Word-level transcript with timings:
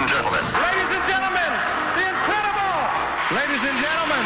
and 0.00 0.08
gentlemen. 0.08 0.44
Ladies 0.56 0.90
and 0.96 1.04
gentlemen, 1.12 1.50
the 1.96 2.04
incredible! 2.08 2.76
Ladies 3.36 3.62
and 3.68 3.76
gentlemen, 3.84 4.24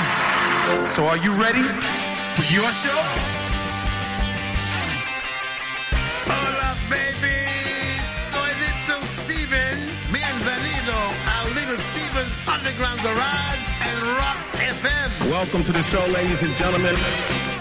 so 0.95 1.07
are 1.11 1.19
you 1.19 1.33
ready? 1.35 1.67
For 2.39 2.47
your 2.55 2.71
show? 2.71 3.01
Hola, 6.31 6.79
baby. 6.87 7.39
Soy 8.07 8.51
Little 8.63 9.03
Steven. 9.03 9.77
Bienvenido 10.15 10.97
a 11.27 11.39
Little 11.59 11.81
Steven's 11.91 12.39
Underground 12.47 13.03
Garage 13.03 13.67
and 13.83 13.99
Rock 14.15 14.39
FM. 14.79 15.31
Welcome 15.31 15.65
to 15.65 15.73
the 15.73 15.83
show, 15.85 16.07
ladies 16.13 16.43
and 16.43 16.55
gentlemen. 16.57 16.95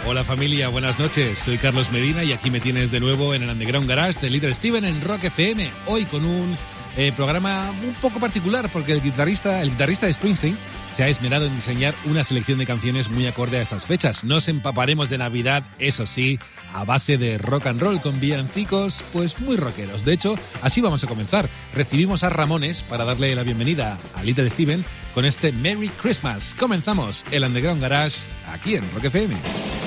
Hola 0.05 0.23
familia, 0.23 0.67
buenas 0.67 0.99
noches. 0.99 1.39
Soy 1.39 1.57
Carlos 1.57 1.89
Medina 1.91 2.23
y 2.23 2.33
aquí 2.33 2.51
me 2.51 2.59
tienes 2.59 2.91
de 2.91 2.99
nuevo 2.99 3.33
en 3.33 3.43
el 3.43 3.49
Underground 3.49 3.87
Garage 3.87 4.19
de 4.19 4.29
Little 4.29 4.53
Steven 4.53 4.83
en 4.83 5.01
Rock 5.01 5.23
FM. 5.23 5.71
Hoy 5.87 6.05
con 6.05 6.25
un 6.25 6.57
eh, 6.97 7.11
programa 7.15 7.71
un 7.85 7.93
poco 7.95 8.19
particular 8.19 8.69
porque 8.71 8.91
el 8.91 9.01
guitarrista, 9.01 9.61
el 9.61 9.71
guitarrista 9.71 10.05
de 10.05 10.13
Springsteen 10.13 10.57
se 10.93 11.03
ha 11.03 11.07
esmerado 11.07 11.47
en 11.47 11.55
diseñar 11.55 11.95
una 12.05 12.23
selección 12.23 12.59
de 12.59 12.67
canciones 12.67 13.09
muy 13.09 13.25
acorde 13.25 13.57
a 13.57 13.61
estas 13.61 13.87
fechas. 13.87 14.23
Nos 14.23 14.47
empaparemos 14.47 15.09
de 15.09 15.17
Navidad, 15.17 15.63
eso 15.79 16.05
sí, 16.05 16.39
a 16.71 16.83
base 16.85 17.17
de 17.17 17.39
rock 17.39 17.67
and 17.67 17.81
roll 17.81 17.99
con 17.99 18.19
villancicos, 18.19 19.03
pues 19.11 19.39
muy 19.39 19.57
rockeros. 19.57 20.05
De 20.05 20.13
hecho, 20.13 20.35
así 20.61 20.81
vamos 20.81 21.03
a 21.03 21.07
comenzar. 21.07 21.49
Recibimos 21.73 22.23
a 22.23 22.29
Ramones 22.29 22.83
para 22.83 23.05
darle 23.05 23.33
la 23.35 23.43
bienvenida 23.43 23.97
a 24.15 24.23
Little 24.23 24.49
Steven 24.49 24.85
con 25.15 25.25
este 25.25 25.51
Merry 25.51 25.89
Christmas. 25.89 26.55
Comenzamos 26.59 27.25
el 27.31 27.43
Underground 27.43 27.81
Garage 27.81 28.19
aquí 28.47 28.75
en 28.75 28.89
Rock 28.93 29.05
FM. 29.05 29.82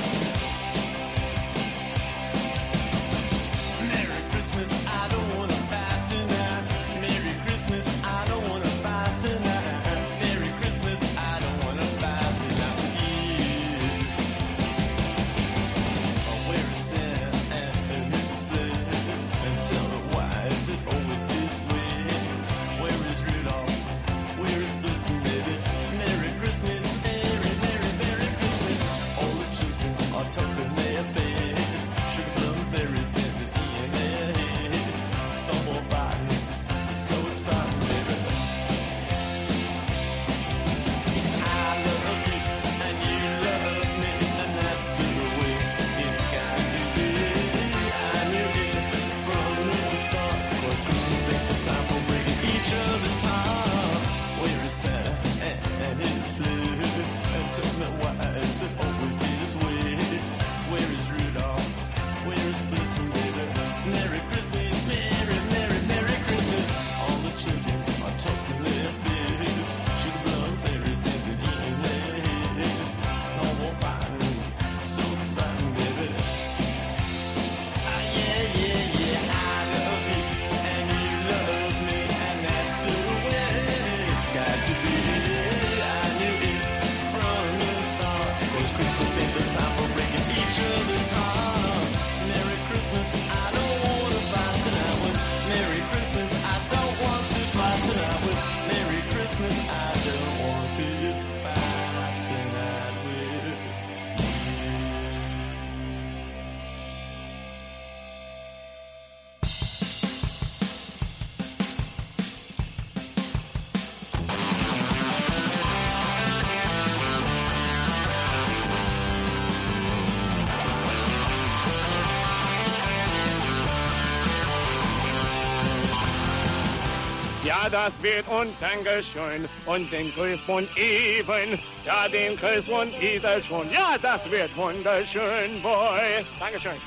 Das 127.76 128.02
wird 128.02 128.26
und 128.28 128.48
Dankeschön 128.58 129.46
und 129.66 129.92
den 129.92 130.10
Grüßbund 130.12 130.66
even. 130.78 131.58
Ja, 131.84 132.08
den 132.08 132.32
wieder 132.38 133.42
schon. 133.42 133.70
Ja, 133.70 133.98
das 134.00 134.30
wird 134.30 134.56
wunderschön, 134.56 135.60
boy. 135.62 136.24
Dankeschön. 136.40 136.78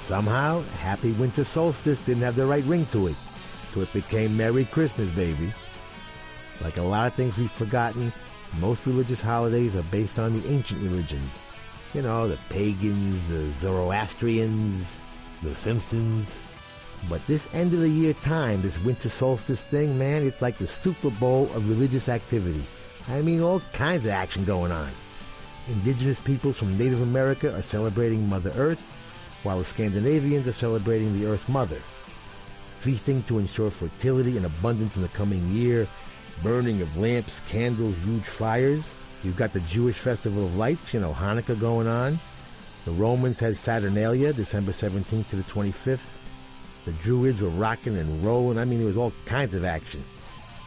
Somehow, 0.00 0.62
Happy 0.80 1.12
Winter 1.18 1.44
Solstice 1.44 1.98
didn't 2.06 2.22
have 2.22 2.36
the 2.36 2.46
right 2.46 2.64
ring 2.66 2.86
to 2.92 3.08
it, 3.08 3.16
so 3.74 3.80
it 3.80 3.92
became 3.92 4.36
Merry 4.36 4.64
Christmas, 4.64 5.08
baby. 5.10 5.52
Like 6.62 6.76
a 6.76 6.82
lot 6.82 7.08
of 7.08 7.14
things 7.14 7.36
we've 7.36 7.50
forgotten, 7.50 8.12
most 8.60 8.86
religious 8.86 9.20
holidays 9.20 9.74
are 9.74 9.86
based 9.90 10.20
on 10.20 10.40
the 10.40 10.48
ancient 10.48 10.80
religions. 10.82 11.32
You 11.94 12.02
know, 12.02 12.28
the 12.28 12.38
pagans, 12.48 13.28
the 13.28 13.50
Zoroastrians, 13.54 15.00
the 15.42 15.54
Simpsons. 15.56 16.38
But 17.08 17.26
this 17.26 17.48
end 17.52 17.72
of 17.74 17.80
the 17.80 17.88
year 17.88 18.12
time, 18.14 18.62
this 18.62 18.78
winter 18.80 19.08
solstice 19.08 19.62
thing, 19.62 19.98
man, 19.98 20.24
it's 20.24 20.42
like 20.42 20.58
the 20.58 20.66
Super 20.66 21.10
Bowl 21.10 21.50
of 21.52 21.68
religious 21.68 22.08
activity. 22.08 22.62
I 23.08 23.22
mean, 23.22 23.40
all 23.40 23.60
kinds 23.72 24.04
of 24.04 24.10
action 24.10 24.44
going 24.44 24.72
on. 24.72 24.90
Indigenous 25.68 26.18
peoples 26.20 26.56
from 26.56 26.76
Native 26.76 27.02
America 27.02 27.54
are 27.54 27.62
celebrating 27.62 28.28
Mother 28.28 28.52
Earth, 28.56 28.92
while 29.42 29.58
the 29.58 29.64
Scandinavians 29.64 30.46
are 30.46 30.52
celebrating 30.52 31.18
the 31.18 31.26
Earth 31.26 31.48
Mother. 31.48 31.80
Feasting 32.80 33.22
to 33.24 33.38
ensure 33.38 33.70
fertility 33.70 34.36
and 34.36 34.46
abundance 34.46 34.96
in 34.96 35.02
the 35.02 35.08
coming 35.08 35.48
year, 35.50 35.88
burning 36.42 36.82
of 36.82 36.96
lamps, 36.96 37.40
candles, 37.48 37.98
huge 37.98 38.24
fires. 38.24 38.94
You've 39.22 39.36
got 39.36 39.52
the 39.52 39.60
Jewish 39.60 39.96
Festival 39.96 40.44
of 40.44 40.56
Lights, 40.56 40.94
you 40.94 41.00
know, 41.00 41.12
Hanukkah 41.12 41.58
going 41.58 41.86
on. 41.86 42.18
The 42.84 42.92
Romans 42.92 43.40
had 43.40 43.56
Saturnalia, 43.56 44.32
December 44.32 44.72
17th 44.72 45.28
to 45.30 45.36
the 45.36 45.42
25th. 45.42 46.17
The 46.88 46.94
Druids 47.02 47.42
were 47.42 47.50
rocking 47.50 47.98
and 47.98 48.24
rolling. 48.24 48.56
I 48.56 48.64
mean, 48.64 48.78
there 48.78 48.86
was 48.86 48.96
all 48.96 49.12
kinds 49.26 49.52
of 49.52 49.62
action. 49.62 50.02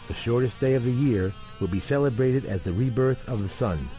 The 0.07 0.13
shortest 0.13 0.59
day 0.59 0.75
of 0.75 0.83
the 0.83 0.91
year 0.91 1.33
will 1.59 1.67
be 1.67 1.79
celebrated 1.79 2.45
as 2.45 2.63
the 2.63 2.73
rebirth 2.73 3.27
of 3.27 3.41
the 3.41 3.49
sun. 3.49 3.89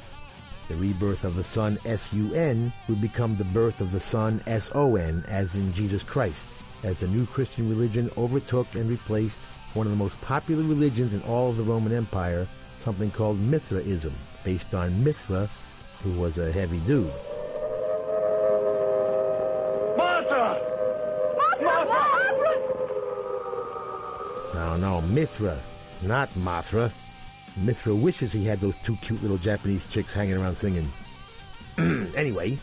The 0.68 0.76
rebirth 0.76 1.24
of 1.24 1.34
the 1.34 1.42
sun, 1.42 1.80
S-U-N, 1.84 2.72
will 2.86 2.94
become 2.94 3.36
the 3.36 3.44
birth 3.46 3.80
of 3.80 3.90
the 3.90 3.98
sun, 3.98 4.40
S-O-N, 4.46 5.24
as 5.26 5.56
in 5.56 5.72
Jesus 5.72 6.04
Christ, 6.04 6.46
as 6.84 7.00
the 7.00 7.08
new 7.08 7.26
Christian 7.26 7.68
religion 7.68 8.08
overtook 8.16 8.72
and 8.76 8.88
replaced 8.88 9.38
one 9.74 9.88
of 9.88 9.90
the 9.90 9.96
most 9.96 10.20
popular 10.20 10.62
religions 10.62 11.14
in 11.14 11.22
all 11.22 11.50
of 11.50 11.56
the 11.56 11.64
Roman 11.64 11.92
Empire, 11.92 12.46
something 12.78 13.10
called 13.10 13.40
Mithraism, 13.40 14.14
based 14.44 14.76
on 14.76 15.02
Mithra, 15.02 15.50
who 16.04 16.12
was 16.12 16.38
a 16.38 16.52
heavy 16.52 16.78
dude. 16.86 17.12
No, 24.82 25.00
Mithra, 25.00 25.60
not 26.02 26.28
Mothra. 26.34 26.90
Mithra 27.58 27.94
wishes 27.94 28.32
he 28.32 28.44
had 28.44 28.58
those 28.58 28.76
two 28.78 28.96
cute 28.96 29.22
little 29.22 29.38
Japanese 29.38 29.86
chicks 29.88 30.12
hanging 30.12 30.36
around 30.36 30.56
singing. 30.56 30.90
anyway, 31.78 32.58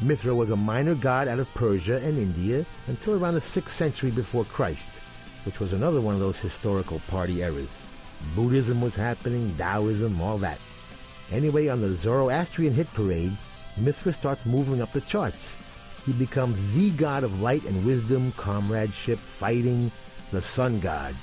Mithra 0.00 0.34
was 0.34 0.50
a 0.50 0.56
minor 0.56 0.94
god 0.94 1.28
out 1.28 1.38
of 1.38 1.54
Persia 1.54 1.98
and 1.98 2.16
India 2.16 2.64
until 2.86 3.22
around 3.22 3.34
the 3.34 3.40
6th 3.40 3.68
century 3.68 4.10
before 4.10 4.46
Christ, 4.46 4.88
which 5.44 5.60
was 5.60 5.74
another 5.74 6.00
one 6.00 6.14
of 6.14 6.22
those 6.22 6.38
historical 6.38 7.00
party 7.00 7.42
eras. 7.42 7.82
Buddhism 8.34 8.80
was 8.80 8.96
happening, 8.96 9.54
Taoism, 9.58 10.22
all 10.22 10.38
that. 10.38 10.60
Anyway, 11.30 11.68
on 11.68 11.82
the 11.82 11.90
Zoroastrian 11.90 12.72
hit 12.72 12.90
parade, 12.94 13.36
Mithra 13.76 14.14
starts 14.14 14.46
moving 14.46 14.80
up 14.80 14.94
the 14.94 15.02
charts. 15.02 15.58
He 16.06 16.14
becomes 16.14 16.74
the 16.74 16.92
god 16.92 17.24
of 17.24 17.42
light 17.42 17.64
and 17.64 17.84
wisdom, 17.84 18.32
comradeship, 18.38 19.18
fighting, 19.18 19.92
the 20.32 20.40
sun 20.40 20.80
god. 20.80 21.14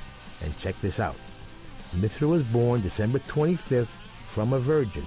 And 0.43 0.57
check 0.59 0.79
this 0.81 0.99
out. 0.99 1.15
Mithra 1.93 2.27
was 2.27 2.43
born 2.43 2.81
December 2.81 3.19
25th 3.19 3.87
from 4.27 4.53
a 4.53 4.59
virgin. 4.59 5.05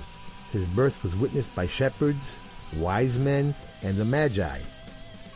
His 0.52 0.64
birth 0.64 1.02
was 1.02 1.14
witnessed 1.16 1.54
by 1.54 1.66
shepherds, 1.66 2.36
wise 2.76 3.18
men, 3.18 3.54
and 3.82 3.96
the 3.96 4.04
Magi, 4.04 4.60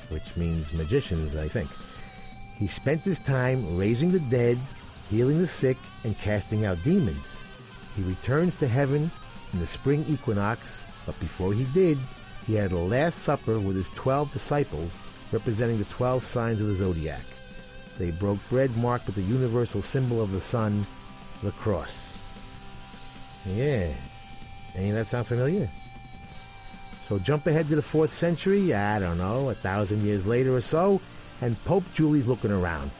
which 0.09 0.37
means 0.37 0.73
magicians, 0.73 1.37
I 1.37 1.49
think. 1.49 1.69
He 2.56 2.67
spent 2.67 3.03
his 3.03 3.19
time 3.19 3.77
raising 3.77 4.12
the 4.12 4.21
dead, 4.21 4.59
healing 5.11 5.41
the 5.41 5.49
sick, 5.49 5.77
and 6.05 6.19
casting 6.19 6.65
out 6.65 6.83
demons. 6.85 7.37
He 7.97 8.03
returns 8.03 8.56
to 8.56 8.69
heaven 8.69 9.11
in 9.53 9.59
the 9.59 9.67
spring 9.67 10.06
equinox, 10.09 10.81
but 11.05 11.19
before 11.21 11.53
he 11.53 11.65
did, 11.75 11.99
he 12.47 12.55
had 12.55 12.73
a 12.73 12.79
last 12.79 13.19
supper 13.19 13.59
with 13.59 13.77
his 13.77 13.91
twelve 13.91 14.33
disciples, 14.33 14.97
representing 15.31 15.79
the 15.79 15.85
twelve 15.85 16.25
signs 16.25 16.61
of 16.61 16.69
the 16.69 16.77
zodiac. 16.77 17.23
They 17.99 18.11
broke 18.11 18.39
bread 18.49 18.77
marked 18.77 19.06
with 19.06 19.17
the 19.17 19.23
universal 19.23 19.83
symbol 19.83 20.21
of 20.21 20.33
the 20.33 20.41
sun, 20.41 20.87
the 21.43 21.53
cross. 21.53 21.97
Yeah. 23.47 23.93
Any 24.75 24.91
of 24.91 24.97
that 24.97 25.06
sound 25.06 25.27
familiar? 25.27 25.69
So 27.09 27.19
jump 27.19 27.47
ahead 27.47 27.69
to 27.69 27.77
the 27.77 27.83
4th 27.83 28.11
century, 28.11 28.73
I 28.73 28.99
don't 28.99 29.19
know, 29.19 29.50
a 29.50 29.55
thousand 29.55 30.03
years 30.03 30.27
later 30.27 30.55
or 30.56 30.61
so, 30.61 31.00
and 31.41 31.62
Pope 31.65 31.85
Julius 31.94 32.27
looking 32.27 32.53
around. 32.53 32.91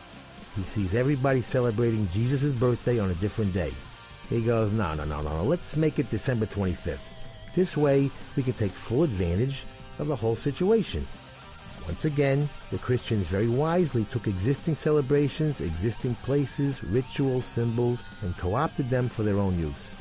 He 0.57 0.65
sees 0.65 0.95
everybody 0.95 1.41
celebrating 1.41 2.09
Jesus' 2.13 2.53
birthday 2.53 2.99
on 2.99 3.11
a 3.11 3.15
different 3.15 3.55
day. 3.55 3.73
He 4.29 4.43
goes, 4.43 4.71
no, 4.71 4.95
no, 4.95 5.05
no, 5.05 5.23
no, 5.23 5.43
let's 5.43 5.77
make 5.77 5.99
it 5.99 6.11
December 6.11 6.47
25th. 6.47 6.99
This 7.55 7.77
way, 7.77 8.11
we 8.37 8.43
can 8.43 8.53
take 8.55 8.73
full 8.73 9.03
advantage 9.03 9.65
of 9.99 10.09
the 10.09 10.17
whole 10.17 10.37
situation. 10.37 11.07
Once 11.87 12.05
again, 12.05 12.49
the 12.71 12.79
Christians 12.79 13.27
very 13.27 13.49
wisely 13.49 14.05
took 14.05 14.27
existing 14.27 14.77
celebrations, 14.77 15.61
existing 15.61 16.15
places, 16.17 16.83
rituals, 16.85 17.45
symbols, 17.45 18.03
and 18.23 18.37
co-opted 18.39 18.89
them 18.89 19.09
for 19.09 19.23
their 19.25 19.39
own 19.39 19.59
use. 19.59 19.95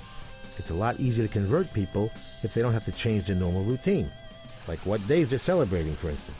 It's 0.57 0.69
a 0.69 0.75
lot 0.75 0.99
easier 0.99 1.25
to 1.25 1.33
convert 1.33 1.73
people 1.73 2.11
if 2.43 2.53
they 2.53 2.61
don't 2.61 2.73
have 2.73 2.85
to 2.85 2.91
change 2.91 3.25
their 3.25 3.35
normal 3.35 3.63
routine, 3.63 4.11
like 4.67 4.79
what 4.85 5.05
days 5.07 5.29
they're 5.29 5.39
celebrating, 5.39 5.95
for 5.95 6.09
instance. 6.09 6.37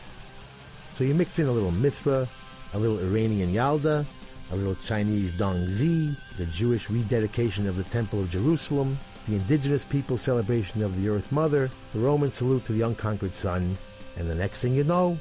So 0.94 1.04
you 1.04 1.16
mix 1.16 1.40
in 1.40 1.48
a 1.48 1.52
little 1.52 1.72
Mithra, 1.72 2.28
a 2.74 2.80
little 2.80 3.00
Iranian 3.00 3.52
Yalda, 3.52 4.06
a 4.52 4.56
little 4.56 4.76
Chinese 4.86 5.32
Dongzhi, 5.32 6.16
the 6.38 6.46
Jewish 6.48 6.90
rededication 6.90 7.68
of 7.68 7.78
the 7.78 7.84
Temple 7.86 8.20
of 8.20 8.30
Jerusalem, 8.30 9.00
the 9.28 9.36
indigenous 9.36 9.86
people's 9.86 10.22
celebration 10.22 10.84
of 10.84 11.02
the 11.02 11.10
Earth 11.10 11.32
Mother, 11.32 11.70
the 11.94 12.00
Roman 12.00 12.32
salute 12.32 12.66
to 12.66 12.74
the 12.74 12.82
unconquered 12.82 13.34
sun, 13.34 13.78
and 14.18 14.30
the 14.30 14.36
next 14.36 14.60
thing 14.62 14.76
you 14.76 14.84
know, 14.84 15.18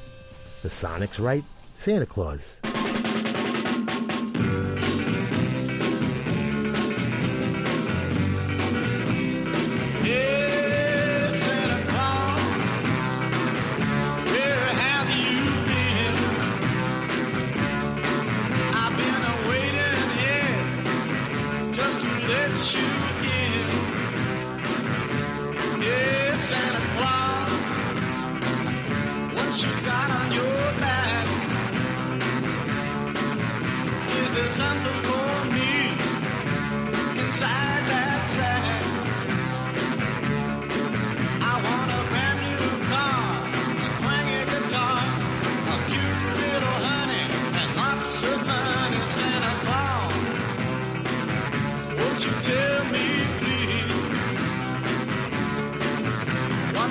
the 0.61 0.69
Sonics 0.69 1.23
write 1.23 1.43
Santa 1.77 2.05
Claus. 2.05 2.59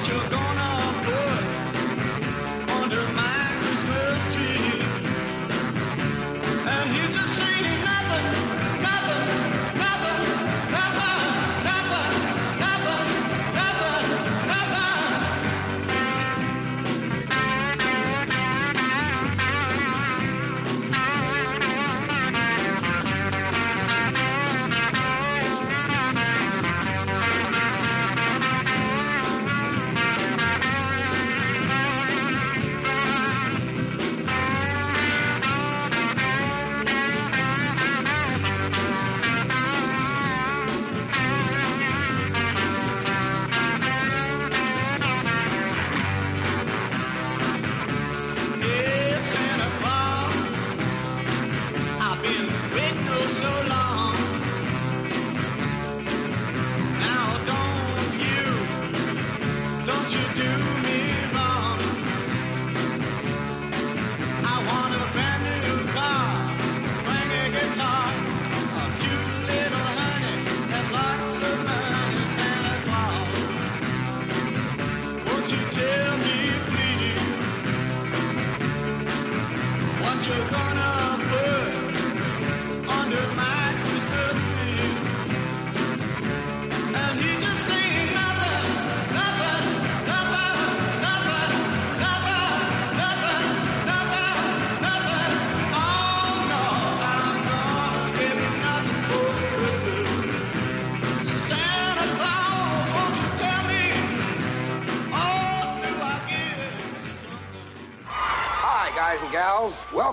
You're 0.08 0.29
gonna 0.31 0.60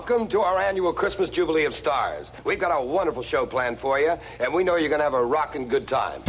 Welcome 0.08 0.28
to 0.28 0.40
our 0.40 0.58
annual 0.58 0.94
Christmas 0.94 1.28
Jubilee 1.28 1.66
of 1.66 1.74
Stars. 1.74 2.32
We've 2.42 2.58
got 2.58 2.70
a 2.70 2.82
wonderful 2.82 3.22
show 3.22 3.44
planned 3.44 3.78
for 3.78 4.00
you, 4.00 4.18
and 4.40 4.54
we 4.54 4.64
know 4.64 4.76
you're 4.76 4.88
going 4.88 5.00
to 5.00 5.04
have 5.04 5.12
a 5.12 5.22
rocking 5.22 5.68
good 5.68 5.86
time. 5.86 6.22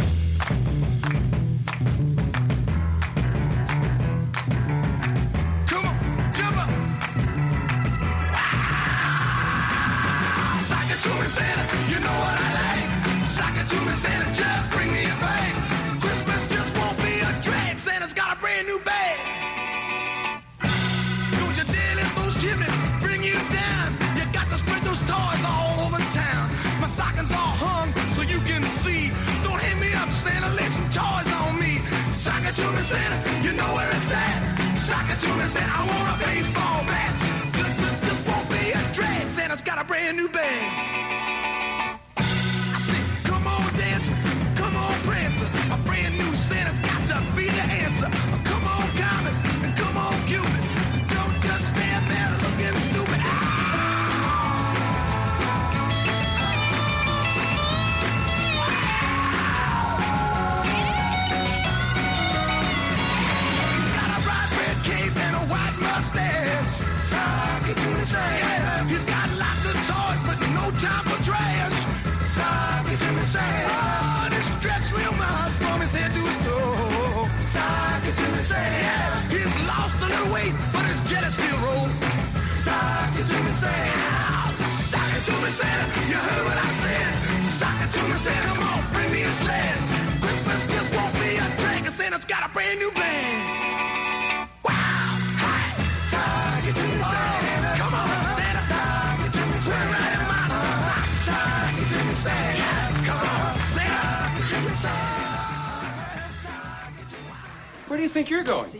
Where 107.90 107.96
do 107.96 108.04
you 108.04 108.08
think 108.08 108.30
you're 108.30 108.44
going? 108.44 108.70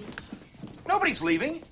Nobody's 0.87 1.21
leaving. 1.21 1.65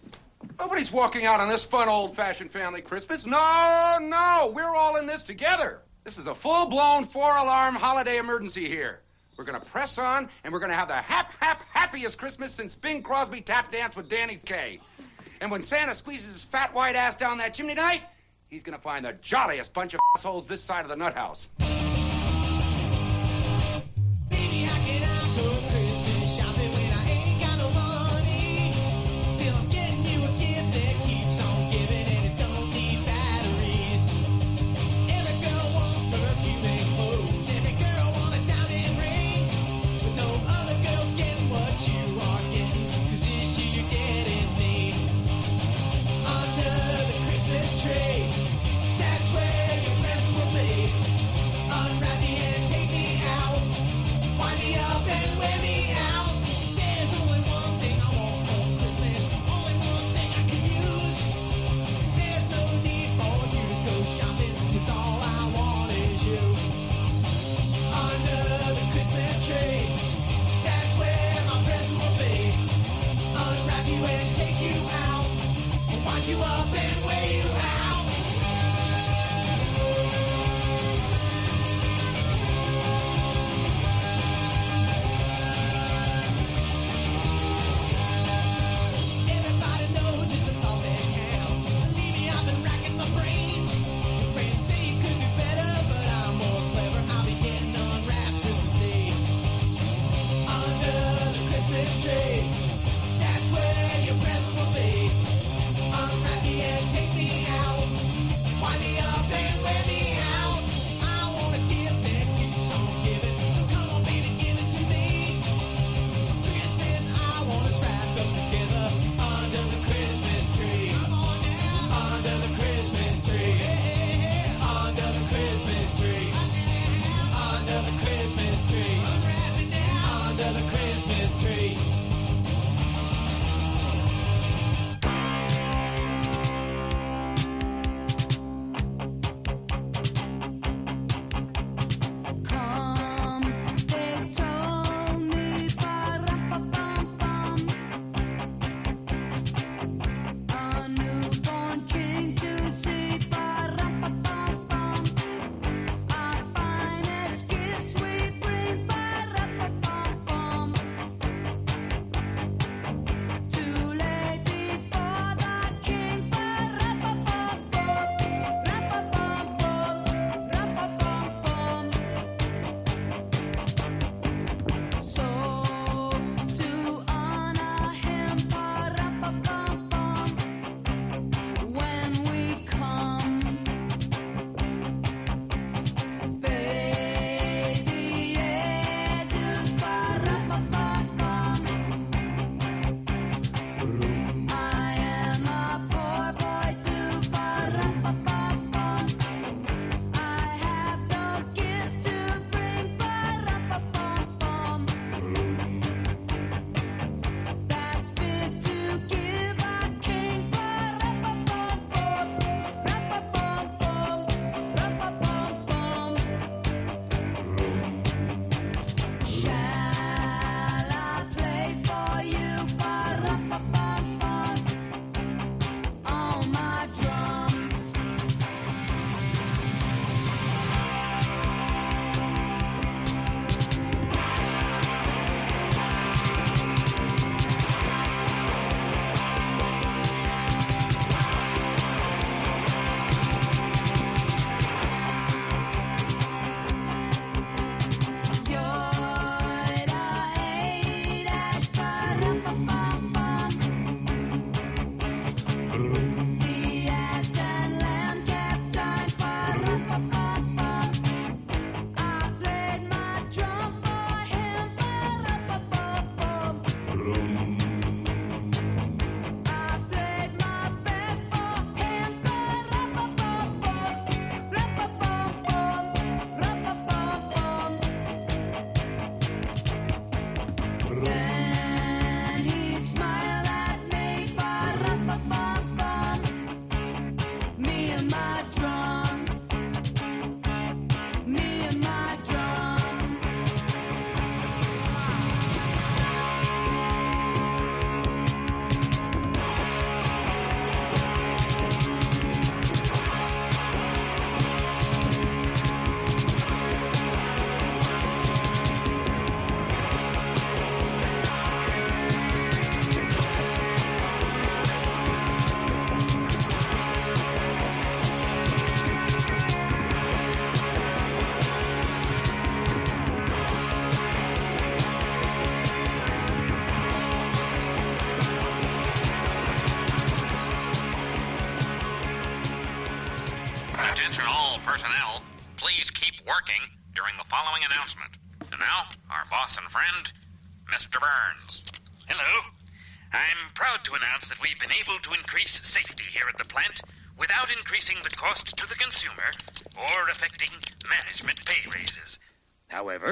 Nobody's 0.58 0.90
walking 0.90 1.24
out 1.24 1.38
on 1.38 1.48
this 1.48 1.64
fun 1.64 1.88
old 1.88 2.16
fashioned 2.16 2.50
family 2.50 2.80
Christmas. 2.80 3.26
No, 3.26 3.98
no, 4.02 4.50
we're 4.52 4.74
all 4.74 4.96
in 4.96 5.06
this 5.06 5.22
together. 5.22 5.82
This 6.02 6.18
is 6.18 6.26
a 6.26 6.34
full 6.34 6.66
blown 6.66 7.04
four 7.04 7.36
alarm 7.36 7.76
holiday 7.76 8.16
emergency 8.16 8.66
here. 8.66 9.02
We're 9.36 9.44
gonna 9.44 9.60
press 9.60 9.98
on 9.98 10.28
and 10.42 10.52
we're 10.52 10.58
gonna 10.58 10.74
have 10.74 10.88
the 10.88 10.96
hap, 10.96 11.32
hap, 11.38 11.62
happiest 11.72 12.18
Christmas 12.18 12.52
since 12.52 12.74
Bing 12.74 13.04
Crosby 13.04 13.40
tap 13.40 13.70
danced 13.70 13.96
with 13.96 14.08
Danny 14.08 14.40
Kaye. 14.44 14.80
And 15.40 15.48
when 15.48 15.62
Santa 15.62 15.94
squeezes 15.94 16.32
his 16.32 16.42
fat 16.42 16.74
white 16.74 16.96
ass 16.96 17.14
down 17.14 17.38
that 17.38 17.54
chimney 17.54 17.76
tonight, 17.76 18.02
he's 18.48 18.64
gonna 18.64 18.78
find 18.78 19.04
the 19.04 19.12
jolliest 19.12 19.72
bunch 19.72 19.94
of 19.94 20.00
assholes 20.16 20.48
this 20.48 20.60
side 20.60 20.84
of 20.84 20.88
the 20.88 20.96
nut 20.96 21.14
house. 21.14 21.50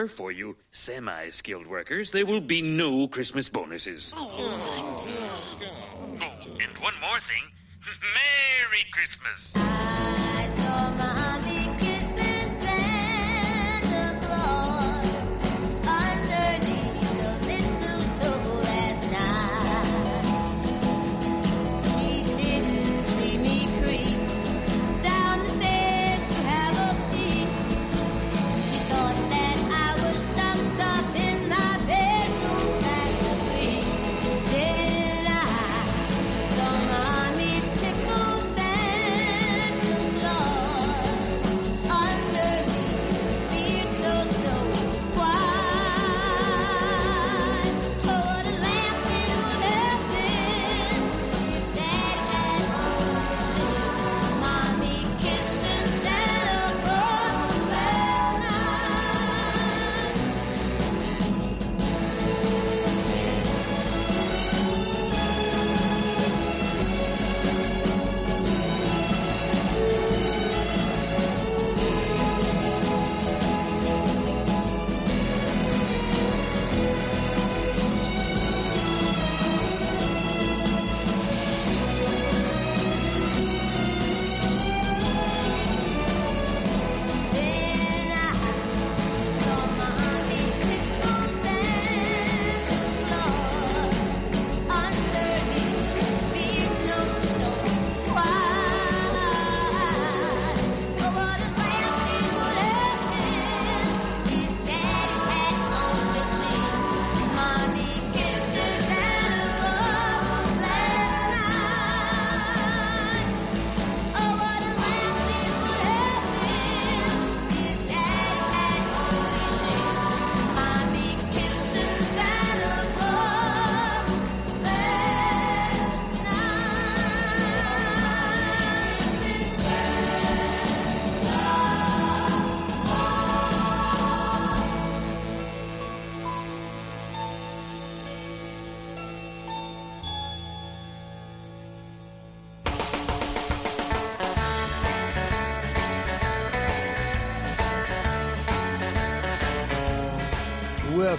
For 0.09 0.31
you 0.31 0.57
semi 0.71 1.31
skilled 1.31 1.67
workers, 1.67 2.11
there 2.13 2.27
will 2.27 2.41
be 2.41 2.63
no 2.63 3.09
Christmas 3.09 3.49
bonuses. 3.49 4.13
Oh, 4.17 5.07
and 6.61 6.79
one 6.79 6.95
more 7.01 7.19
thing 7.21 7.43
Merry 8.15 8.85
Christmas! 8.93 9.55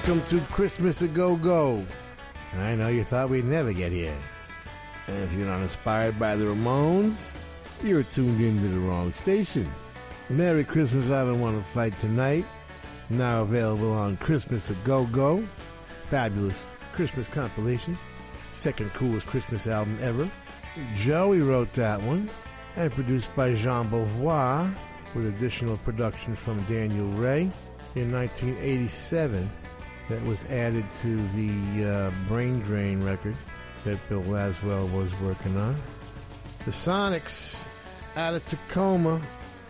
Welcome 0.08 0.40
to 0.40 0.46
Christmas 0.54 1.02
a 1.02 1.08
Go 1.10 1.36
Go. 1.36 1.86
I 2.54 2.76
know 2.76 2.88
you 2.88 3.04
thought 3.04 3.30
we'd 3.30 3.44
never 3.44 3.74
get 3.74 3.92
here. 3.92 4.16
And 5.08 5.22
if 5.22 5.34
you're 5.34 5.46
not 5.46 5.60
inspired 5.60 6.18
by 6.18 6.38
the 6.38 6.46
Ramones, 6.46 7.32
you're 7.84 8.04
tuned 8.04 8.40
into 8.40 8.70
the 8.70 8.80
wrong 8.80 9.12
station. 9.12 9.70
Merry 10.30 10.64
Christmas, 10.64 11.10
I 11.10 11.26
Don't 11.26 11.42
Want 11.42 11.62
to 11.62 11.72
Fight 11.72 12.00
Tonight. 12.00 12.46
Now 13.10 13.42
available 13.42 13.92
on 13.92 14.16
Christmas 14.16 14.70
a 14.70 14.76
Go 14.86 15.08
Go. 15.08 15.44
Fabulous 16.10 16.58
Christmas 16.94 17.28
compilation. 17.28 18.00
Second 18.56 18.94
coolest 18.94 19.28
Christmas 19.28 19.68
album 19.68 20.00
ever. 20.02 20.32
Joey 20.96 21.42
wrote 21.42 21.74
that 21.74 22.02
one. 22.02 22.30
And 22.78 22.94
produced 22.94 23.36
by 23.36 23.56
Jean 23.56 23.90
Beauvoir 23.90 24.74
with 25.14 25.28
additional 25.28 25.76
production 25.80 26.34
from 26.34 26.64
Daniel 26.64 27.08
Rey 27.08 27.52
in 27.96 28.10
1987 28.14 29.50
that 30.10 30.24
was 30.24 30.44
added 30.46 30.86
to 31.02 31.18
the 31.30 31.86
uh, 31.86 32.12
Brain 32.28 32.60
Drain 32.62 33.04
record 33.04 33.36
that 33.84 33.98
Bill 34.10 34.24
Laswell 34.24 34.92
was 34.92 35.14
working 35.20 35.58
on. 35.58 35.76
The 36.66 36.72
Sonics 36.72 37.56
out 38.16 38.34
of 38.34 38.46
Tacoma 38.48 39.22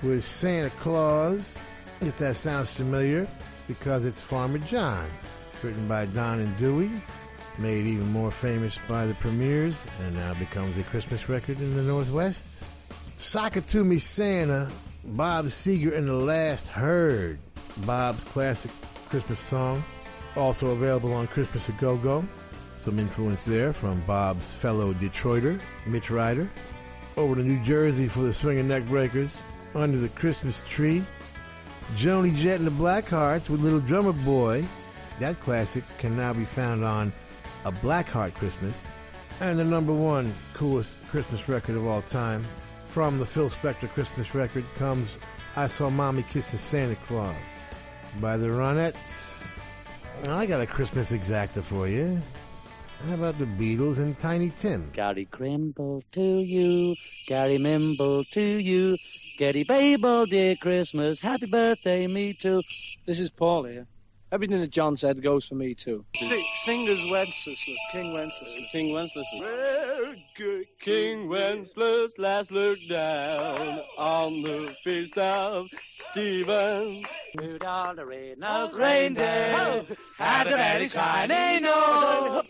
with 0.02 0.26
Santa 0.26 0.69
Claus. 0.71 1.54
If 2.02 2.17
that 2.17 2.38
sounds 2.38 2.73
familiar, 2.73 3.23
it's 3.23 3.67
because 3.67 4.06
it's 4.06 4.21
Farmer 4.21 4.60
John, 4.60 5.10
written 5.63 5.88
by 5.88 6.06
Don 6.06 6.39
and 6.39 6.56
Dewey, 6.58 6.91
made 7.58 7.88
even 7.88 8.12
more 8.12 8.32
famous 8.32 8.78
by 8.88 9.08
the 9.08 9.15
Premiers, 9.15 9.76
and 10.02 10.15
now 10.15 10.34
becomes 10.36 10.78
a 10.78 10.84
Christmas 10.84 11.28
record 11.28 11.60
in 11.60 11.76
the 11.76 11.82
Northwest. 11.82 12.45
Me 13.73 14.00
Santa, 14.00 14.69
Bob 15.04 15.45
Seger 15.45 15.97
and 15.97 16.08
the 16.08 16.13
Last 16.13 16.67
Herd, 16.67 17.39
Bob's 17.78 18.23
classic 18.26 18.71
Christmas 19.10 19.39
song. 19.39 19.84
Also 20.38 20.67
available 20.67 21.13
on 21.13 21.26
Christmas 21.28 21.67
a 21.67 21.71
Go 21.73 21.97
Go. 21.97 22.23
Some 22.78 23.00
influence 23.00 23.43
there 23.43 23.73
from 23.73 24.02
Bob's 24.02 24.54
fellow 24.54 24.93
Detroiter, 24.93 25.60
Mitch 25.88 26.12
Ryder. 26.12 26.47
Over 27.17 27.36
to 27.36 27.41
New 27.41 27.62
Jersey 27.63 28.08
for 28.08 28.21
the 28.21 28.34
Swinging 28.34 28.67
Neck 28.67 28.86
Breakers. 28.86 29.36
Under 29.73 29.97
the 29.97 30.10
Christmas 30.10 30.62
Tree. 30.69 31.04
Joan 31.95 32.36
Jett 32.36 32.60
and 32.60 32.67
the 32.67 32.71
Blackhearts 32.71 33.50
with 33.50 33.62
Little 33.62 33.80
Drummer 33.80 34.13
Boy. 34.13 34.63
That 35.19 35.39
classic 35.39 35.84
can 35.97 36.15
now 36.15 36.34
be 36.34 36.45
found 36.45 36.86
on 36.86 37.12
A 37.65 37.71
Blackheart 37.71 38.36
Christmas. 38.36 38.80
And 39.39 39.58
the 39.58 39.63
number 39.63 39.93
one 39.93 40.36
coolest 40.54 40.93
Christmas 41.10 41.50
record 41.50 41.76
of 41.76 41.88
all 41.88 42.04
time 42.04 42.45
from 42.88 43.17
the 43.17 43.26
Phil 43.26 43.50
Spector 43.50 43.89
Christmas 43.89 44.36
record 44.36 44.65
comes 44.78 45.15
I 45.56 45.67
Saw 45.67 45.89
Mommy 45.89 46.23
Kissing 46.30 46.60
Santa 46.60 46.95
Claus 47.08 47.36
by 48.21 48.38
the 48.38 48.47
Ronettes. 48.47 49.27
I 50.25 50.45
got 50.45 50.62
a 50.62 50.67
Christmas 50.67 51.12
exacta 51.12 51.63
for 51.63 51.88
you. 51.88 52.19
How 53.08 53.13
about 53.13 53.38
the 53.38 53.45
Beatles 53.45 53.99
and 53.99 54.17
Tiny 54.19 54.51
Tim? 54.60 54.89
Gary 54.93 55.27
Grimble 55.32 56.03
to 56.13 56.39
you, 56.39 56.95
Gary 57.27 57.58
Mimble 57.60 58.30
to 58.32 58.41
you, 58.41 58.97
Getty 59.38 59.63
Babel, 59.63 60.25
dear 60.25 60.56
Christmas, 60.56 61.21
happy 61.21 61.45
birthday, 61.45 62.08
me 62.08 62.34
too. 62.34 62.63
This 63.06 63.19
is 63.19 63.30
Paul 63.30 63.65
here. 63.65 63.86
Everything 64.30 64.60
that 64.60 64.72
John 64.72 64.98
said 64.98 65.24
goes 65.24 65.46
for 65.46 65.56
me 65.56 65.74
too. 65.74 66.04
Sing, 66.16 66.44
singers 66.63 67.00
Wenceslas, 67.10 67.63
King 67.94 68.13
Wenceslas. 68.13 68.58
Uh, 68.58 68.62
King 68.74 68.94
Wenceslas. 68.94 69.28
Well, 69.40 70.16
good 70.36 70.66
King 70.82 71.30
Wenceslas 71.30 72.18
last 72.18 72.52
looked 72.52 72.90
down 72.90 73.82
on 73.98 74.42
the 74.42 74.76
feast 74.84 75.18
of 75.18 75.70
Stephen. 75.94 77.06
Rudolph 77.36 77.96
the 77.96 78.06
red-nosed 78.06 78.74
oh, 78.74 78.78
reindeer 78.78 79.86
had 80.18 80.48
a 80.48 80.50
very 80.50 80.88
shiny 80.88 81.60
nose. 81.62 82.46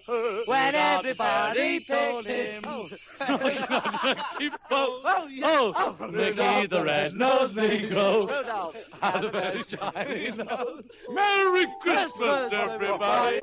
When 0.46 0.76
everybody 0.76 1.82
told 1.82 2.26
him, 2.26 2.64
oh. 2.66 2.90
oh, 3.20 4.16
Keep 4.38 4.54
oh, 4.72 5.02
oh, 5.44 5.96
oh, 6.00 6.08
Mickey 6.08 6.68
the 6.68 6.84
red-nosed 6.84 7.58
Negro 7.58 8.30
Rudolph 8.30 8.76
had 9.02 9.26
a 9.26 9.30
very 9.30 9.64
shiny 9.64 10.32
nose. 10.32 10.84
Merry 11.10 11.67
Christmas, 11.80 12.52
everybody. 12.54 13.42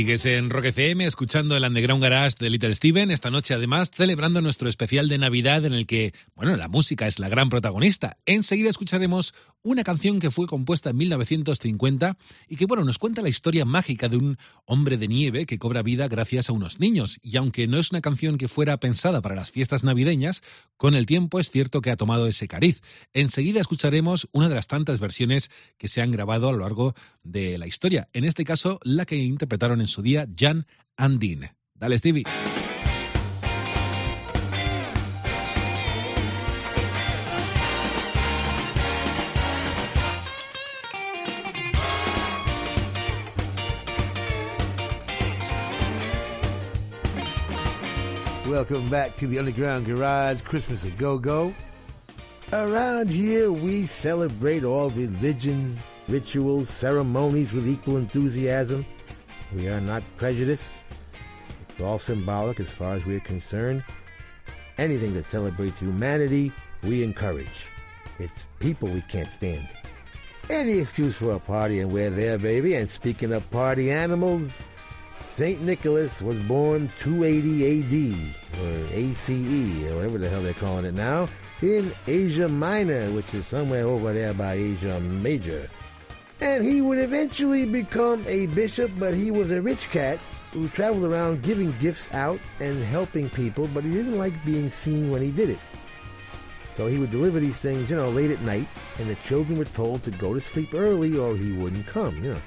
Sigues 0.00 0.24
en 0.24 0.48
Rock 0.48 0.64
FM 0.64 1.04
escuchando 1.04 1.58
el 1.58 1.62
Underground 1.62 2.02
Garage 2.02 2.36
de 2.40 2.48
Little 2.48 2.74
Steven, 2.74 3.10
esta 3.10 3.28
noche 3.28 3.52
además 3.52 3.90
celebrando 3.94 4.40
nuestro 4.40 4.70
especial 4.70 5.10
de 5.10 5.18
Navidad 5.18 5.66
en 5.66 5.74
el 5.74 5.84
que, 5.84 6.14
bueno, 6.34 6.56
la 6.56 6.68
música 6.68 7.06
es 7.06 7.18
la 7.18 7.28
gran 7.28 7.50
protagonista. 7.50 8.16
Enseguida 8.24 8.70
escucharemos 8.70 9.34
una 9.62 9.84
canción 9.84 10.18
que 10.18 10.30
fue 10.30 10.46
compuesta 10.46 10.88
en 10.88 10.96
1950 10.96 12.16
y 12.48 12.56
que, 12.56 12.64
bueno, 12.64 12.82
nos 12.84 12.96
cuenta 12.96 13.20
la 13.20 13.28
historia 13.28 13.66
mágica 13.66 14.08
de 14.08 14.16
un 14.16 14.38
hombre 14.64 14.96
de 14.96 15.06
nieve 15.06 15.44
que 15.44 15.58
cobra 15.58 15.82
vida 15.82 16.08
gracias 16.08 16.48
a 16.48 16.54
unos 16.54 16.80
niños. 16.80 17.18
Y 17.22 17.36
aunque 17.36 17.66
no 17.68 17.78
es 17.78 17.90
una 17.90 18.00
canción 18.00 18.38
que 18.38 18.48
fuera 18.48 18.78
pensada 18.80 19.20
para 19.20 19.34
las 19.34 19.50
fiestas 19.50 19.84
navideñas, 19.84 20.42
con 20.78 20.94
el 20.94 21.04
tiempo 21.04 21.40
es 21.40 21.50
cierto 21.50 21.82
que 21.82 21.90
ha 21.90 21.98
tomado 21.98 22.26
ese 22.26 22.48
cariz. 22.48 22.80
Enseguida 23.12 23.60
escucharemos 23.60 24.30
una 24.32 24.48
de 24.48 24.54
las 24.54 24.66
tantas 24.66 24.98
versiones 24.98 25.50
que 25.76 25.88
se 25.88 26.00
han 26.00 26.10
grabado 26.10 26.48
a 26.48 26.52
lo 26.52 26.60
largo 26.60 26.94
de 27.30 27.58
la 27.58 27.66
historia. 27.66 28.08
En 28.12 28.24
este 28.24 28.44
caso, 28.44 28.80
la 28.82 29.04
que 29.04 29.16
interpretaron 29.16 29.80
en 29.80 29.86
su 29.86 30.02
día 30.02 30.26
Jan 30.36 30.66
and 30.96 31.20
Dean. 31.20 31.50
Dale, 31.74 31.98
Stevie. 31.98 32.24
Welcome 48.50 48.90
back 48.90 49.16
to 49.18 49.26
the 49.28 49.38
Underground 49.38 49.86
Garage 49.86 50.42
Christmas 50.42 50.84
a 50.84 50.90
Go 50.90 51.18
Go. 51.18 51.54
Around 52.52 53.08
here, 53.08 53.50
we 53.50 53.86
celebrate 53.86 54.64
all 54.64 54.90
religions, 54.90 55.78
rituals, 56.08 56.68
ceremonies 56.68 57.52
with 57.52 57.68
equal 57.68 57.96
enthusiasm. 57.96 58.84
We 59.54 59.68
are 59.68 59.80
not 59.80 60.02
prejudiced. 60.16 60.68
It's 61.68 61.80
all 61.80 61.98
symbolic 61.98 62.60
as 62.60 62.70
far 62.72 62.94
as 62.94 63.04
we're 63.04 63.20
concerned. 63.20 63.84
Anything 64.78 65.14
that 65.14 65.24
celebrates 65.24 65.80
humanity, 65.80 66.52
we 66.82 67.02
encourage. 67.02 67.66
It's 68.18 68.44
people 68.58 68.88
we 68.88 69.02
can't 69.02 69.30
stand. 69.30 69.68
Any 70.48 70.78
excuse 70.78 71.16
for 71.16 71.32
a 71.32 71.38
party, 71.38 71.80
and 71.80 71.92
we're 71.92 72.10
there, 72.10 72.38
baby. 72.38 72.74
And 72.74 72.88
speaking 72.88 73.32
of 73.32 73.48
party 73.50 73.90
animals, 73.90 74.62
St. 75.24 75.62
Nicholas 75.62 76.20
was 76.20 76.38
born 76.40 76.90
280 76.98 77.82
AD, 77.82 78.60
or 78.60 78.94
ACE, 78.94 79.30
or 79.90 79.96
whatever 79.96 80.18
the 80.18 80.28
hell 80.28 80.42
they're 80.42 80.54
calling 80.54 80.84
it 80.84 80.94
now, 80.94 81.28
in 81.62 81.92
Asia 82.06 82.48
Minor, 82.48 83.10
which 83.12 83.32
is 83.32 83.46
somewhere 83.46 83.86
over 83.86 84.12
there 84.12 84.34
by 84.34 84.54
Asia 84.54 84.98
Major. 85.00 85.68
And 86.40 86.64
he 86.64 86.80
would 86.80 86.98
eventually 86.98 87.66
become 87.66 88.24
a 88.26 88.46
bishop, 88.46 88.90
but 88.98 89.14
he 89.14 89.30
was 89.30 89.50
a 89.50 89.60
rich 89.60 89.90
cat 89.90 90.18
who 90.52 90.68
traveled 90.68 91.04
around 91.04 91.42
giving 91.42 91.74
gifts 91.78 92.12
out 92.12 92.40
and 92.60 92.82
helping 92.82 93.28
people, 93.30 93.68
but 93.68 93.84
he 93.84 93.90
didn't 93.90 94.18
like 94.18 94.44
being 94.44 94.70
seen 94.70 95.10
when 95.10 95.22
he 95.22 95.30
did 95.30 95.50
it. 95.50 95.58
So 96.76 96.86
he 96.86 96.98
would 96.98 97.10
deliver 97.10 97.40
these 97.40 97.58
things, 97.58 97.90
you 97.90 97.96
know, 97.96 98.08
late 98.08 98.30
at 98.30 98.40
night, 98.40 98.66
and 98.98 99.08
the 99.08 99.16
children 99.16 99.58
were 99.58 99.66
told 99.66 100.02
to 100.04 100.10
go 100.12 100.32
to 100.34 100.40
sleep 100.40 100.72
early 100.72 101.16
or 101.16 101.36
he 101.36 101.52
wouldn't 101.52 101.86
come, 101.86 102.16
you 102.24 102.34
know. 102.34 102.40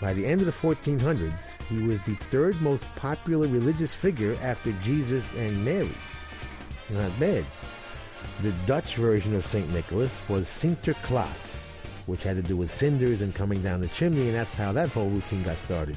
By 0.00 0.14
the 0.14 0.26
end 0.26 0.40
of 0.40 0.46
the 0.46 0.52
1400s, 0.52 1.62
he 1.68 1.78
was 1.86 2.00
the 2.00 2.16
third 2.16 2.60
most 2.60 2.84
popular 2.96 3.46
religious 3.46 3.94
figure 3.94 4.36
after 4.42 4.72
Jesus 4.82 5.30
and 5.34 5.64
Mary. 5.64 5.94
Not 6.90 7.18
bad. 7.20 7.44
The 8.40 8.52
Dutch 8.66 8.96
version 8.96 9.36
of 9.36 9.46
St. 9.46 9.72
Nicholas 9.72 10.20
was 10.28 10.48
Sinterklaas, 10.48 11.61
which 12.12 12.24
had 12.24 12.36
to 12.36 12.42
do 12.42 12.58
with 12.58 12.70
cinders 12.70 13.22
and 13.22 13.34
coming 13.34 13.62
down 13.62 13.80
the 13.80 13.88
chimney, 13.88 14.28
and 14.28 14.34
that's 14.34 14.52
how 14.52 14.70
that 14.70 14.90
whole 14.90 15.08
routine 15.08 15.42
got 15.44 15.56
started. 15.56 15.96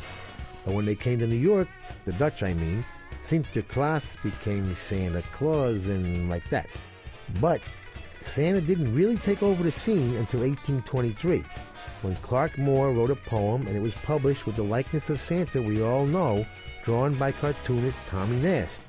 But 0.63 0.73
when 0.73 0.85
they 0.85 0.95
came 0.95 1.19
to 1.19 1.27
New 1.27 1.35
York, 1.35 1.67
the 2.05 2.13
Dutch 2.13 2.41
I 2.41 2.53
mean, 2.53 2.85
Sinterklaas 3.21 4.15
became 4.23 4.73
Santa 4.77 5.21
Claus 5.33 5.89
and 5.89 6.29
like 6.29 6.49
that. 6.51 6.69
But 7.41 7.59
Santa 8.21 8.61
didn't 8.61 8.95
really 8.95 9.17
take 9.17 9.43
over 9.43 9.61
the 9.61 9.71
scene 9.71 10.15
until 10.15 10.39
1823, 10.39 11.43
when 12.01 12.15
Clark 12.23 12.57
Moore 12.57 12.93
wrote 12.93 13.11
a 13.11 13.17
poem 13.17 13.67
and 13.67 13.75
it 13.75 13.81
was 13.81 13.93
published 13.95 14.45
with 14.45 14.55
the 14.55 14.63
likeness 14.63 15.09
of 15.09 15.19
Santa 15.19 15.61
we 15.61 15.83
all 15.83 16.05
know, 16.05 16.45
drawn 16.85 17.13
by 17.15 17.33
cartoonist 17.33 17.99
Tommy 18.07 18.37
Nast. 18.37 18.81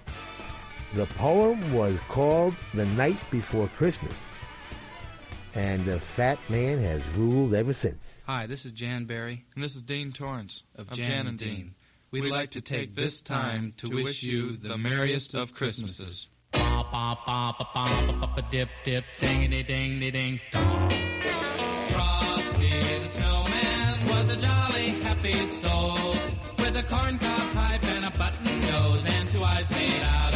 The 0.95 1.07
poem 1.07 1.75
was 1.75 2.01
called 2.03 2.55
The 2.73 2.87
Night 2.87 3.19
Before 3.33 3.67
Christmas, 3.67 4.17
and 5.57 5.87
the 5.87 5.99
fat 5.99 6.39
man 6.51 6.79
has 6.81 7.07
ruled 7.17 7.55
ever 7.55 7.73
since. 7.73 8.23
Hi, 8.27 8.47
this 8.47 8.67
is 8.67 8.73
Jan 8.73 9.07
Berry. 9.07 9.47
And 9.55 9.65
this 9.65 9.75
is 9.75 9.83
Dean 9.83 10.13
Torrance 10.13 10.63
of, 10.77 10.91
Jan, 10.91 11.27
and 11.27 11.39
Dean. 11.39 11.75
We'd 12.11 12.27
like 12.27 12.51
to 12.53 12.61
take 12.61 12.95
this 12.95 13.23
time 13.23 13.73
to 13.79 13.89
wish 13.89 14.23
you 14.23 14.57
the 14.57 14.77
merriest 14.77 15.35
of 15.35 15.55
Christmases. 15.55 16.29
Dip, 18.51 18.69
dip, 18.85 19.05
dingity, 19.19 19.67
ding, 19.67 19.99
ding, 19.99 20.41
dong. 20.53 20.91
Frosty 21.91 22.69
the 22.69 23.09
snowman 23.09 24.09
was 24.09 24.31
a 24.31 24.37
jolly, 24.37 24.91
happy 25.03 25.35
soul 25.47 26.13
with 26.59 26.77
a 26.77 26.85
corncob 26.85 27.53
pipe 27.55 27.85
and 27.85 28.05
a 28.05 28.11
button 28.17 28.61
nose 28.61 29.05
and 29.05 29.31
two 29.31 29.43
eyes 29.43 29.71
made 29.73 30.03
out 30.03 30.36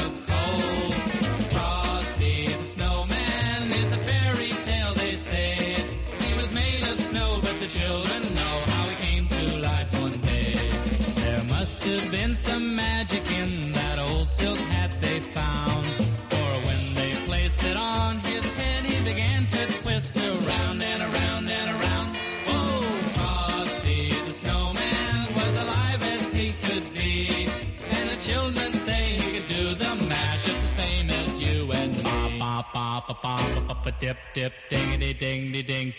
must 11.70 11.84
have 11.84 12.10
been 12.10 12.34
some 12.34 12.74
magic 12.74 13.22
in 13.30 13.70
that 13.70 13.96
old 13.96 14.28
silk 14.28 14.58
hat 14.74 14.90
they 15.00 15.20
found. 15.20 15.86
For 16.30 16.50
when 16.66 16.82
they 16.96 17.12
placed 17.28 17.62
it 17.62 17.76
on 17.76 18.18
his 18.30 18.44
head, 18.58 18.84
he 18.84 18.98
began 19.04 19.46
to 19.46 19.66
twist 19.80 20.16
around 20.16 20.82
and 20.82 21.00
around 21.00 21.48
and 21.48 21.70
around. 21.70 22.08
Oh, 22.48 22.82
Frosty 23.14 24.08
the 24.26 24.32
snowman 24.32 25.32
was 25.32 25.54
alive 25.64 26.02
as 26.02 26.32
he 26.32 26.54
could 26.64 26.92
be. 26.92 27.46
And 27.96 28.10
the 28.10 28.16
children 28.16 28.72
say 28.72 29.04
he 29.22 29.38
could 29.38 29.48
do 29.48 29.74
the 29.74 29.94
mash 30.08 30.46
just 30.46 30.60
the 30.60 30.72
same 30.82 31.08
as 31.08 31.30
you 31.40 31.70
and 31.70 31.92
me. 31.94 32.38
Ba 32.40 32.66
ba 32.74 33.04
ba 33.06 33.14
ba 33.22 33.36
ba 33.68 33.74
ba 33.84 33.92
dip 34.00 34.18
dip 34.34 34.52
dingity 34.68 35.12
ding 35.14 35.52
ding 35.52 35.94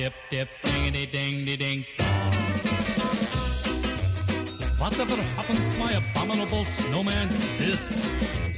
dip, 0.00 0.14
dip, 0.30 0.48
dingity, 0.64 1.04
ding, 1.12 1.44
ding, 1.44 1.58
ding. 1.58 1.84
Whatever 4.78 5.16
happened 5.36 5.58
to 5.58 5.78
my 5.78 5.92
abominable 5.92 6.64
snowman? 6.64 7.28
This. 7.58 8.49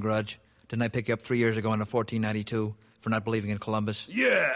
Grudge? 0.00 0.38
Didn't 0.68 0.82
I 0.82 0.88
pick 0.88 1.08
you 1.08 1.14
up 1.14 1.20
three 1.20 1.38
years 1.38 1.56
ago 1.56 1.68
in 1.72 1.78
1492 1.80 2.74
for 3.00 3.10
not 3.10 3.24
believing 3.24 3.50
in 3.50 3.58
Columbus? 3.58 4.08
Yeah. 4.08 4.52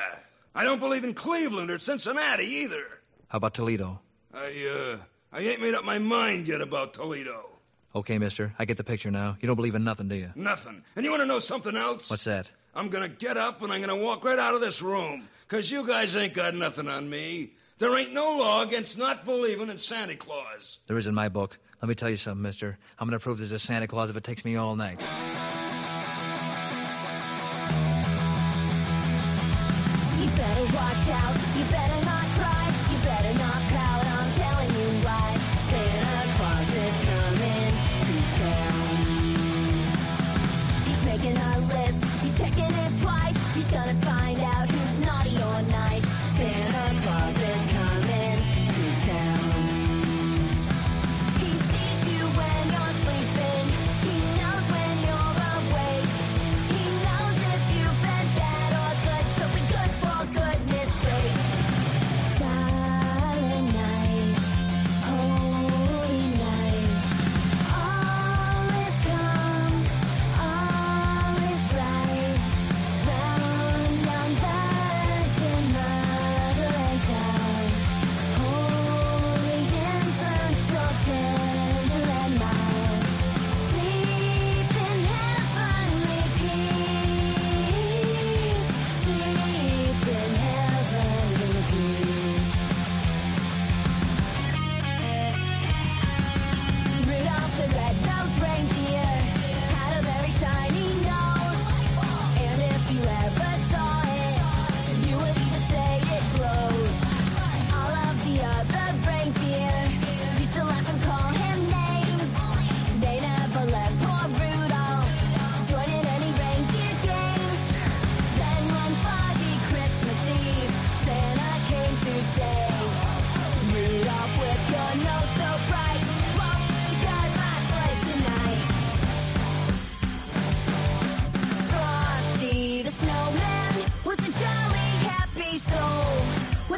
I 0.54 0.64
don't 0.64 0.78
believe 0.78 1.04
in 1.04 1.14
Cleveland 1.14 1.70
or 1.70 1.78
Cincinnati 1.78 2.44
either. 2.44 2.84
How 3.28 3.38
about 3.38 3.54
Toledo? 3.54 4.00
I, 4.32 4.66
uh, 4.66 4.98
I 5.32 5.40
ain't 5.40 5.60
made 5.60 5.74
up 5.74 5.84
my 5.84 5.98
mind 5.98 6.46
yet 6.46 6.60
about 6.60 6.94
Toledo. 6.94 7.50
Okay, 7.96 8.18
mister. 8.18 8.54
I 8.58 8.64
get 8.64 8.76
the 8.76 8.84
picture 8.84 9.10
now. 9.10 9.36
You 9.40 9.46
don't 9.46 9.56
believe 9.56 9.74
in 9.74 9.84
nothing, 9.84 10.08
do 10.08 10.16
you? 10.16 10.32
Nothing. 10.34 10.82
And 10.96 11.04
you 11.04 11.10
want 11.10 11.22
to 11.22 11.26
know 11.26 11.38
something 11.38 11.76
else? 11.76 12.10
What's 12.10 12.24
that? 12.24 12.50
I'm 12.74 12.88
going 12.88 13.08
to 13.08 13.16
get 13.16 13.36
up 13.36 13.62
and 13.62 13.72
I'm 13.72 13.80
going 13.82 13.96
to 13.96 14.04
walk 14.04 14.24
right 14.24 14.38
out 14.38 14.54
of 14.54 14.60
this 14.60 14.82
room. 14.82 15.28
Because 15.48 15.70
you 15.70 15.86
guys 15.86 16.16
ain't 16.16 16.34
got 16.34 16.54
nothing 16.54 16.88
on 16.88 17.08
me. 17.08 17.50
There 17.78 17.96
ain't 17.96 18.12
no 18.12 18.38
law 18.38 18.62
against 18.62 18.98
not 18.98 19.24
believing 19.24 19.68
in 19.68 19.78
Santa 19.78 20.16
Claus. 20.16 20.78
There 20.86 20.96
is 20.98 21.06
in 21.06 21.14
my 21.14 21.28
book. 21.28 21.58
Let 21.82 21.88
me 21.88 21.94
tell 21.94 22.10
you 22.10 22.16
something, 22.16 22.42
mister. 22.42 22.78
I'm 22.98 23.08
going 23.08 23.18
to 23.18 23.22
prove 23.22 23.38
there's 23.38 23.52
a 23.52 23.58
Santa 23.58 23.86
Claus 23.86 24.10
if 24.10 24.16
it 24.16 24.24
takes 24.24 24.44
me 24.44 24.56
all 24.56 24.76
night. 24.76 25.00
You 30.20 30.26
better 30.36 30.64
watch 30.74 31.08
out. 31.10 31.36
You 31.56 31.64
better 31.70 32.04
not. 32.06 32.13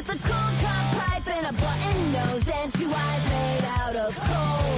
With 0.07 0.23
a 0.23 0.27
corncob 0.27 0.91
pipe 0.95 1.27
and 1.27 1.47
a 1.47 1.53
button 1.61 2.11
nose 2.11 2.47
and 2.47 2.73
two 2.73 2.91
eyes 2.93 3.23
made 3.29 3.65
out 3.79 3.95
of 3.95 4.15
coal. 4.15 4.77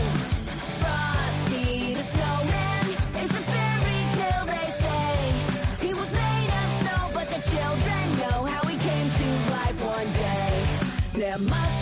Frosty 0.81 1.93
the 1.93 2.03
snowman 2.03 2.85
is 3.23 3.31
a 3.31 3.43
fairy 3.51 3.99
tale 4.17 4.45
they 4.45 4.71
say. 4.83 5.87
He 5.87 5.93
was 5.93 6.11
made 6.11 6.49
of 6.61 6.69
snow, 6.81 7.09
but 7.13 7.27
the 7.29 7.41
children 7.51 8.11
know 8.21 8.45
how 8.45 8.67
he 8.67 8.77
came 8.77 9.09
to 9.09 9.51
life 9.51 9.85
one 9.85 10.11
day. 10.13 10.65
There 11.13 11.37
must 11.37 11.78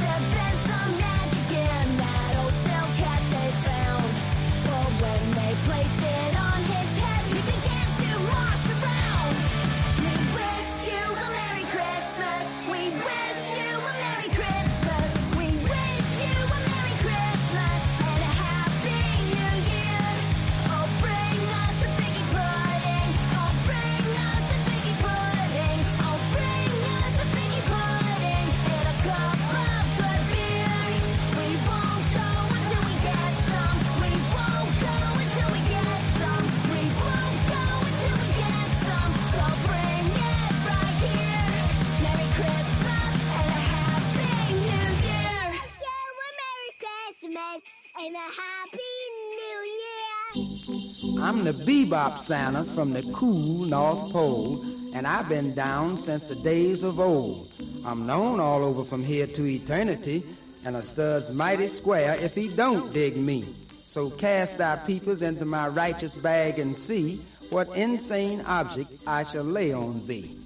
I'm 51.38 51.44
the 51.44 51.54
bebop 51.54 52.18
Santa 52.18 52.64
from 52.64 52.94
the 52.94 53.04
cool 53.14 53.64
North 53.66 54.12
Pole, 54.12 54.66
and 54.96 55.06
I've 55.06 55.30
been 55.30 55.54
down 55.54 55.96
since 55.96 56.24
the 56.24 56.34
days 56.34 56.82
of 56.82 57.00
old. 57.00 57.52
I'm 57.86 58.08
known 58.08 58.40
all 58.40 58.66
over 58.66 58.84
from 58.84 59.04
here 59.04 59.28
to 59.28 59.46
eternity, 59.46 60.24
and 60.66 60.76
a 60.76 60.82
stud's 60.82 61.32
mighty 61.32 61.68
square 61.68 62.16
if 62.20 62.34
he 62.34 62.48
don't 62.48 62.92
dig 62.92 63.18
me. 63.18 63.46
So 63.84 64.10
cast 64.10 64.58
thy 64.58 64.78
peepers 64.78 65.22
into 65.22 65.46
my 65.46 65.68
righteous 65.68 66.16
bag 66.16 66.58
and 66.58 66.76
see 66.76 67.22
what 67.52 67.68
insane 67.78 68.42
object 68.48 68.90
I 69.06 69.22
shall 69.22 69.44
lay 69.44 69.72
on 69.74 70.04
thee. 70.08 70.40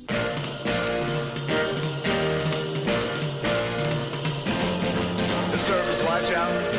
The 5.48 5.58
surfers 5.58 6.06
watch 6.06 6.32
out. 6.34 6.70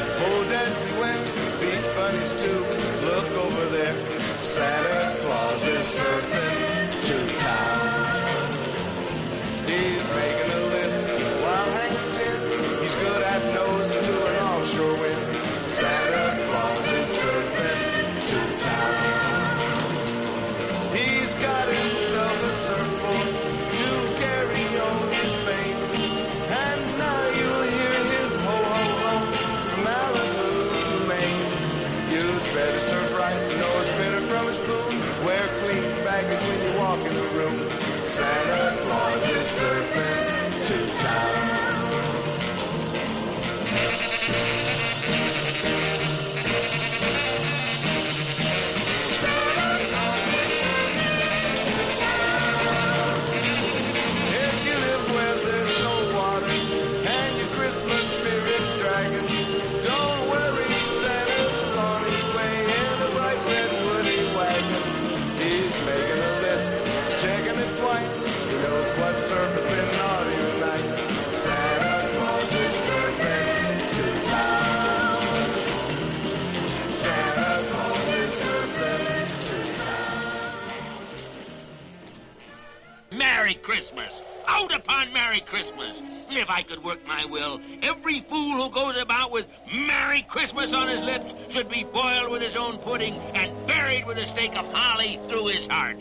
If 86.43 86.51
I 86.51 86.62
could 86.64 86.82
work 86.82 86.99
my 87.07 87.24
will, 87.24 87.61
every 87.82 88.20
fool 88.22 88.64
who 88.64 88.68
goes 88.68 89.01
about 89.01 89.30
with 89.30 89.47
Merry 89.72 90.22
Christmas 90.22 90.72
on 90.72 90.88
his 90.88 91.01
lips 91.01 91.32
should 91.51 91.68
be 91.68 91.84
boiled 91.84 92.32
with 92.32 92.43
his 92.43 92.57
own 92.57 92.78
pudding 92.78 93.14
and 93.36 93.64
buried 93.68 94.05
with 94.09 94.18
a 94.18 94.26
stake 94.26 94.57
of 94.57 94.66
holly 94.72 95.20
through 95.28 95.47
his 95.47 95.68
heart. 95.68 95.99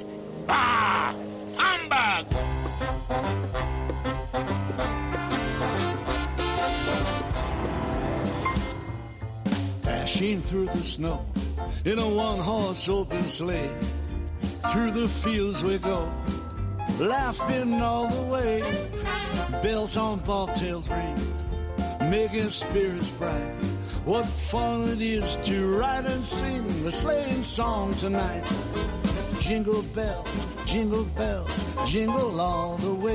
Bah! 0.47 1.13
Humbug! 1.57 2.25
Dashing 9.83 10.41
through 10.41 10.65
the 10.65 10.77
snow 10.77 11.23
in 11.85 11.99
a 11.99 12.09
one-horse 12.09 12.89
open 12.89 13.21
sleigh. 13.27 13.69
Through 14.71 14.89
the 14.89 15.07
fields 15.07 15.61
we 15.63 15.77
go, 15.77 16.11
laughing 16.97 17.79
all 17.79 18.07
the 18.07 18.23
way. 18.23 19.20
Bells 19.59 19.95
on 19.95 20.19
bobtails 20.21 20.89
ring, 20.89 22.09
making 22.09 22.49
spirits 22.49 23.11
bright. 23.11 23.53
What 24.05 24.25
fun 24.25 24.87
it 24.87 25.01
is 25.01 25.37
to 25.43 25.77
ride 25.77 26.05
and 26.05 26.23
sing 26.23 26.83
the 26.83 26.91
sleighing 26.91 27.43
song 27.43 27.93
tonight. 27.93 28.43
Jingle 29.39 29.83
bells, 29.93 30.47
jingle 30.65 31.03
bells, 31.15 31.65
jingle 31.85 32.41
all 32.41 32.77
the 32.77 32.93
way. 32.93 33.13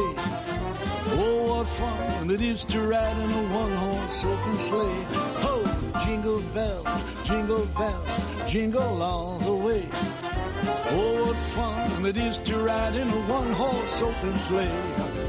Oh, 1.18 1.46
what 1.48 1.66
fun 1.66 2.30
it 2.30 2.40
is 2.40 2.64
to 2.64 2.80
ride 2.80 3.16
in 3.18 3.32
a 3.32 3.42
one-horse 3.54 4.24
open 4.24 4.56
sleigh. 4.56 5.06
Ho, 5.42 5.64
jingle 6.04 6.40
bells, 6.54 7.04
jingle 7.24 7.66
bells, 7.78 8.26
jingle 8.46 9.02
all 9.02 9.38
the 9.38 9.54
way. 9.54 9.88
Oh, 10.90 11.24
what 11.26 11.36
fun 11.54 12.06
it 12.06 12.16
is 12.16 12.38
to 12.38 12.58
ride 12.58 12.94
in 12.94 13.08
a 13.08 13.20
one-horse 13.26 14.02
open 14.02 14.34
sleigh. 14.34 15.25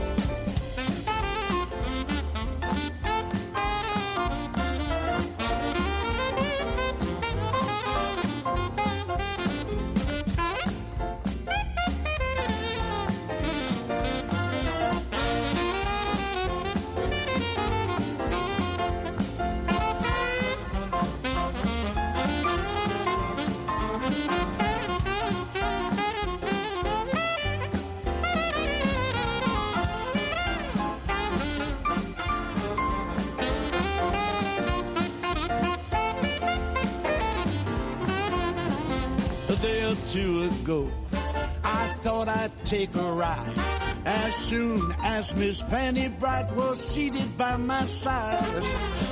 Take 42.68 42.94
a 42.96 43.12
ride. 43.14 43.58
As 44.04 44.36
soon 44.36 44.94
as 45.02 45.34
Miss 45.38 45.64
Penny 45.64 46.10
Bright 46.10 46.52
was 46.52 46.78
seated 46.78 47.38
by 47.38 47.56
my 47.56 47.86
side, 47.86 48.44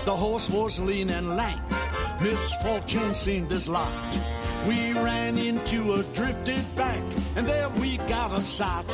the 0.04 0.14
horse 0.14 0.50
was 0.50 0.78
lean 0.78 1.10
and 1.10 1.38
lank. 1.38 1.62
Misfortune 2.20 3.14
seemed 3.14 3.50
as 3.54 3.70
locked. 3.70 4.20
We 4.68 4.92
ran 4.92 5.38
into 5.38 5.94
a 5.94 6.04
drifted 6.14 6.64
bank, 6.76 7.06
and 7.38 7.48
there 7.48 7.70
we 7.70 7.96
got 8.10 8.34
upside. 8.34 8.86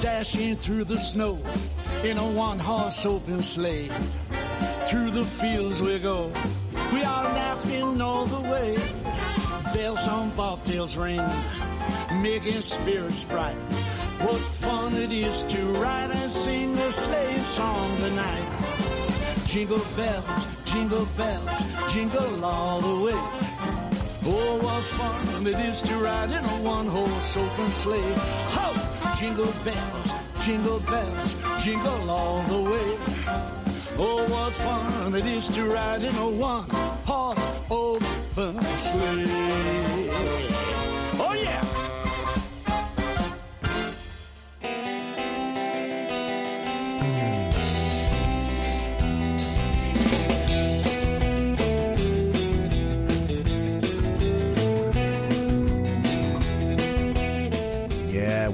Dashing 0.00 0.56
through 0.56 0.84
the 0.84 0.98
snow 0.98 1.38
in 2.02 2.18
a 2.18 2.26
one 2.26 2.58
horse 2.58 3.06
open 3.06 3.40
sleigh. 3.40 3.88
Through 4.86 5.12
the 5.12 5.24
fields 5.24 5.80
we 5.80 6.00
go, 6.00 6.32
we 6.92 7.04
are 7.04 7.24
laughing 7.24 8.00
all 8.00 8.26
the 8.26 8.50
way. 8.50 8.78
Bells 9.72 10.08
on 10.08 10.32
bobtails 10.32 11.00
ring, 11.00 11.22
making 12.20 12.60
spirits 12.60 13.24
bright. 13.24 13.56
What 14.20 14.40
fun 14.40 14.94
it 14.94 15.12
is 15.12 15.42
to 15.44 15.58
ride 15.80 16.10
and 16.10 16.30
sing 16.30 16.76
a 16.76 16.92
sleigh 16.92 17.42
song 17.42 17.96
tonight. 17.98 18.48
Jingle 19.46 19.82
bells, 19.96 20.46
jingle 20.64 21.06
bells, 21.16 21.92
jingle 21.92 22.44
all 22.44 22.80
the 22.80 23.04
way. 23.04 23.20
Oh, 24.22 24.58
what 24.62 24.84
fun 24.84 25.46
it 25.46 25.58
is 25.58 25.80
to 25.82 25.96
ride 25.96 26.30
in 26.30 26.44
a 26.44 26.62
one-horse 26.62 27.36
open 27.36 27.68
sleigh. 27.68 28.14
Ho! 28.54 29.16
Jingle 29.18 29.52
bells, 29.64 30.12
jingle 30.40 30.80
bells, 30.80 31.34
jingle 31.62 32.10
all 32.10 32.42
the 32.42 32.70
way. 32.70 32.98
Oh, 33.98 34.26
what 34.30 34.52
fun 34.52 35.14
it 35.14 35.26
is 35.26 35.48
to 35.48 35.64
ride 35.64 36.02
in 36.02 36.14
a 36.14 36.28
one-horse 36.28 37.50
open 37.70 38.62
sleigh. 38.78 40.79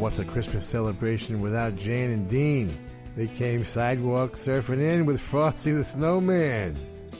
What's 0.06 0.20
a 0.20 0.24
Christmas 0.24 0.64
celebration 0.64 1.40
without 1.40 1.74
Jan 1.74 2.12
and 2.12 2.28
Dean? 2.28 2.72
They 3.16 3.26
came 3.26 3.64
sidewalk 3.64 4.36
surfing 4.36 4.80
in 4.80 5.04
with 5.04 5.20
Frosty 5.20 5.72
the 5.72 5.82
Snowman. 5.82 6.78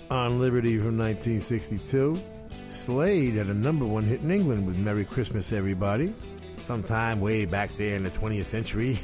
On 0.09 0.39
Liberty 0.39 0.78
from 0.78 0.97
1962, 0.97 2.16
Slade 2.70 3.34
had 3.34 3.49
a 3.49 3.55
number 3.55 3.84
one 3.84 4.05
hit 4.05 4.20
in 4.20 4.30
England 4.30 4.68
with 4.68 4.76
Merry 4.76 5.05
Christmas 5.05 5.53
Everybody, 5.53 6.14
sometime 6.59 7.20
way 7.20 7.45
back 7.45 7.76
there 7.76 7.97
in 7.97 8.05
the 8.05 8.11
20th 8.11 8.45
century. 8.45 9.01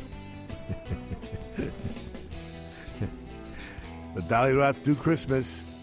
the 4.14 4.20
Dollyrots 4.28 4.80
do 4.80 4.94
Christmas. 4.94 5.74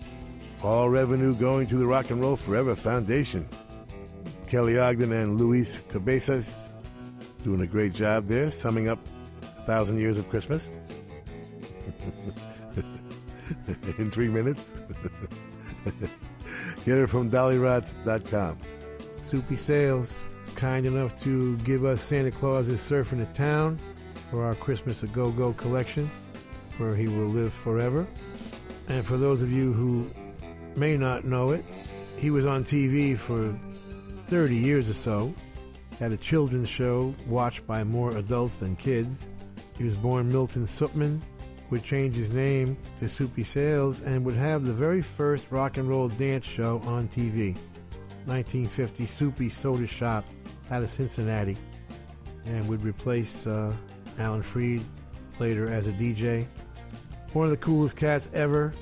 All 0.63 0.89
revenue 0.89 1.35
going 1.35 1.67
to 1.67 1.75
the 1.75 1.85
Rock 1.85 2.11
and 2.11 2.21
Roll 2.21 2.37
Forever 2.37 2.75
Foundation. 2.75 3.45
Kelly 4.47 4.79
Ogden 4.79 5.11
and 5.11 5.35
Luis 5.35 5.81
Cabezas 5.89 6.68
doing 7.43 7.61
a 7.61 7.67
great 7.67 7.93
job 7.93 8.25
there, 8.25 8.49
summing 8.49 8.89
up 8.89 8.99
a 9.41 9.61
thousand 9.61 9.99
years 9.99 10.17
of 10.17 10.27
Christmas 10.29 10.71
in 13.97 14.11
three 14.11 14.27
minutes. 14.27 14.73
Get 16.85 16.97
it 16.97 17.07
from 17.07 17.29
dollyrots.com. 17.29 18.57
Soupy 19.21 19.55
Sales, 19.55 20.15
kind 20.55 20.85
enough 20.85 21.21
to 21.21 21.55
give 21.57 21.85
us 21.85 22.01
Santa 22.03 22.31
Claus 22.31 22.67
Claus's 22.67 22.79
Surfing 22.81 23.19
the 23.19 23.25
Town 23.33 23.79
for 24.31 24.43
our 24.43 24.55
Christmas 24.55 25.03
A 25.03 25.07
Go 25.07 25.31
Go 25.31 25.53
collection, 25.53 26.09
where 26.77 26.95
he 26.95 27.07
will 27.07 27.27
live 27.27 27.53
forever. 27.53 28.07
And 28.87 29.05
for 29.05 29.17
those 29.17 29.41
of 29.41 29.51
you 29.51 29.71
who 29.71 30.09
may 30.75 30.97
not 30.97 31.25
know 31.25 31.51
it, 31.51 31.63
he 32.17 32.31
was 32.31 32.45
on 32.45 32.63
TV 32.63 33.17
for 33.17 33.53
30 34.25 34.55
years 34.55 34.89
or 34.89 34.93
so 34.93 35.33
had 35.99 36.13
a 36.13 36.17
children's 36.17 36.69
show 36.69 37.13
watched 37.27 37.67
by 37.67 37.83
more 37.83 38.17
adults 38.17 38.59
than 38.59 38.75
kids. 38.77 39.25
He 39.77 39.83
was 39.83 39.95
born 39.97 40.31
Milton 40.31 40.65
Supman, 40.65 41.19
would 41.69 41.83
change 41.83 42.15
his 42.15 42.29
name 42.29 42.77
to 42.99 43.09
Soupy 43.09 43.43
Sales, 43.43 43.99
and 44.01 44.23
would 44.25 44.35
have 44.35 44.65
the 44.65 44.73
very 44.73 45.01
first 45.01 45.51
rock 45.51 45.77
and 45.77 45.89
roll 45.89 46.07
dance 46.07 46.45
show 46.45 46.81
on 46.85 47.09
TV. 47.09 47.55
1950 48.25 49.05
Soupy 49.05 49.49
Soda 49.49 49.85
Shop 49.85 50.23
out 50.71 50.83
of 50.83 50.89
Cincinnati, 50.89 51.57
and 52.45 52.67
would 52.69 52.83
replace 52.83 53.45
uh, 53.45 53.73
Alan 54.17 54.41
Freed 54.41 54.83
later 55.37 55.71
as 55.71 55.87
a 55.87 55.91
DJ. 55.91 56.47
One 57.33 57.45
of 57.45 57.51
the 57.51 57.57
coolest 57.57 57.97
cats 57.97 58.29
ever. 58.33 58.73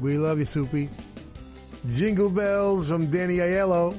We 0.00 0.16
love 0.16 0.38
you, 0.38 0.44
Soupy. 0.44 0.90
Jingle 1.90 2.30
Bells 2.30 2.88
from 2.88 3.10
Danny 3.10 3.38
Aiello. 3.38 3.98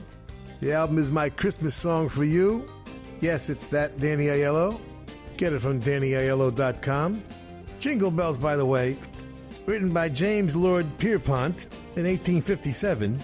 The 0.59 0.73
album 0.73 0.97
is 0.97 1.11
my 1.11 1.29
Christmas 1.29 1.75
song 1.75 2.09
for 2.09 2.23
you. 2.23 2.67
Yes, 3.21 3.49
it's 3.49 3.67
that 3.69 3.99
Danny 3.99 4.25
Aiello. 4.25 4.79
Get 5.37 5.53
it 5.53 5.59
from 5.59 5.79
DannyAiello.com. 5.79 7.23
Jingle 7.79 8.09
Bells, 8.09 8.39
by 8.39 8.55
the 8.55 8.65
way, 8.65 8.97
written 9.67 9.93
by 9.93 10.09
James 10.09 10.55
Lord 10.55 10.85
Pierpont 10.97 11.65
in 11.95 12.05
1857. 12.05 13.21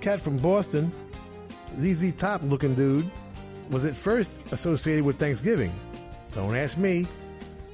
Cat 0.00 0.20
from 0.20 0.38
Boston, 0.38 0.90
ZZ 1.78 2.12
Top 2.14 2.42
looking 2.42 2.74
dude, 2.74 3.08
was 3.70 3.84
at 3.84 3.96
first 3.96 4.32
associated 4.50 5.04
with 5.04 5.20
Thanksgiving. 5.20 5.72
Don't 6.34 6.56
ask 6.56 6.76
me. 6.76 7.06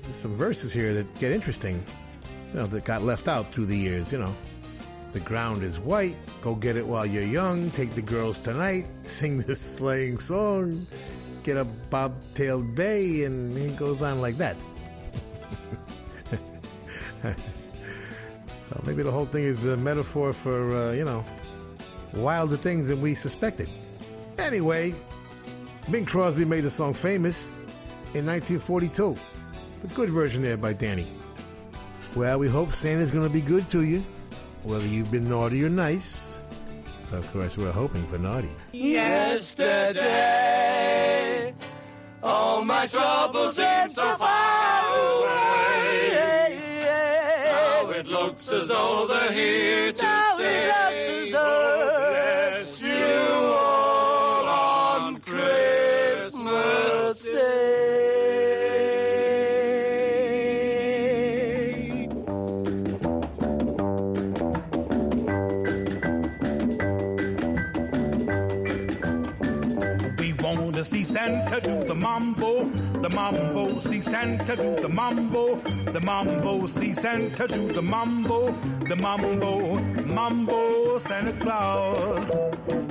There's 0.03 0.17
some 0.19 0.37
verses 0.37 0.71
here 0.71 0.93
that 0.95 1.19
get 1.19 1.33
interesting. 1.33 1.83
You 2.53 2.61
know, 2.61 2.67
that 2.67 2.85
got 2.85 3.03
left 3.03 3.27
out 3.27 3.51
through 3.55 3.67
the 3.67 3.77
years, 3.77 4.13
you 4.13 4.19
know. 4.19 4.35
The 5.13 5.21
ground 5.21 5.63
is 5.63 5.79
white. 5.79 6.17
Go 6.41 6.55
get 6.55 6.77
it 6.77 6.87
while 6.87 7.05
you're 7.05 7.23
young. 7.23 7.71
Take 7.73 7.95
the 7.95 8.03
girls 8.03 8.39
tonight. 8.39 8.87
Sing 9.05 9.43
this 9.43 9.61
sleighing 9.61 10.19
song. 10.19 10.87
Get 11.43 11.59
a 11.59 11.67
bobtailed 11.91 12.75
bay, 12.75 13.25
and 13.25 13.57
it 13.59 13.77
goes 13.77 14.01
on 14.03 14.21
like 14.21 14.39
that. 14.39 14.57
so 17.23 17.35
maybe 18.85 19.03
the 19.03 19.11
whole 19.11 19.27
thing 19.27 19.45
is 19.45 19.65
a 19.65 19.77
metaphor 19.77 20.33
for, 20.33 20.89
uh, 20.89 20.93
you 20.93 21.05
know, 21.05 21.25
wilder 22.15 22.57
things 22.57 22.89
than 22.89 23.03
we 23.03 23.15
suspected. 23.15 23.69
Anyway, 24.39 24.95
Bing 25.91 26.07
Crosby 26.07 26.45
made 26.45 26.63
the 26.63 26.71
song 26.71 26.95
famous 26.95 27.51
in 28.15 28.25
1942. 28.25 29.17
A 29.85 29.87
good 29.89 30.11
version 30.11 30.43
there 30.43 30.57
by 30.57 30.73
Danny. 30.73 31.07
Well, 32.15 32.39
we 32.39 32.49
hope 32.49 32.73
Santa's 32.73 33.11
going 33.11 33.25
to 33.25 33.31
be 33.31 33.41
good 33.41 33.69
to 33.71 33.83
you 33.83 34.05
whether 34.65 34.87
you've 34.87 35.11
been 35.11 35.29
naughty 35.29 35.65
or 35.65 35.69
nice. 35.69 36.21
Of 37.13 37.31
course, 37.33 37.57
we're 37.59 37.73
hoping 37.73 38.07
for 38.07 38.19
naughty. 38.19 38.49
Yesterday, 38.73 40.03
all 42.23 42.65
my 42.65 42.87
troubles 42.87 43.57
seem 43.57 43.91
so 43.93 44.17
far 44.17 44.97
away. 44.97 46.49
Now 47.45 47.91
it 47.91 48.07
looks 48.07 48.51
as 48.51 48.69
though 48.69 49.07
they're 49.09 49.33
here 49.33 49.93
to 49.93 50.32
Santa 74.23 74.55
do 74.55 74.77
the 74.77 74.89
mambo, 74.89 75.57
the 75.91 76.01
mambo, 76.01 76.65
see 76.67 76.95
Santa 76.95 77.49
do 77.49 77.73
the 77.73 77.83
mambo, 77.83 78.53
the 78.89 78.95
mambo, 78.95 79.81
mambo, 80.05 80.99
Santa 80.99 81.33
Claus. 81.33 82.31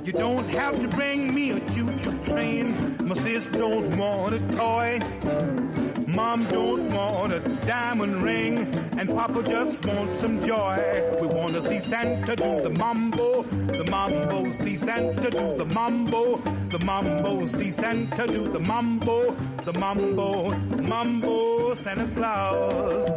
You 0.03 0.11
don't 0.11 0.49
have 0.49 0.81
to 0.81 0.89
bring 0.89 1.33
me 1.33 1.51
a 1.51 1.59
choo-choo 1.71 2.19
train, 2.25 2.97
my 3.07 3.15
sis 3.15 3.47
don't 3.47 3.97
want 3.97 4.35
a 4.35 4.39
toy. 4.51 5.70
Mom 6.15 6.45
don't 6.47 6.91
want 6.91 7.31
a 7.31 7.39
diamond 7.65 8.21
ring, 8.21 8.57
and 8.97 9.07
Papa 9.09 9.43
just 9.43 9.85
wants 9.85 10.19
some 10.19 10.41
joy. 10.43 10.77
We 11.21 11.27
want 11.27 11.53
to 11.53 11.61
see 11.61 11.79
Santa 11.79 12.35
do 12.35 12.61
the 12.61 12.69
mambo, 12.69 13.43
the 13.43 13.85
mambo, 13.89 14.51
see 14.51 14.75
Santa 14.75 15.29
do 15.29 15.55
the 15.55 15.65
mambo, 15.65 16.37
the 16.69 16.79
mambo, 16.85 17.45
see 17.45 17.71
Santa 17.71 18.27
do 18.27 18.47
the 18.49 18.59
mambo, 18.59 19.31
the 19.63 19.73
mambo, 19.79 20.49
mambo, 20.81 21.73
Santa 21.75 22.07
Claus. 22.15 23.09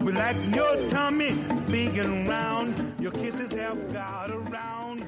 We 0.00 0.12
like 0.12 0.36
your 0.54 0.88
tummy 0.88 1.32
big 1.70 1.98
and 1.98 2.28
round, 2.28 2.94
your 2.98 3.12
kisses 3.12 3.52
have 3.52 3.92
got 3.92 4.30
around. 4.30 5.06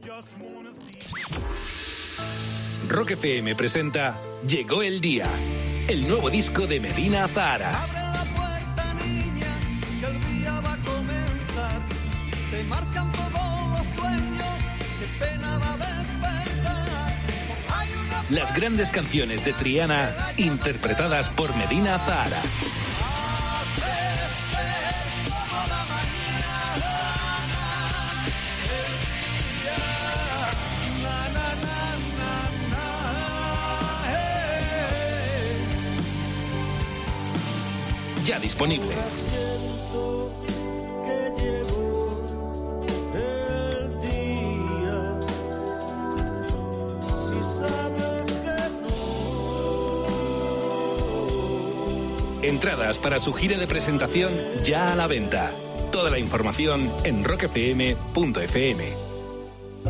Just 0.00 0.36
wanna 0.40 0.72
see. 0.72 0.98
Rock 2.88 3.12
FM 3.12 3.54
presenta 3.54 4.18
Llegó 4.46 4.82
el 4.82 5.00
día, 5.00 5.26
el 5.88 6.06
nuevo 6.06 6.30
disco 6.30 6.66
de 6.66 6.80
Medina 6.80 7.26
Zahara. 7.28 7.72
que 10.00 10.06
el 10.06 10.38
día 10.38 10.60
va 10.60 10.74
a 10.74 10.78
comenzar. 10.78 11.82
Se 12.50 12.64
marchan 12.64 13.10
todos 13.12 13.78
los 13.78 13.88
sueños, 13.88 14.54
qué 14.98 15.24
pena 15.24 15.58
va 15.58 15.72
a 15.72 15.76
despertar. 15.76 17.16
Hay 17.68 17.88
una 18.06 18.24
Las 18.30 18.54
grandes 18.54 18.90
canciones 18.90 19.44
de 19.44 19.52
Triana 19.52 20.14
interpretadas 20.36 21.28
por 21.30 21.54
Medina 21.56 21.98
Zahara. 21.98 22.42
Sabe 47.42 48.26
que 52.40 52.48
Entradas 52.48 52.98
para 52.98 53.18
su 53.18 53.32
gira 53.32 53.56
de 53.56 53.66
presentación 53.66 54.32
ya 54.62 54.92
a 54.92 54.96
la 54.96 55.06
venta. 55.06 55.50
Toda 55.90 56.10
la 56.10 56.18
información 56.18 56.92
en 57.04 57.24
rockfm.fm. 57.24 58.84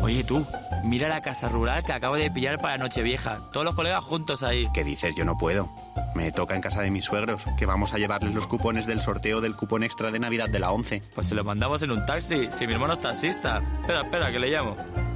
Oye 0.01 0.23
tú, 0.23 0.45
mira 0.83 1.07
la 1.07 1.21
casa 1.21 1.49
rural 1.49 1.83
que 1.83 1.93
acabo 1.93 2.15
de 2.15 2.31
pillar 2.31 2.59
para 2.59 2.77
Nochevieja. 2.77 3.39
Todos 3.51 3.65
los 3.65 3.75
colegas 3.75 4.03
juntos 4.03 4.43
ahí. 4.43 4.67
¿Qué 4.73 4.83
dices? 4.83 5.15
Yo 5.15 5.23
no 5.23 5.37
puedo. 5.37 5.69
Me 6.15 6.31
toca 6.31 6.55
en 6.55 6.61
casa 6.61 6.81
de 6.81 6.91
mis 6.91 7.05
suegros, 7.05 7.43
que 7.57 7.65
vamos 7.65 7.93
a 7.93 7.97
llevarles 7.97 8.33
los 8.33 8.47
cupones 8.47 8.85
del 8.85 9.01
sorteo 9.01 9.41
del 9.41 9.55
cupón 9.55 9.83
extra 9.83 10.11
de 10.11 10.19
Navidad 10.19 10.49
de 10.49 10.59
la 10.59 10.71
11. 10.71 11.01
Pues 11.15 11.27
se 11.27 11.35
los 11.35 11.45
mandamos 11.45 11.81
en 11.81 11.91
un 11.91 12.05
taxi, 12.05 12.49
si 12.51 12.67
mi 12.67 12.73
hermano 12.73 12.93
es 12.93 12.99
taxista. 12.99 13.61
Espera, 13.81 14.01
espera, 14.01 14.31
que 14.31 14.39
le 14.39 14.49
llamo. 14.49 14.75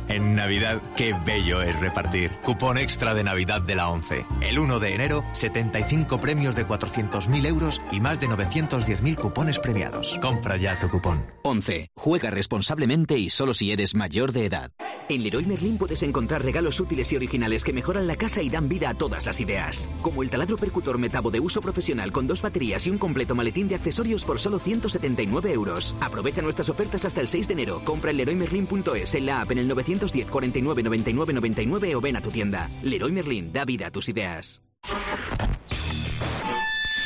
En 0.10 0.36
Navidad, 0.36 0.82
qué 0.96 1.14
bello 1.26 1.62
es 1.62 1.78
repartir. 1.80 2.32
Cupón 2.44 2.78
extra 2.78 3.14
de 3.14 3.24
Navidad 3.24 3.62
de 3.62 3.76
la 3.76 3.90
11. 3.90 4.26
El 4.42 4.60
1 4.60 4.80
de 4.80 4.96
enero, 4.96 5.24
75 5.34 6.20
premios 6.20 6.56
de 6.56 6.66
400.000 6.66 7.46
euros 7.46 7.82
y 7.92 8.00
más 8.00 8.20
de 8.20 8.30
910.000 8.30 9.16
cupones 9.16 9.60
premiados. 9.60 10.18
Compra 10.22 10.56
ya 10.58 10.80
tu 10.80 10.90
cupón. 10.90 11.26
11. 11.44 11.90
Juega 11.96 12.32
responsablemente 12.32 13.18
y 13.18 13.30
solo 13.30 13.54
si 13.54 13.72
eres 13.72 13.96
mayor 13.96 14.32
de 14.32 14.46
edad. 14.46 14.72
En 15.10 15.24
Leroy 15.24 15.46
Merlin 15.46 15.78
puedes 15.78 16.04
encontrar 16.04 16.44
regalos 16.44 16.82
útiles 16.82 17.12
y 17.14 17.16
originales 17.16 17.64
que 17.64 17.72
mejoran 17.72 18.08
la 18.08 18.18
casa 18.18 18.42
y 18.42 18.50
dan 18.50 18.68
vida 18.68 18.90
a 18.90 18.94
todas 18.94 19.26
las 19.26 19.40
ideas. 19.40 19.90
Como 20.02 20.22
el 20.22 20.30
taladro 20.30 20.58
percutor 20.58 20.98
Metabo 20.98 21.32
de 21.32 21.40
uso 21.40 21.62
profesional 21.62 22.12
con 22.12 22.28
dos 22.28 22.42
baterías 22.42 22.86
y 22.88 22.90
un 22.90 22.98
completo 22.98 23.34
maletín 23.34 23.70
de 23.70 23.76
accesorios 23.76 24.26
por 24.26 24.40
solo 24.40 24.60
179 24.60 25.54
euros. 25.54 25.96
Aprovecha 26.02 26.42
nuestras 26.42 26.70
ofertas 26.70 27.06
hasta 27.06 27.22
el 27.22 27.30
6 27.30 27.48
de 27.48 27.54
enero. 27.54 27.82
Compra 27.86 28.12
en 28.12 28.18
leroymerlin.es, 28.18 29.16
en 29.16 29.26
la 29.26 29.42
app 29.42 29.52
en 29.52 29.60
el 29.60 29.68
910 29.98 30.30
49 30.30 30.84
99 30.84 31.34
99 31.34 31.96
o 31.96 32.02
ven 32.02 32.16
a 32.16 32.22
tu 32.22 32.32
tienda. 32.32 32.70
Leroy 32.84 33.12
Merlin, 33.12 33.52
da 33.52 33.66
vida 33.66 33.88
a 33.88 33.92
tus 33.92 34.10
ideas. 34.10 34.62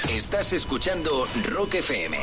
Estás 0.09 0.53
escuchando 0.53 1.25
Rock 1.49 1.75
FM. 1.75 2.17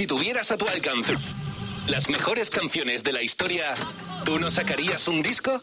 Si 0.00 0.06
tuvieras 0.06 0.50
a 0.50 0.56
tu 0.56 0.66
alcance 0.66 1.14
las 1.86 2.08
mejores 2.08 2.48
canciones 2.48 3.04
de 3.04 3.12
la 3.12 3.22
historia, 3.22 3.74
¿tú 4.24 4.38
no 4.38 4.48
sacarías 4.48 5.06
un 5.08 5.20
disco? 5.20 5.62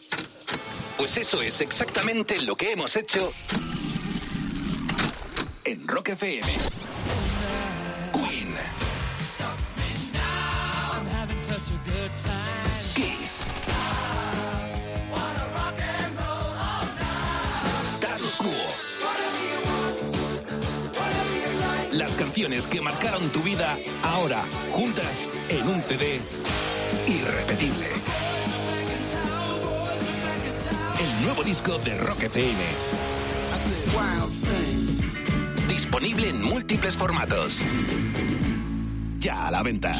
Pues 0.96 1.16
eso 1.16 1.42
es 1.42 1.60
exactamente 1.60 2.40
lo 2.42 2.54
que 2.54 2.70
hemos 2.70 2.94
hecho 2.94 3.32
en 5.64 5.88
Rock 5.88 6.10
FM. 6.10 6.46
Canciones 22.38 22.68
que 22.68 22.80
marcaron 22.80 23.30
tu 23.30 23.42
vida 23.42 23.76
ahora, 24.00 24.44
juntas 24.70 25.28
en 25.48 25.66
un 25.66 25.82
CD 25.82 26.20
irrepetible. 27.08 27.86
El 31.00 31.24
nuevo 31.24 31.42
disco 31.42 31.78
de 31.78 31.98
Rock 31.98 32.22
FM. 32.22 32.60
Disponible 35.66 36.28
en 36.28 36.40
múltiples 36.40 36.96
formatos. 36.96 37.58
Ya 39.18 39.48
a 39.48 39.50
la 39.50 39.64
venta. 39.64 39.98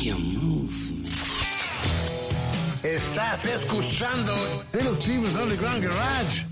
Estás 2.85 3.47
escuchando 3.47 4.37
Little 4.73 4.95
Steven's 4.95 5.35
Underground 5.35 5.83
Garage 5.83 6.47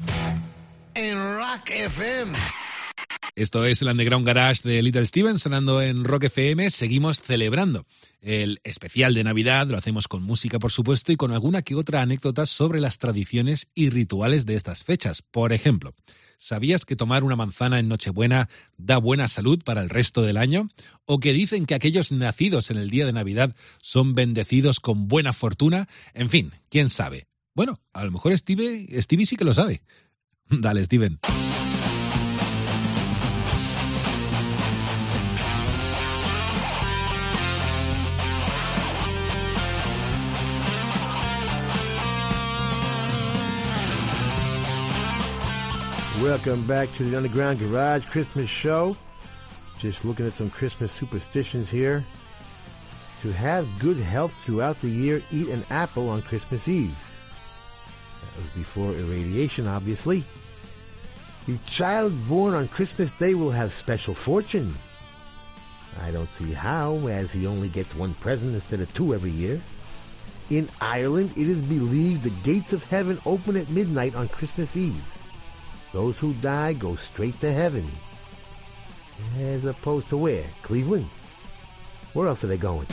en 0.95 1.17
Rock 1.39 1.71
FM. 1.71 2.37
Esto 3.37 3.67
es 3.67 3.83
el 3.83 3.89
Underground 3.89 4.27
Garage 4.27 4.67
de 4.67 4.83
Little 4.83 5.05
Steven 5.05 5.39
sonando 5.39 5.83
en 5.83 6.05
Rock 6.05 6.25
FM. 6.25 6.71
Seguimos 6.71 7.21
celebrando 7.21 7.85
el 8.23 8.61
especial 8.65 9.13
de 9.13 9.25
Navidad. 9.25 9.67
Lo 9.67 9.77
hacemos 9.77 10.09
con 10.09 10.23
música, 10.23 10.59
por 10.59 10.73
supuesto, 10.73 11.13
y 11.13 11.17
con 11.17 11.33
alguna 11.33 11.61
que 11.61 11.75
otra 11.75 12.01
anécdota 12.01 12.47
sobre 12.47 12.81
las 12.81 12.97
tradiciones 12.97 13.69
y 13.75 13.91
rituales 13.91 14.47
de 14.47 14.55
estas 14.55 14.85
fechas. 14.85 15.21
Por 15.21 15.53
ejemplo, 15.53 15.95
¿sabías 16.39 16.87
que 16.87 16.97
tomar 16.97 17.25
una 17.25 17.37
manzana 17.37 17.79
en 17.79 17.89
Nochebuena 17.89 18.49
da 18.79 18.97
buena 18.97 19.29
salud 19.29 19.63
para 19.63 19.83
el 19.83 19.91
resto 19.91 20.23
del 20.23 20.39
año? 20.39 20.71
¿O 21.05 21.21
que 21.21 21.35
dicen 21.35 21.67
que 21.67 21.75
aquellos 21.75 22.13
nacidos 22.13 22.71
en 22.71 22.79
el 22.79 22.89
día 22.89 23.05
de 23.05 23.13
Navidad 23.13 23.55
son 23.83 24.15
bendecidos 24.15 24.81
con 24.81 25.09
buena 25.09 25.35
fortuna? 25.35 25.89
En 26.15 26.31
fin, 26.31 26.53
quién 26.71 26.89
sabe. 26.89 27.27
Bueno, 27.55 27.83
a 27.93 28.03
lo 28.03 28.13
mejor 28.13 28.33
Stevie, 28.39 28.89
Stevie 29.03 29.27
sí 29.27 29.37
que 29.37 29.45
lo 29.45 29.53
sabe. 29.53 29.83
Dale, 30.49 30.87
Steven. 30.87 31.19
Welcome 46.23 46.67
back 46.67 46.93
to 46.95 47.05
the 47.05 47.15
Underground 47.15 47.59
Garage 47.59 48.07
Christmas 48.07 48.49
Show. 48.49 48.97
Just 49.79 50.03
looking 50.03 50.27
at 50.27 50.33
some 50.33 50.49
Christmas 50.49 50.91
superstitions 50.91 51.69
here. 51.69 52.07
To 53.21 53.33
have 53.33 53.69
good 53.79 53.99
health 53.99 54.33
throughout 54.33 54.81
the 54.81 54.89
year, 54.89 55.23
eat 55.31 55.51
an 55.51 55.67
apple 55.69 56.09
on 56.09 56.23
Christmas 56.23 56.69
Eve. 56.69 56.97
That 58.23 58.43
was 58.43 58.51
before 58.55 58.93
irradiation, 58.93 59.67
obviously. 59.67 60.25
The 61.47 61.59
child 61.67 62.15
born 62.27 62.55
on 62.55 62.69
Christmas 62.69 63.13
Day 63.13 63.35
will 63.35 63.51
have 63.51 63.71
special 63.71 64.15
fortune. 64.15 64.75
I 66.01 66.13
don't 66.13 66.31
see 66.31 66.51
how, 66.53 66.97
as 67.09 67.31
he 67.31 67.47
only 67.47 67.69
gets 67.69 67.95
one 67.95 68.15
present 68.15 68.55
instead 68.55 68.81
of 68.81 68.93
two 68.95 69.15
every 69.15 69.33
year. 69.33 69.61
In 70.49 70.71
Ireland, 70.81 71.33
it 71.37 71.47
is 71.47 71.61
believed 71.61 72.23
the 72.23 72.31
gates 72.43 72.73
of 72.73 72.85
heaven 72.85 73.21
open 73.27 73.55
at 73.59 73.69
midnight 73.69 74.15
on 74.15 74.29
Christmas 74.29 74.79
Eve. 74.79 75.05
Those 75.93 76.19
who 76.19 76.35
die 76.35 76.73
go 76.73 76.97
straight 76.97 77.41
to 77.41 77.53
heaven. 77.53 77.91
As 79.39 79.65
opposed 79.65 80.09
to 80.11 80.17
where? 80.17 80.45
Cleveland? 80.63 81.09
Where 82.13 82.29
else 82.29 82.45
are 82.45 82.49
they 82.49 82.59
going? 82.59 82.87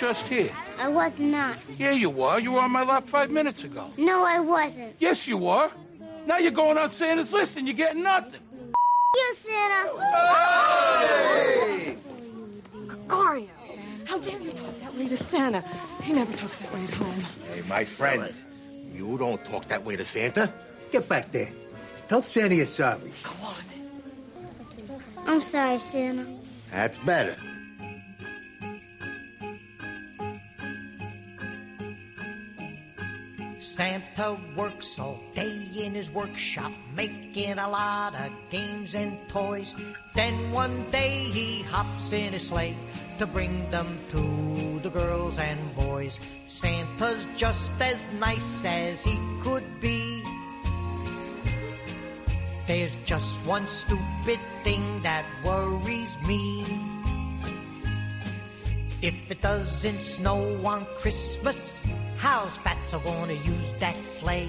Just 0.00 0.26
here? 0.28 0.50
I 0.78 0.88
was 0.88 1.18
not. 1.18 1.58
Yeah, 1.78 1.90
you 1.90 2.08
were. 2.08 2.38
You 2.38 2.52
were 2.52 2.60
on 2.60 2.70
my 2.70 2.84
lap 2.84 3.06
five 3.06 3.30
minutes 3.30 3.64
ago. 3.64 3.90
No, 3.98 4.24
I 4.24 4.40
wasn't. 4.40 4.94
Yes, 4.98 5.28
you 5.28 5.36
were. 5.36 5.70
Now 6.26 6.38
you're 6.38 6.52
going 6.52 6.78
out 6.78 6.90
Santa's 6.90 7.34
list 7.34 7.58
and 7.58 7.66
you're 7.68 7.76
getting 7.76 8.02
nothing. 8.02 8.40
You, 9.14 9.34
Santa. 9.36 9.88
Gregorio, 12.86 13.48
how 14.06 14.18
dare 14.18 14.40
you 14.40 14.52
talk 14.52 14.80
that 14.80 14.96
way 14.96 15.06
to 15.06 15.16
Santa? 15.18 15.62
He 16.02 16.14
never 16.14 16.34
talks 16.34 16.56
that 16.58 16.72
way 16.72 16.84
at 16.84 16.90
home. 16.90 17.20
Hey, 17.52 17.60
my 17.68 17.84
friend, 17.84 18.32
you 18.94 19.18
don't 19.18 19.44
talk 19.44 19.68
that 19.68 19.84
way 19.84 19.96
to 19.96 20.04
Santa. 20.04 20.50
Get 20.92 21.08
back 21.10 21.30
there. 21.32 21.52
Tell 22.08 22.22
Santa 22.22 22.54
you're 22.54 22.66
sorry. 22.66 23.12
Go 23.22 23.32
on. 23.44 23.54
I'm 25.26 25.42
sorry, 25.42 25.78
Santa. 25.78 26.26
That's 26.70 26.96
better. 26.98 27.36
Santa 33.80 34.36
works 34.56 34.98
all 34.98 35.18
day 35.34 35.56
in 35.74 35.94
his 35.94 36.10
workshop, 36.10 36.70
making 36.94 37.56
a 37.56 37.66
lot 37.66 38.12
of 38.14 38.30
games 38.50 38.94
and 38.94 39.16
toys. 39.30 39.74
Then 40.14 40.34
one 40.52 40.84
day 40.90 41.24
he 41.32 41.62
hops 41.62 42.12
in 42.12 42.34
his 42.34 42.48
sleigh 42.48 42.76
to 43.16 43.26
bring 43.26 43.64
them 43.70 43.88
to 44.10 44.80
the 44.80 44.90
girls 44.90 45.38
and 45.38 45.58
boys. 45.76 46.20
Santa's 46.46 47.26
just 47.38 47.72
as 47.80 48.06
nice 48.20 48.66
as 48.66 49.02
he 49.02 49.16
could 49.40 49.64
be. 49.80 50.22
There's 52.66 52.94
just 53.06 53.46
one 53.46 53.66
stupid 53.66 54.40
thing 54.62 54.84
that 55.00 55.24
worries 55.42 56.18
me. 56.28 56.66
If 59.00 59.30
it 59.30 59.40
doesn't 59.40 60.02
snow 60.02 60.60
on 60.66 60.84
Christmas, 61.00 61.80
how's 62.20 62.58
Fatso 62.58 63.02
gonna 63.02 63.32
use 63.32 63.72
that 63.80 63.96
sleigh? 64.04 64.48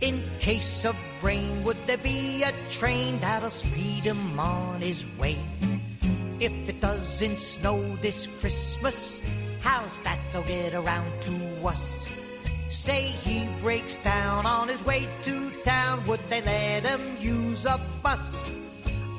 In 0.00 0.22
case 0.38 0.84
of 0.84 0.96
rain, 1.22 1.64
would 1.64 1.76
there 1.86 1.98
be 1.98 2.44
a 2.44 2.52
train 2.70 3.18
that'll 3.18 3.50
speed 3.50 4.04
him 4.04 4.38
on 4.38 4.80
his 4.80 5.06
way? 5.18 5.36
If 6.38 6.68
it 6.68 6.80
doesn't 6.80 7.40
snow 7.40 7.82
this 7.96 8.28
Christmas, 8.38 9.20
how's 9.60 9.96
Fatso 10.04 10.46
get 10.46 10.72
around 10.72 11.10
to 11.22 11.66
us? 11.66 12.12
Say 12.70 13.10
he 13.26 13.48
breaks 13.60 13.96
down 14.04 14.46
on 14.46 14.68
his 14.68 14.84
way 14.84 15.08
to 15.24 15.50
town, 15.64 16.06
would 16.06 16.20
they 16.28 16.42
let 16.42 16.84
him 16.84 17.02
use 17.20 17.66
a 17.66 17.80
bus? 18.04 18.52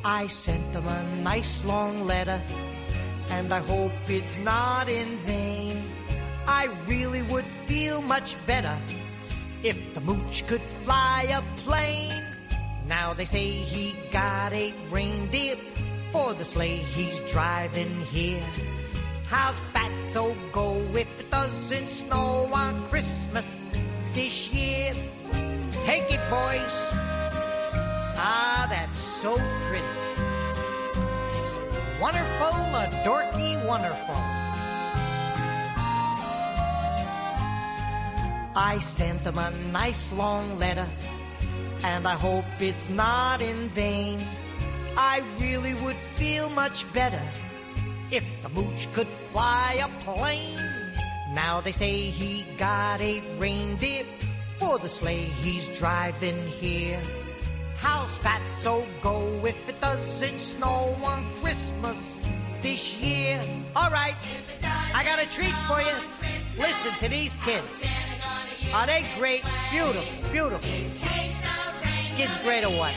I 0.05 0.28
sent 0.28 0.64
him 0.72 0.88
a 0.88 1.03
nice 1.24 1.66
long 1.66 2.07
letter, 2.07 2.39
and 3.32 3.53
I 3.53 3.60
hope 3.60 3.91
it's 4.07 4.38
not 4.38 4.88
in 4.88 5.18
vain. 5.28 5.88
I 6.50 6.68
really 6.88 7.22
would 7.32 7.45
feel 7.70 8.02
much 8.02 8.36
better 8.47 8.76
if 9.62 9.93
the 9.93 10.02
mooch 10.02 10.43
could 10.47 10.66
fly 10.84 11.28
a 11.30 11.43
plane. 11.62 12.24
Now 12.88 13.14
they 13.14 13.26
say 13.26 13.50
he 13.52 13.95
got 14.12 14.52
eight 14.52 14.74
reindeer 14.89 15.58
for 16.12 16.34
the 16.34 16.43
sleigh 16.43 16.78
he's 16.78 17.20
driving 17.32 18.02
here. 18.12 18.41
How's 19.28 19.62
that 19.74 19.91
so 20.02 20.36
go 20.52 20.74
if 20.95 21.20
it 21.20 21.30
doesn't 21.30 21.88
snow 21.88 22.50
on 22.52 22.84
Christmas 22.88 23.70
this 24.14 24.52
year? 24.52 24.93
Take 25.86 26.10
it, 26.10 26.24
boys. 26.32 26.76
Ah, 28.18 28.66
that's 28.68 28.97
so 28.97 29.36
pretty. 29.70 29.86
Wonderful, 32.02 32.54
a 32.74 32.89
dorky 33.06 33.54
wonderful. 33.68 34.49
I 38.60 38.80
sent 38.80 39.24
them 39.24 39.38
a 39.38 39.51
nice 39.72 40.12
long 40.12 40.60
letter, 40.60 40.86
and 41.82 42.05
I 42.05 42.16
hope 42.16 42.43
it's 42.60 42.89
not 42.89 43.39
in 43.39 43.70
vain. 43.70 44.20
I 44.97 45.24
really 45.39 45.76
would 45.76 45.95
feel 46.16 46.49
much 46.49 46.84
better 46.91 47.22
if 48.12 48.26
the 48.43 48.49
mooch 48.49 48.91
could 48.91 49.07
fly 49.32 49.80
a 49.82 49.88
plane. 50.03 50.60
Now 51.34 51.62
they 51.62 51.72
say 51.72 51.93
he 52.12 52.43
got 52.57 52.99
a 52.99 53.22
reindeer 53.38 54.03
for 54.57 54.78
the 54.78 54.89
sleigh 54.89 55.32
he's 55.41 55.70
driving 55.80 56.45
here. 56.49 56.99
How's 57.78 58.18
Fatso 58.20 58.86
go 59.01 59.24
if 59.45 59.70
it 59.70 59.80
doesn't 59.80 60.41
snow 60.41 60.97
on 61.05 61.24
Christmas 61.41 62.20
this 62.62 62.93
year? 62.95 63.41
All 63.74 63.89
right, 63.89 64.18
I 64.93 65.05
got 65.05 65.18
a 65.18 65.28
treat 65.32 65.55
for 65.66 65.80
you. 65.80 65.95
Listen 66.60 66.91
to 66.99 67.07
these 67.07 67.38
kids. 67.38 67.88
Are 68.72 68.86
they 68.86 69.03
great? 69.17 69.43
Beautiful, 69.72 70.32
beautiful. 70.32 70.70
These 70.70 72.09
kids 72.15 72.38
great 72.43 72.63
or 72.63 72.70
what? 72.70 72.93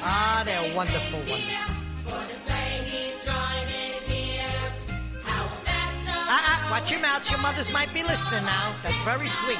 Ah, 0.00 0.42
they're 0.46 0.74
wonderful, 0.74 1.18
wonderful. 1.18 1.68
Ah, 6.30 6.44
ah, 6.44 6.68
watch 6.70 6.90
your 6.90 7.00
mouth. 7.00 7.30
Your 7.30 7.40
mothers 7.40 7.70
might 7.70 7.92
be 7.92 8.02
listening 8.02 8.44
now. 8.44 8.74
That's 8.82 9.00
very 9.02 9.28
sweet. 9.28 9.58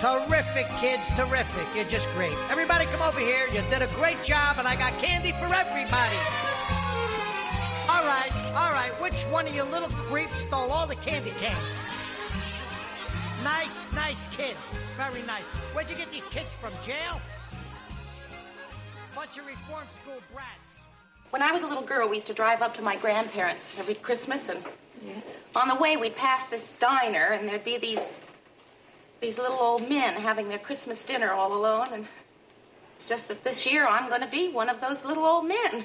Terrific, 0.00 0.68
kids. 0.78 1.10
Terrific. 1.16 1.66
You're 1.74 1.84
just 1.86 2.08
great. 2.14 2.32
Everybody 2.50 2.86
come 2.86 3.02
over 3.02 3.18
here. 3.18 3.46
You 3.48 3.62
did 3.68 3.82
a 3.82 3.88
great 3.96 4.22
job, 4.22 4.58
and 4.58 4.68
I 4.68 4.76
got 4.76 4.92
candy 5.02 5.32
for 5.32 5.52
everybody. 5.52 6.49
All 8.00 8.06
right, 8.06 8.32
all 8.54 8.70
right. 8.70 8.90
Which 9.02 9.24
one 9.24 9.46
of 9.46 9.54
you 9.54 9.62
little 9.62 9.90
creeps 9.90 10.40
stole 10.40 10.72
all 10.72 10.86
the 10.86 10.96
candy 10.96 11.32
cans? 11.38 11.84
Nice, 13.44 13.84
nice 13.94 14.26
kids. 14.28 14.80
Very 14.96 15.22
nice. 15.26 15.44
Where'd 15.74 15.90
you 15.90 15.96
get 15.96 16.10
these 16.10 16.24
kids 16.24 16.48
from? 16.54 16.72
Jail? 16.82 17.20
Bunch 19.14 19.36
of 19.36 19.46
reform 19.46 19.84
school 19.92 20.16
brats. 20.32 20.78
When 21.28 21.42
I 21.42 21.52
was 21.52 21.60
a 21.60 21.66
little 21.66 21.82
girl, 21.82 22.08
we 22.08 22.16
used 22.16 22.28
to 22.28 22.32
drive 22.32 22.62
up 22.62 22.74
to 22.76 22.82
my 22.82 22.96
grandparents 22.96 23.76
every 23.78 23.96
Christmas, 23.96 24.48
and 24.48 24.64
on 25.54 25.68
the 25.68 25.74
way 25.74 25.98
we'd 25.98 26.16
pass 26.16 26.46
this 26.46 26.72
diner, 26.78 27.26
and 27.32 27.46
there'd 27.46 27.64
be 27.64 27.76
these 27.76 28.10
these 29.20 29.36
little 29.36 29.58
old 29.58 29.86
men 29.90 30.14
having 30.14 30.48
their 30.48 30.58
Christmas 30.58 31.04
dinner 31.04 31.32
all 31.32 31.52
alone, 31.52 31.88
and 31.92 32.08
it's 32.94 33.04
just 33.04 33.28
that 33.28 33.44
this 33.44 33.66
year 33.66 33.86
I'm 33.86 34.08
going 34.08 34.22
to 34.22 34.30
be 34.30 34.50
one 34.50 34.70
of 34.70 34.80
those 34.80 35.04
little 35.04 35.26
old 35.26 35.46
men. 35.46 35.84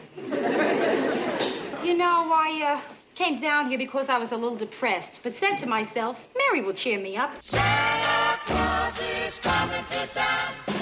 You 1.85 1.95
know, 1.95 2.31
I 2.33 2.79
uh, 2.81 2.81
came 3.13 3.39
down 3.39 3.69
here 3.69 3.77
because 3.77 4.09
I 4.09 4.17
was 4.17 4.31
a 4.31 4.35
little 4.35 4.57
depressed, 4.57 5.19
but 5.21 5.37
said 5.37 5.57
to 5.57 5.67
myself, 5.67 6.19
Mary 6.35 6.63
will 6.63 6.73
cheer 6.73 6.99
me 6.99 7.15
up. 7.15 7.29
Santa 7.39 8.39
Claus 8.47 8.99
is 9.23 9.37
coming 9.37 9.85
to 9.89 10.07
town. 10.07 10.74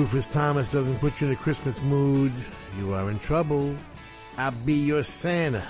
Rufus 0.00 0.28
Thomas 0.28 0.72
doesn't 0.72 0.98
put 0.98 1.20
you 1.20 1.26
in 1.26 1.34
a 1.34 1.36
Christmas 1.36 1.78
mood, 1.82 2.32
you 2.78 2.94
are 2.94 3.10
in 3.10 3.18
trouble. 3.18 3.76
I'll 4.38 4.50
be 4.50 4.72
your 4.72 5.02
Santa. 5.02 5.62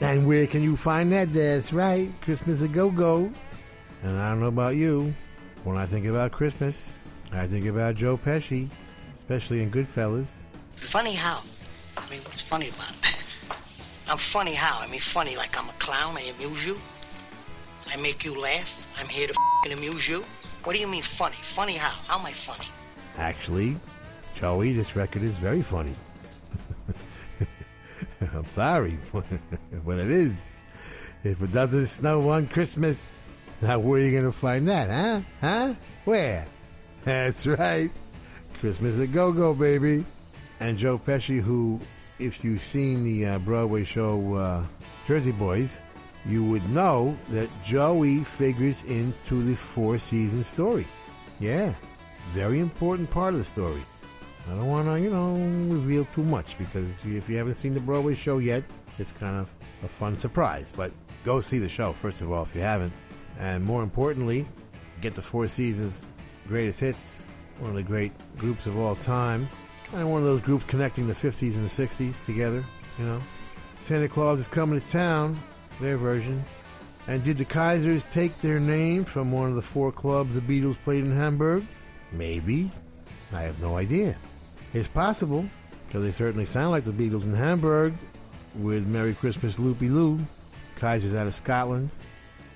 And 0.00 0.26
where 0.26 0.48
can 0.48 0.64
you 0.64 0.76
find 0.76 1.12
that? 1.12 1.32
That's 1.32 1.72
right, 1.72 2.10
Christmas 2.22 2.62
a 2.62 2.66
go 2.66 2.90
go. 2.90 3.30
And 4.02 4.18
I 4.18 4.30
don't 4.30 4.40
know 4.40 4.48
about 4.48 4.74
you, 4.74 5.14
when 5.62 5.76
I 5.76 5.86
think 5.86 6.06
about 6.06 6.32
Christmas, 6.32 6.82
I 7.30 7.46
think 7.46 7.66
about 7.66 7.94
Joe 7.94 8.16
Pesci, 8.16 8.68
especially 9.20 9.62
in 9.62 9.70
Goodfellas. 9.70 10.30
Funny 10.74 11.12
how? 11.12 11.40
I 11.96 12.10
mean, 12.10 12.18
what's 12.24 12.42
funny 12.42 12.68
about 12.68 12.90
it? 12.90 13.22
I'm 14.08 14.18
funny 14.18 14.54
how? 14.54 14.80
I 14.80 14.88
mean, 14.88 14.98
funny 14.98 15.36
like 15.36 15.56
I'm 15.56 15.68
a 15.68 15.74
clown. 15.74 16.16
I 16.16 16.22
amuse 16.34 16.66
you. 16.66 16.80
I 17.86 17.94
make 17.94 18.24
you 18.24 18.36
laugh. 18.40 18.92
I'm 18.98 19.06
here 19.06 19.28
to 19.28 19.34
fing 19.62 19.72
amuse 19.72 20.08
you. 20.08 20.24
What 20.64 20.72
do 20.72 20.80
you 20.80 20.88
mean 20.88 21.02
funny? 21.02 21.36
Funny 21.42 21.74
how? 21.76 21.90
How 22.08 22.18
am 22.18 22.26
I 22.26 22.32
funny? 22.32 22.66
Actually, 23.18 23.76
Joey, 24.34 24.72
this 24.72 24.96
record 24.96 25.22
is 25.22 25.32
very 25.34 25.62
funny. 25.62 25.94
I'm 28.34 28.46
sorry, 28.46 28.98
but 29.12 29.98
it 29.98 30.10
is. 30.10 30.56
If 31.24 31.40
it 31.42 31.52
doesn't 31.52 31.86
snow 31.86 32.28
on 32.30 32.48
Christmas, 32.48 33.34
now 33.60 33.78
where 33.78 34.00
are 34.00 34.04
you 34.04 34.10
going 34.10 34.24
to 34.24 34.32
find 34.32 34.68
that, 34.68 34.90
huh? 34.90 35.20
Huh? 35.40 35.74
Where? 36.04 36.46
That's 37.04 37.46
right. 37.46 37.90
Christmas 38.60 38.98
a 38.98 39.06
go 39.06 39.32
go, 39.32 39.54
baby. 39.54 40.04
And 40.60 40.78
Joe 40.78 40.98
Pesci, 40.98 41.40
who, 41.40 41.80
if 42.18 42.44
you've 42.44 42.62
seen 42.62 43.04
the 43.04 43.26
uh, 43.26 43.38
Broadway 43.40 43.84
show 43.84 44.34
uh, 44.34 44.64
Jersey 45.06 45.32
Boys, 45.32 45.80
you 46.26 46.44
would 46.44 46.68
know 46.70 47.16
that 47.30 47.48
Joey 47.64 48.22
figures 48.24 48.84
into 48.84 49.42
the 49.42 49.56
four 49.56 49.98
season 49.98 50.44
story. 50.44 50.86
Yeah, 51.40 51.74
very 52.30 52.60
important 52.60 53.10
part 53.10 53.32
of 53.32 53.38
the 53.38 53.44
story. 53.44 53.82
I 54.48 54.54
don't 54.54 54.66
want 54.66 54.88
to, 54.88 55.00
you 55.00 55.10
know, 55.10 55.34
reveal 55.72 56.06
too 56.14 56.24
much 56.24 56.58
because 56.58 56.88
if 57.04 57.28
you 57.28 57.36
haven't 57.36 57.54
seen 57.54 57.74
the 57.74 57.80
Broadway 57.80 58.14
show 58.14 58.38
yet, 58.38 58.64
it's 58.98 59.12
kind 59.12 59.36
of 59.36 59.48
a 59.84 59.88
fun 59.88 60.16
surprise. 60.16 60.72
But 60.74 60.92
go 61.24 61.40
see 61.40 61.58
the 61.58 61.68
show, 61.68 61.92
first 61.92 62.20
of 62.20 62.32
all, 62.32 62.42
if 62.42 62.54
you 62.54 62.60
haven't. 62.60 62.92
And 63.38 63.64
more 63.64 63.82
importantly, 63.82 64.46
get 65.00 65.14
the 65.14 65.22
Four 65.22 65.46
Seasons 65.46 66.04
greatest 66.48 66.80
hits, 66.80 67.18
one 67.60 67.70
of 67.70 67.76
the 67.76 67.82
great 67.82 68.12
groups 68.36 68.66
of 68.66 68.78
all 68.78 68.96
time. 68.96 69.48
Kind 69.90 70.02
of 70.02 70.08
one 70.08 70.20
of 70.20 70.26
those 70.26 70.40
groups 70.40 70.64
connecting 70.64 71.06
the 71.06 71.14
50s 71.14 71.54
and 71.54 71.68
the 71.68 71.86
60s 71.86 72.24
together, 72.24 72.64
you 72.98 73.04
know. 73.04 73.20
Santa 73.82 74.08
Claus 74.08 74.38
is 74.38 74.48
coming 74.48 74.80
to 74.80 74.88
town, 74.88 75.38
their 75.80 75.96
version. 75.96 76.42
And 77.08 77.22
did 77.24 77.36
the 77.36 77.44
Kaisers 77.44 78.08
take 78.12 78.36
their 78.40 78.60
name 78.60 79.04
from 79.04 79.32
one 79.32 79.48
of 79.48 79.54
the 79.56 79.62
four 79.62 79.90
clubs 79.90 80.34
the 80.34 80.40
Beatles 80.40 80.80
played 80.80 81.04
in 81.04 81.14
Hamburg? 81.14 81.66
Maybe. 82.12 82.70
I 83.32 83.42
have 83.42 83.60
no 83.60 83.76
idea. 83.76 84.16
It's 84.74 84.88
possible, 84.88 85.46
because 85.86 86.02
they 86.02 86.10
certainly 86.10 86.44
sound 86.44 86.70
like 86.70 86.84
the 86.84 86.92
Beatles 86.92 87.24
in 87.24 87.34
Hamburg, 87.34 87.94
with 88.56 88.86
Merry 88.86 89.14
Christmas 89.14 89.58
Loopy 89.58 89.88
Loo, 89.88 90.18
Kaisers 90.78 91.16
out 91.16 91.26
of 91.26 91.34
Scotland. 91.34 91.90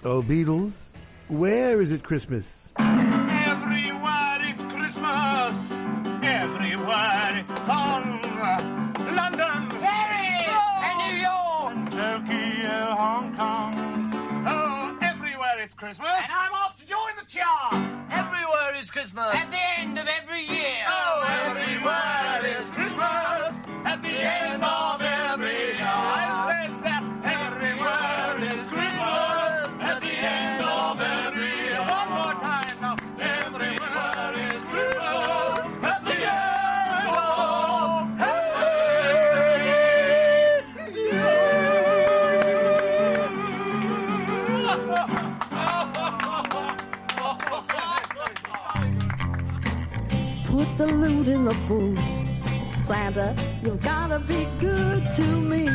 Oh, 0.05 0.23
Beatles, 0.23 0.89
where 1.29 1.81
is 1.81 1.93
it 1.93 2.03
Christmas? 2.03 2.71
Everywhere 2.79 4.39
it's 4.43 4.63
Christmas. 4.65 5.57
Everywhere 6.23 7.45
it's 7.49 7.67
song. 7.67 8.23
London, 9.17 9.69
Paris, 9.81 10.47
and 10.85 10.99
New 11.01 11.17
York, 11.21 11.91
Tokyo, 11.91 12.95
Hong 12.95 13.35
Kong. 13.37 13.73
Oh, 14.47 14.99
everywhere 15.01 15.59
it's 15.61 15.75
Christmas. 15.75 16.09
Christmas. 18.97 19.29
At 19.35 19.51
the 19.51 19.79
end 19.79 19.99
of 19.99 20.09
every 20.09 20.41
year. 20.41 20.87
Oh, 20.89 21.23
everywhere 21.29 22.26
in 50.89 51.45
the 51.45 51.55
boot. 51.69 51.99
Santa, 52.87 53.35
you've 53.63 53.83
gotta 53.83 54.19
be 54.19 54.47
good 54.61 55.03
to 55.15 55.23
me. 55.23 55.67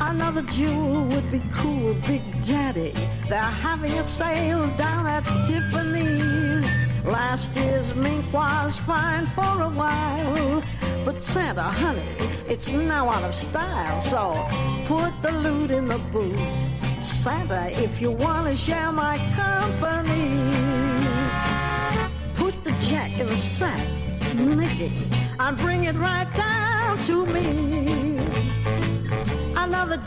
Another 0.00 0.42
jewel 0.42 1.04
would 1.04 1.30
be 1.30 1.42
cool, 1.54 1.94
Big 2.06 2.22
Daddy. 2.42 2.92
They're 3.28 3.40
having 3.40 3.92
a 3.98 4.04
sale 4.04 4.66
down 4.76 5.06
at 5.06 5.24
Tiffany's. 5.46 6.76
Last 7.04 7.54
year's 7.54 7.94
mink 7.94 8.30
was 8.32 8.78
fine 8.78 9.26
for 9.26 9.62
a 9.62 9.68
while. 9.68 10.62
But 11.04 11.22
Santa, 11.22 11.62
honey, 11.62 12.08
it's 12.46 12.68
now 12.68 13.08
out 13.08 13.24
of 13.24 13.34
style. 13.34 14.00
So 14.00 14.46
put 14.86 15.12
the 15.22 15.32
loot 15.32 15.70
in 15.70 15.86
the 15.86 15.98
boot. 16.12 16.56
Santa, 17.02 17.70
if 17.82 18.00
you 18.02 18.10
want 18.10 18.46
to 18.48 18.56
share 18.56 18.92
my 18.92 19.16
company, 19.34 20.77
the 22.64 22.72
jack 22.72 23.18
in 23.18 23.26
the 23.26 23.36
sack, 23.36 23.86
and 25.40 25.56
bring 25.58 25.84
it 25.84 25.96
right 25.96 26.32
down 26.36 26.98
to 27.06 27.26
me. 27.26 28.08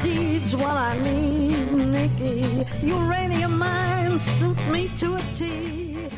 Deed's 0.01 0.55
what 0.55 0.75
I 0.75 0.97
need, 0.99 1.71
Nicky. 1.71 2.65
Uranium 2.81 3.57
mines 3.57 4.21
suit 4.21 4.57
me 4.71 4.89
to 4.97 5.15
a 5.15 5.21
T. 5.35 6.09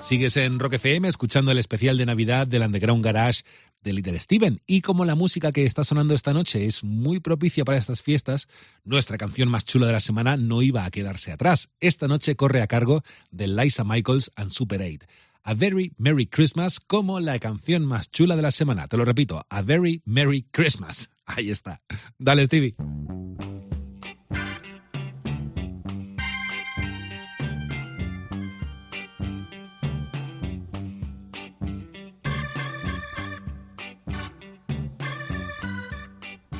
Sigues 0.00 0.36
en 0.36 0.58
Rock 0.58 0.74
FM 0.74 1.08
escuchando 1.08 1.50
el 1.50 1.58
especial 1.58 1.98
de 1.98 2.06
Navidad 2.06 2.46
del 2.46 2.62
Underground 2.62 3.04
Garage 3.04 3.42
de 3.82 3.92
Little 3.92 4.18
Steven. 4.18 4.60
Y 4.66 4.80
como 4.80 5.04
la 5.04 5.14
música 5.14 5.52
que 5.52 5.64
está 5.64 5.84
sonando 5.84 6.14
esta 6.14 6.32
noche 6.32 6.66
es 6.66 6.84
muy 6.84 7.20
propicia 7.20 7.64
para 7.64 7.78
estas 7.78 8.02
fiestas, 8.02 8.48
nuestra 8.84 9.18
canción 9.18 9.48
más 9.48 9.64
chula 9.64 9.86
de 9.86 9.92
la 9.92 10.00
semana 10.00 10.36
no 10.36 10.62
iba 10.62 10.84
a 10.84 10.90
quedarse 10.90 11.32
atrás. 11.32 11.70
Esta 11.80 12.08
noche 12.08 12.36
corre 12.36 12.62
a 12.62 12.66
cargo 12.66 13.02
de 13.30 13.48
Liza 13.48 13.84
Michaels 13.84 14.30
and 14.36 14.50
Super 14.50 14.80
8. 14.80 15.06
A 15.48 15.54
Very 15.54 15.92
Merry 15.96 16.26
Christmas 16.26 16.80
como 16.80 17.20
la 17.20 17.38
canción 17.38 17.86
más 17.86 18.10
chula 18.10 18.34
de 18.34 18.42
la 18.42 18.50
semana. 18.50 18.88
Te 18.88 18.96
lo 18.96 19.04
repito, 19.04 19.46
A 19.48 19.62
Very 19.62 20.02
Merry 20.04 20.44
Christmas. 20.50 21.08
Ahí 21.24 21.52
está. 21.52 21.80
Dale, 22.18 22.46
Stevie. 22.46 22.74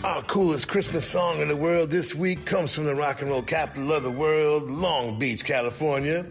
Our 0.05 0.23
coolest 0.29 0.69
Christmas 0.69 1.05
song 1.05 1.41
in 1.41 1.49
the 1.49 1.57
world 1.57 1.91
this 1.91 2.15
week 2.15 2.47
comes 2.47 2.73
from 2.73 2.85
the 2.85 2.95
rock 2.95 3.21
and 3.21 3.31
roll 3.31 3.43
capital 3.43 3.93
of 3.93 4.05
the 4.05 4.13
world, 4.13 4.71
Long 4.71 5.19
Beach, 5.19 5.45
California. 5.45 6.25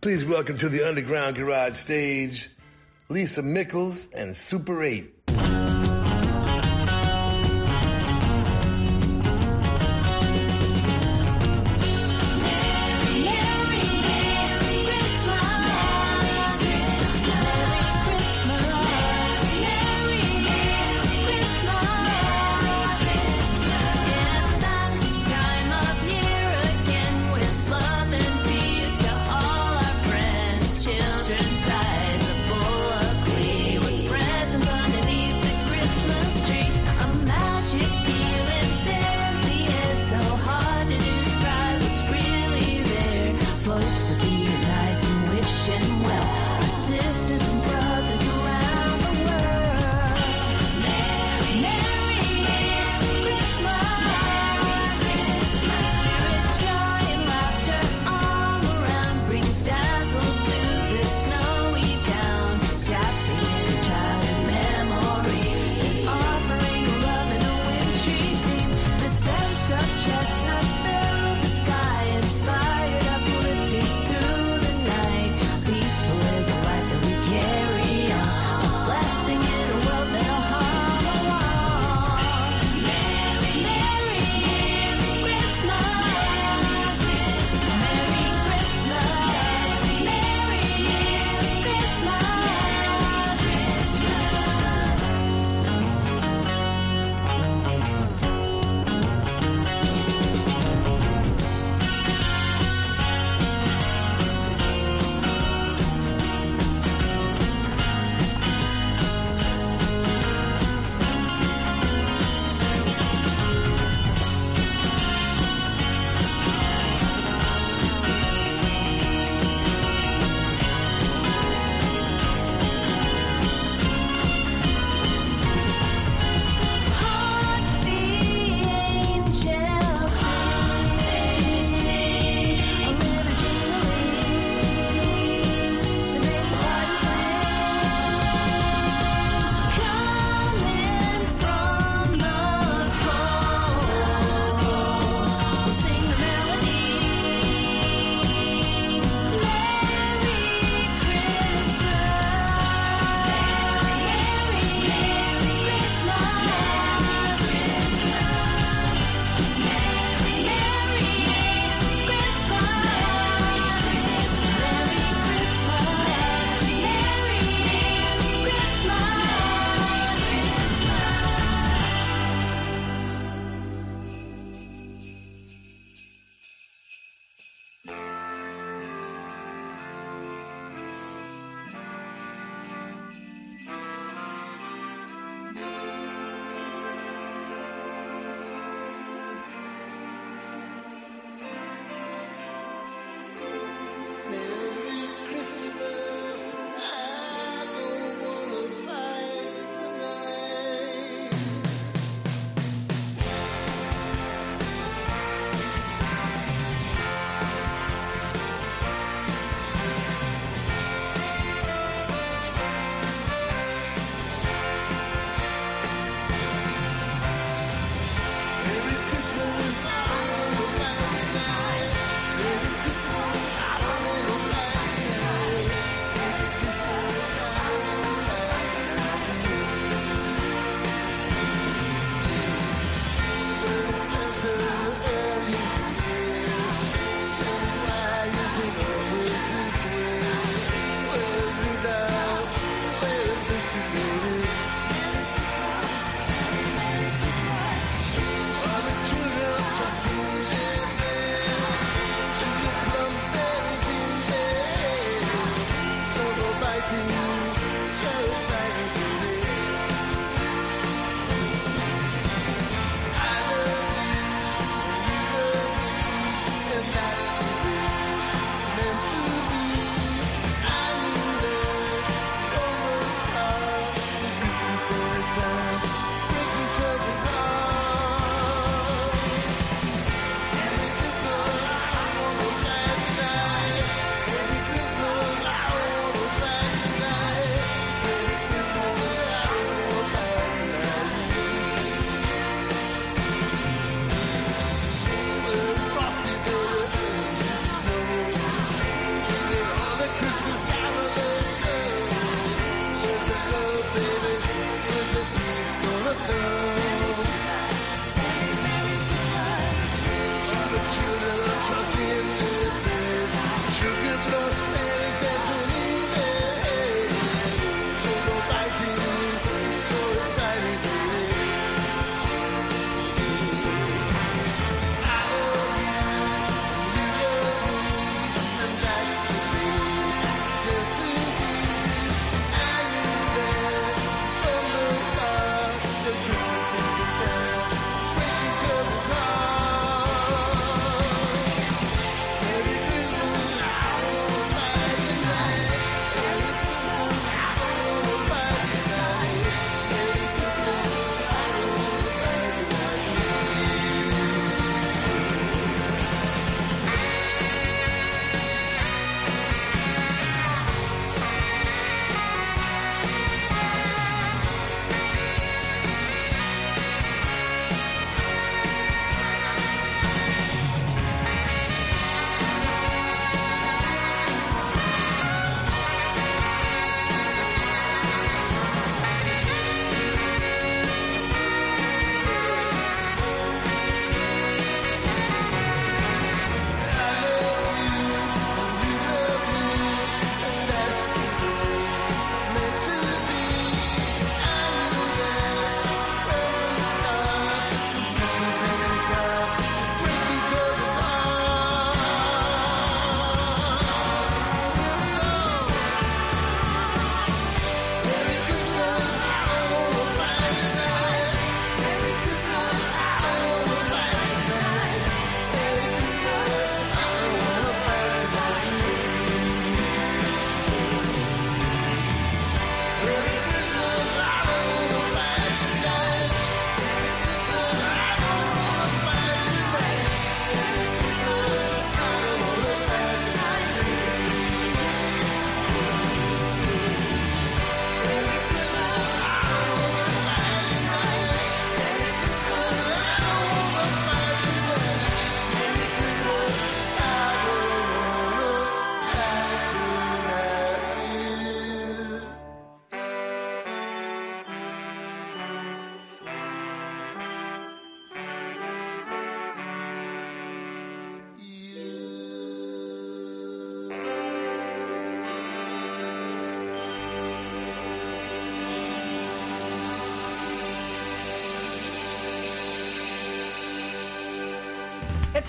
Please 0.00 0.24
welcome 0.24 0.56
to 0.56 0.70
the 0.70 0.88
Underground 0.88 1.36
Garage 1.36 1.74
stage, 1.74 2.48
Lisa 3.10 3.42
Mychols 3.42 4.08
and 4.14 4.34
Super 4.34 4.82
8. 4.82 5.19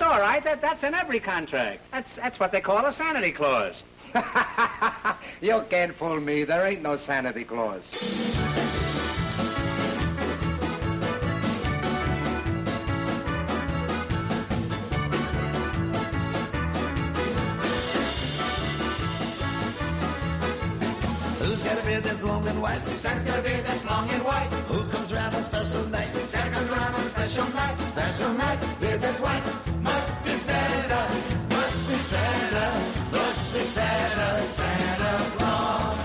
It's 0.02 0.10
all 0.10 0.20
right. 0.20 0.44
That, 0.44 0.62
that's 0.62 0.84
in 0.84 0.96
every 0.96 1.20
contract. 1.20 1.84
That's, 1.92 2.10
that's 2.16 2.40
what 2.40 2.52
they 2.52 2.60
call 2.60 2.84
a 2.84 2.92
sanity 2.96 3.32
clause. 3.32 3.76
you 5.42 5.64
can't 5.70 5.96
fool 5.96 6.20
me. 6.20 6.44
There 6.44 6.66
ain't 6.66 6.82
no 6.82 6.98
sanity 6.98 7.44
clause. 7.44 7.84
Who's 21.38 21.62
got 21.62 21.80
a 21.80 21.86
beard 21.86 22.04
that's 22.04 22.24
long 22.24 22.48
and 22.48 22.60
white? 22.60 22.84
Santa's 22.88 23.24
got 23.24 23.38
a 23.38 23.44
Santa, 32.12 32.68
must 33.14 33.54
be 33.54 33.62
Santa, 33.62 34.44
Santa 34.44 35.12
Claus. 35.38 35.98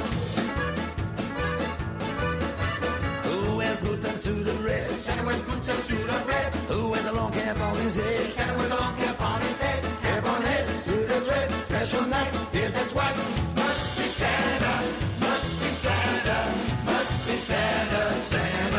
Who 3.24 3.56
wears 3.56 3.80
boots 3.80 4.06
and 4.06 4.18
suit 4.20 4.46
of 4.46 4.64
red? 4.64 4.88
Santa 5.00 5.24
wears 5.26 5.42
boots 5.42 5.68
and 5.68 5.82
suit 5.82 6.08
of 6.08 6.28
red. 6.28 6.54
Who 6.70 6.90
wears 6.90 7.06
a 7.06 7.12
long 7.12 7.32
cap 7.32 7.58
on 7.58 7.76
his 7.78 7.96
head? 7.96 8.30
Santa 8.30 8.56
wears 8.56 8.70
a 8.70 8.76
long 8.76 8.96
cap 8.96 9.20
on 9.20 9.40
his 9.40 9.58
head. 9.58 9.82
Cap 10.02 10.24
on 10.26 10.42
head, 10.42 10.68
suit 10.78 11.10
of 11.10 11.28
red. 11.28 11.50
Special 11.64 12.06
night, 12.06 12.32
beard 12.52 12.72
that's 12.72 12.94
white. 12.94 13.16
Must 13.56 13.98
be 13.98 14.04
Santa, 14.04 14.74
must 15.18 15.60
be 15.60 15.70
Santa, 15.70 16.38
must 16.84 17.26
be 17.26 17.34
Santa, 17.34 18.12
Santa 18.30 18.75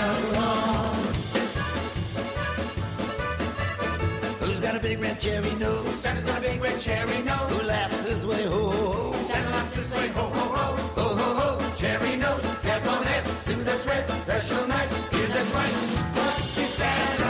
big 4.88 5.00
red 5.02 5.20
cherry 5.20 5.56
nose? 5.56 6.00
Santa's 6.00 6.24
got 6.24 6.38
a 6.38 6.42
big 6.42 6.62
red 6.62 6.80
cherry 6.80 7.22
nose. 7.24 7.50
Who 7.52 7.68
laughs 7.68 8.00
this 8.00 8.24
way, 8.26 8.44
ho 8.44 8.70
ho 8.72 9.12
ho? 9.12 9.24
Santa 9.24 9.50
laughs 9.50 9.74
this 9.76 9.94
way, 9.94 10.08
ho 10.08 10.22
ho 10.38 10.46
ho. 10.56 10.66
Ho 11.00 11.08
ho 11.20 11.30
ho, 11.40 11.76
cherry 11.76 12.16
nose, 12.16 12.46
cap 12.64 12.88
on 12.88 13.04
head, 13.04 13.28
suit 13.46 13.66
that's 13.66 13.86
red, 13.86 14.10
special 14.24 14.68
night, 14.68 14.90
beard 15.12 15.30
that's 15.36 15.52
right. 15.60 15.76
Must 16.16 16.56
be 16.56 16.66
Santa, 16.80 17.27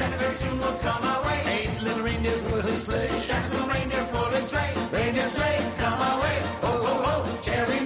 Santa 0.00 0.16
very 0.16 0.34
soon 0.34 0.58
will 0.58 0.78
come 0.78 1.02
my 1.04 1.26
way. 1.26 1.42
Eight 1.44 1.82
little 1.82 2.02
reindeers 2.02 2.40
pull 2.40 2.62
his 2.62 2.84
sleigh. 2.84 3.06
Santa's 3.20 3.52
little 3.52 3.68
reindeer 3.68 4.08
pull 4.10 4.30
his 4.30 4.48
sleigh. 4.48 4.72
Reindeer 4.90 5.28
sleigh, 5.28 5.60
come 5.76 5.98
my 5.98 6.20
way. 6.22 6.36
Ho, 6.62 6.72
ho, 6.86 6.94
ho, 7.06 7.38
cherry 7.42 7.80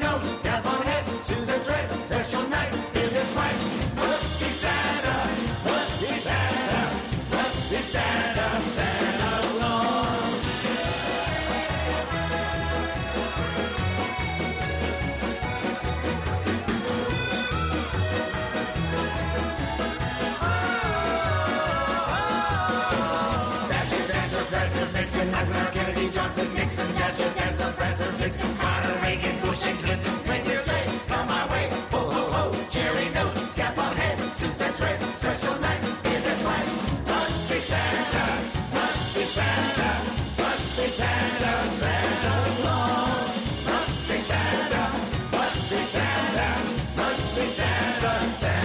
Eisenhower, 25.45 25.71
Kennedy, 25.73 26.09
Johnson, 26.09 26.55
Nixon, 26.55 26.91
Dasher, 26.95 27.31
Dancer, 27.35 27.73
Prancer, 27.77 28.11
Vixen, 28.13 28.57
Carter, 28.57 28.99
Reagan, 29.03 29.39
Bush, 29.43 29.67
and 29.67 29.79
Clinton. 29.79 30.15
Reindeer 30.27 30.57
sleigh, 30.57 30.87
come 31.07 31.27
my 31.29 31.45
way. 31.53 31.69
Ho, 31.93 31.99
ho, 31.99 32.23
ho, 32.33 32.65
cherry 32.71 33.11
nose, 33.11 33.37
cap 33.55 33.77
on 33.77 33.95
head, 33.95 34.19
suit 34.39 34.57
that's 34.57 34.81
red, 34.81 34.99
special 35.19 35.61
night, 35.61 35.81
beard 36.03 36.23
that's 36.25 36.45
white. 36.45 36.69
Must 37.13 37.49
be 37.51 37.59
Santa, 37.61 38.27
must 38.73 39.15
be 39.15 39.25
Santa, 39.37 39.91
must 40.39 40.77
be 40.77 40.87
Santa, 40.87 41.53
Santa 41.81 42.35
Claus. 42.63 43.45
Must 43.69 44.09
be 44.09 44.17
Santa, 44.17 44.83
must 45.31 45.71
be 45.71 45.81
Santa, 45.95 46.49
must 46.97 47.35
be 47.37 47.45
Santa, 47.45 48.31
Santa 48.31 48.64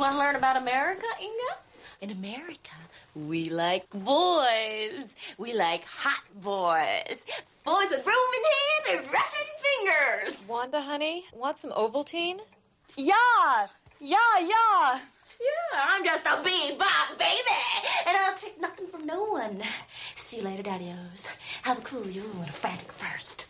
want 0.00 0.14
to 0.14 0.18
learn 0.18 0.34
about 0.34 0.56
America, 0.56 1.04
Inga? 1.20 1.52
In 2.00 2.10
America, 2.10 2.70
we 3.14 3.50
like 3.50 3.88
boys. 3.90 5.14
We 5.36 5.52
like 5.52 5.84
hot 5.84 6.22
boys. 6.40 7.24
Boys 7.64 7.90
with 7.90 8.06
Roman 8.06 8.42
hands 8.50 8.88
and 8.92 9.12
Russian 9.12 9.46
fingers. 9.60 10.40
Wanda, 10.48 10.80
honey, 10.80 11.26
want 11.34 11.58
some 11.58 11.70
Ovaltine? 11.72 12.38
Yeah, 12.96 13.66
yeah, 14.00 14.38
yeah. 14.40 15.00
Yeah, 15.38 15.78
I'm 15.78 16.02
just 16.04 16.24
a 16.24 16.30
bebop 16.30 17.18
baby, 17.18 17.60
and 18.06 18.16
I'll 18.16 18.34
take 18.34 18.58
nothing 18.58 18.86
from 18.86 19.04
no 19.06 19.24
one. 19.24 19.62
See 20.14 20.38
you 20.38 20.42
later, 20.42 20.62
daddy-os. 20.62 21.30
Have 21.62 21.78
a 21.78 21.82
cool 21.82 22.06
you 22.06 22.24
and 22.40 22.48
a 22.48 22.52
frantic 22.52 22.90
first. 22.92 23.46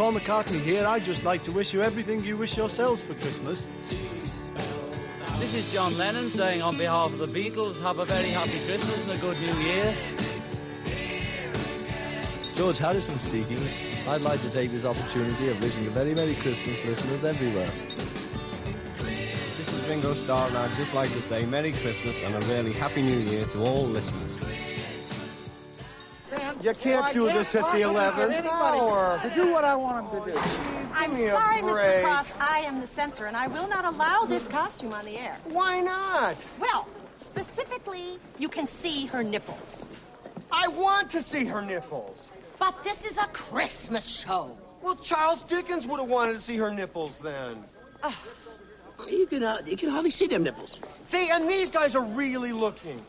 Paul 0.00 0.14
McCartney 0.14 0.62
here. 0.62 0.86
I'd 0.86 1.04
just 1.04 1.24
like 1.24 1.44
to 1.44 1.52
wish 1.52 1.74
you 1.74 1.82
everything 1.82 2.24
you 2.24 2.34
wish 2.34 2.56
yourselves 2.56 3.02
for 3.02 3.12
Christmas. 3.16 3.66
This 5.38 5.52
is 5.52 5.70
John 5.74 5.98
Lennon 5.98 6.30
saying 6.30 6.62
on 6.62 6.78
behalf 6.78 7.12
of 7.12 7.18
the 7.18 7.26
Beatles, 7.26 7.78
have 7.82 7.98
a 7.98 8.06
very 8.06 8.30
happy 8.30 8.48
Christmas 8.48 9.10
and 9.10 9.18
a 9.18 9.20
good 9.20 9.38
new 9.42 9.62
year. 9.62 9.94
George 12.54 12.78
Harrison 12.78 13.18
speaking. 13.18 13.60
I'd 14.08 14.22
like 14.22 14.40
to 14.40 14.50
take 14.50 14.70
this 14.70 14.86
opportunity 14.86 15.50
of 15.50 15.62
wishing 15.62 15.86
a 15.86 15.90
very 15.90 16.14
Merry 16.14 16.34
Christmas, 16.36 16.82
listeners 16.82 17.22
everywhere. 17.22 17.68
This 18.96 19.70
is 19.70 19.86
Ringo 19.86 20.14
Starr, 20.14 20.48
and 20.48 20.56
I'd 20.56 20.70
just 20.78 20.94
like 20.94 21.10
to 21.10 21.20
say 21.20 21.44
Merry 21.44 21.72
Christmas 21.72 22.18
and 22.22 22.34
a 22.34 22.40
really 22.46 22.72
Happy 22.72 23.02
New 23.02 23.18
Year 23.18 23.44
to 23.48 23.64
all 23.64 23.84
listeners. 23.84 24.39
You 26.62 26.74
can't 26.74 27.14
do 27.14 27.26
this 27.26 27.54
at 27.54 27.70
the 27.72 27.80
11th 27.80 28.44
hour. 28.44 29.18
To 29.22 29.30
do 29.30 29.52
what 29.52 29.64
I 29.64 29.74
want 29.74 30.12
him 30.12 30.24
to 30.24 30.32
do. 30.32 30.38
I'm 30.92 31.14
sorry, 31.14 31.62
Mr. 31.62 32.02
Cross. 32.02 32.34
I 32.38 32.58
am 32.60 32.80
the 32.80 32.86
censor, 32.86 33.26
and 33.26 33.36
I 33.36 33.46
will 33.46 33.68
not 33.68 33.84
allow 33.84 34.24
this 34.24 34.46
costume 34.46 34.92
on 34.92 35.04
the 35.04 35.16
air. 35.16 35.38
Why 35.44 35.80
not? 35.80 36.46
Well, 36.58 36.86
Specifically, 37.20 38.18
you 38.38 38.48
can 38.48 38.66
see 38.66 39.04
her 39.06 39.22
nipples. 39.22 39.86
I 40.50 40.68
want 40.68 41.10
to 41.10 41.20
see 41.20 41.44
her 41.44 41.60
nipples. 41.60 42.30
But 42.58 42.82
this 42.82 43.04
is 43.04 43.18
a 43.18 43.26
Christmas 43.26 44.08
show. 44.08 44.56
Well, 44.82 44.96
Charles 44.96 45.42
Dickens 45.42 45.86
would 45.86 46.00
have 46.00 46.08
wanted 46.08 46.32
to 46.32 46.38
see 46.38 46.56
her 46.56 46.72
nipples 46.72 47.18
then. 47.18 47.62
You 49.06 49.26
can, 49.26 49.42
uh, 49.42 49.58
you 49.66 49.76
can 49.76 49.90
hardly 49.90 50.10
see 50.10 50.26
them 50.26 50.42
nipples. 50.42 50.80
See, 51.04 51.28
and 51.30 51.48
these 51.48 51.70
guys 51.70 51.94
are 51.94 52.04
really 52.04 52.52
looking. 52.52 53.04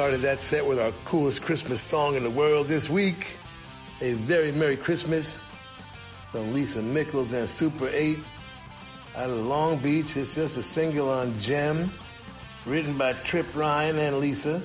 Started 0.00 0.22
that 0.22 0.40
set 0.40 0.66
with 0.66 0.80
our 0.80 0.92
coolest 1.04 1.42
Christmas 1.42 1.82
song 1.82 2.16
in 2.16 2.22
the 2.22 2.30
world 2.30 2.68
this 2.68 2.88
week. 2.88 3.36
A 4.00 4.14
very 4.14 4.50
Merry 4.50 4.78
Christmas 4.78 5.42
from 6.32 6.54
Lisa 6.54 6.78
Mychols 6.78 7.34
and 7.34 7.46
Super 7.46 7.86
8 7.92 8.16
out 9.14 9.28
of 9.28 9.36
Long 9.36 9.76
Beach. 9.76 10.16
It's 10.16 10.34
just 10.34 10.56
a 10.56 10.62
single 10.62 11.10
on 11.10 11.38
Jem, 11.38 11.90
written 12.64 12.96
by 12.96 13.12
Trip 13.12 13.44
Ryan 13.54 13.98
and 13.98 14.20
Lisa, 14.20 14.62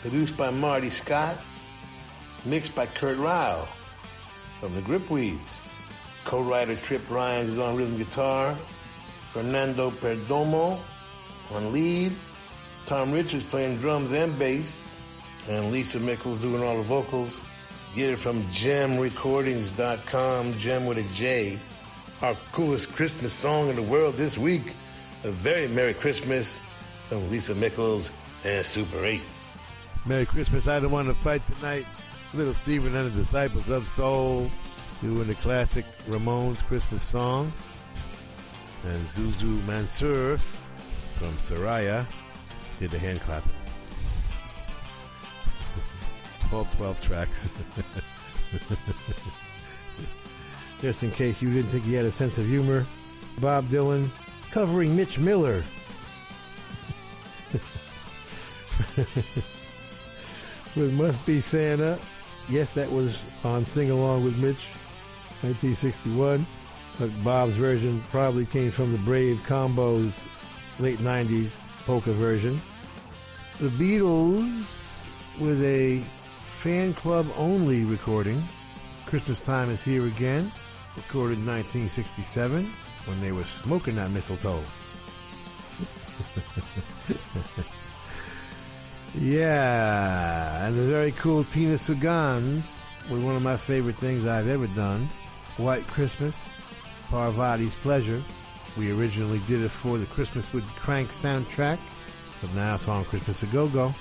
produced 0.00 0.34
by 0.34 0.48
Marty 0.48 0.88
Scott, 0.88 1.36
mixed 2.46 2.74
by 2.74 2.86
Kurt 2.86 3.18
Reil 3.18 3.68
from 4.60 4.74
the 4.74 4.80
Grip 4.80 5.10
Weeds. 5.10 5.60
Co-writer 6.24 6.76
Trip 6.76 7.02
Ryan 7.10 7.50
is 7.50 7.58
on 7.58 7.76
rhythm 7.76 7.98
guitar, 7.98 8.56
Fernando 9.30 9.90
Perdomo 9.90 10.80
on 11.52 11.70
lead, 11.70 12.14
Tom 12.86 13.12
Richards 13.12 13.44
playing 13.44 13.76
drums 13.78 14.12
and 14.12 14.38
bass, 14.38 14.84
and 15.48 15.72
Lisa 15.72 15.98
Mychols 15.98 16.40
doing 16.40 16.62
all 16.62 16.76
the 16.76 16.82
vocals. 16.82 17.40
Get 17.94 18.10
it 18.10 18.18
from 18.18 18.42
jemrecordings.com, 18.44 20.54
Jem 20.54 20.86
with 20.86 20.98
a 20.98 21.04
J. 21.14 21.58
Our 22.22 22.34
coolest 22.52 22.92
Christmas 22.92 23.32
song 23.32 23.68
in 23.68 23.76
the 23.76 23.82
world 23.82 24.16
this 24.16 24.36
week, 24.36 24.74
A 25.22 25.30
Very 25.30 25.68
Merry 25.68 25.94
Christmas 25.94 26.60
from 27.08 27.30
Lisa 27.30 27.54
Mychols 27.54 28.10
and 28.44 28.66
Super 28.66 29.04
8. 29.04 29.20
Merry 30.06 30.26
Christmas. 30.26 30.66
I 30.68 30.80
don't 30.80 30.90
want 30.90 31.08
to 31.08 31.14
fight 31.14 31.46
tonight. 31.46 31.86
Little 32.34 32.52
Steven 32.54 32.94
and 32.96 33.12
the 33.12 33.20
Disciples 33.20 33.70
of 33.70 33.88
Soul 33.88 34.50
doing 35.00 35.28
the 35.28 35.34
classic 35.36 35.86
Ramones 36.06 36.62
Christmas 36.64 37.02
song. 37.02 37.50
And 38.84 39.06
Zuzu 39.06 39.64
Mansur 39.66 40.38
from 41.14 41.32
Soraya 41.34 42.06
did 42.84 42.90
the 42.90 42.98
hand 42.98 43.20
clapping. 43.22 43.50
All 46.52 46.66
12 46.66 47.00
tracks. 47.00 47.50
Just 50.82 51.02
in 51.02 51.10
case 51.12 51.40
you 51.40 51.50
didn't 51.50 51.70
think 51.70 51.84
he 51.84 51.94
had 51.94 52.04
a 52.04 52.12
sense 52.12 52.36
of 52.36 52.46
humor, 52.46 52.84
Bob 53.40 53.68
Dylan 53.68 54.08
covering 54.50 54.94
Mitch 54.94 55.18
Miller. 55.18 55.64
with 60.76 60.92
Must 60.92 61.24
Be 61.24 61.40
Santa. 61.40 61.98
Yes, 62.50 62.72
that 62.72 62.92
was 62.92 63.18
on 63.44 63.64
Sing 63.64 63.90
Along 63.90 64.24
with 64.24 64.36
Mitch, 64.36 64.68
1961. 65.40 66.44
But 66.98 67.24
Bob's 67.24 67.56
version 67.56 68.04
probably 68.10 68.44
came 68.44 68.70
from 68.70 68.92
the 68.92 68.98
Brave 68.98 69.40
Combos 69.46 70.12
late 70.78 70.98
90s 70.98 71.48
polka 71.86 72.12
version. 72.12 72.60
The 73.60 73.68
Beatles 73.68 74.90
with 75.38 75.62
a 75.62 76.00
fan 76.58 76.92
club 76.94 77.26
only 77.36 77.84
recording. 77.84 78.42
Christmas 79.06 79.40
Time 79.44 79.70
is 79.70 79.82
Here 79.82 80.06
Again, 80.06 80.50
recorded 80.96 81.38
in 81.38 81.46
1967 81.46 82.70
when 83.06 83.20
they 83.20 83.32
were 83.32 83.44
smoking 83.44 83.96
that 83.96 84.10
mistletoe. 84.10 84.62
Yeah, 89.16 90.66
and 90.66 90.76
the 90.76 90.82
very 90.82 91.12
cool 91.12 91.44
Tina 91.44 91.74
Sugandh 91.74 92.64
with 93.08 93.22
one 93.22 93.36
of 93.36 93.42
my 93.42 93.56
favorite 93.56 93.96
things 93.96 94.26
I've 94.26 94.48
ever 94.48 94.66
done, 94.66 95.08
White 95.56 95.86
Christmas, 95.86 96.36
Parvati's 97.10 97.76
Pleasure. 97.76 98.20
We 98.76 98.90
originally 98.90 99.40
did 99.46 99.62
it 99.62 99.68
for 99.68 99.98
the 99.98 100.06
Christmas 100.06 100.52
with 100.52 100.66
Crank 100.74 101.12
soundtrack, 101.12 101.78
but 102.44 102.54
now 102.54 102.74
it's 102.74 102.86
on 102.88 103.06
Christmas 103.06 103.42
a 103.42 103.46
Go 103.46 103.68
Go. 103.68 103.94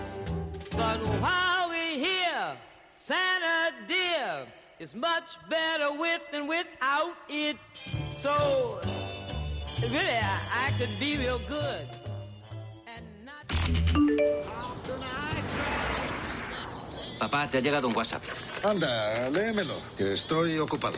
But 0.73 0.99
while 1.21 1.69
we're 1.69 1.99
here, 1.99 2.57
Santa 2.97 3.73
dear, 3.89 4.47
it's 4.81 4.95
much 4.95 5.37
better 5.49 5.93
with 5.93 6.23
than 6.33 6.49
without 6.49 7.15
it. 7.29 7.57
So, 8.17 8.81
really, 9.83 10.17
I, 10.17 10.41
I 10.67 10.71
could 10.79 10.89
be 10.99 11.19
real 11.19 11.39
good. 11.49 11.87
Papá, 17.19 17.47
te 17.51 17.59
ha 17.59 17.61
llegado 17.61 17.87
un 17.87 17.95
WhatsApp. 17.95 18.23
Anda, 18.65 19.29
léemelo, 19.29 19.75
que 19.99 20.15
estoy 20.15 20.59
ocupado. 20.59 20.97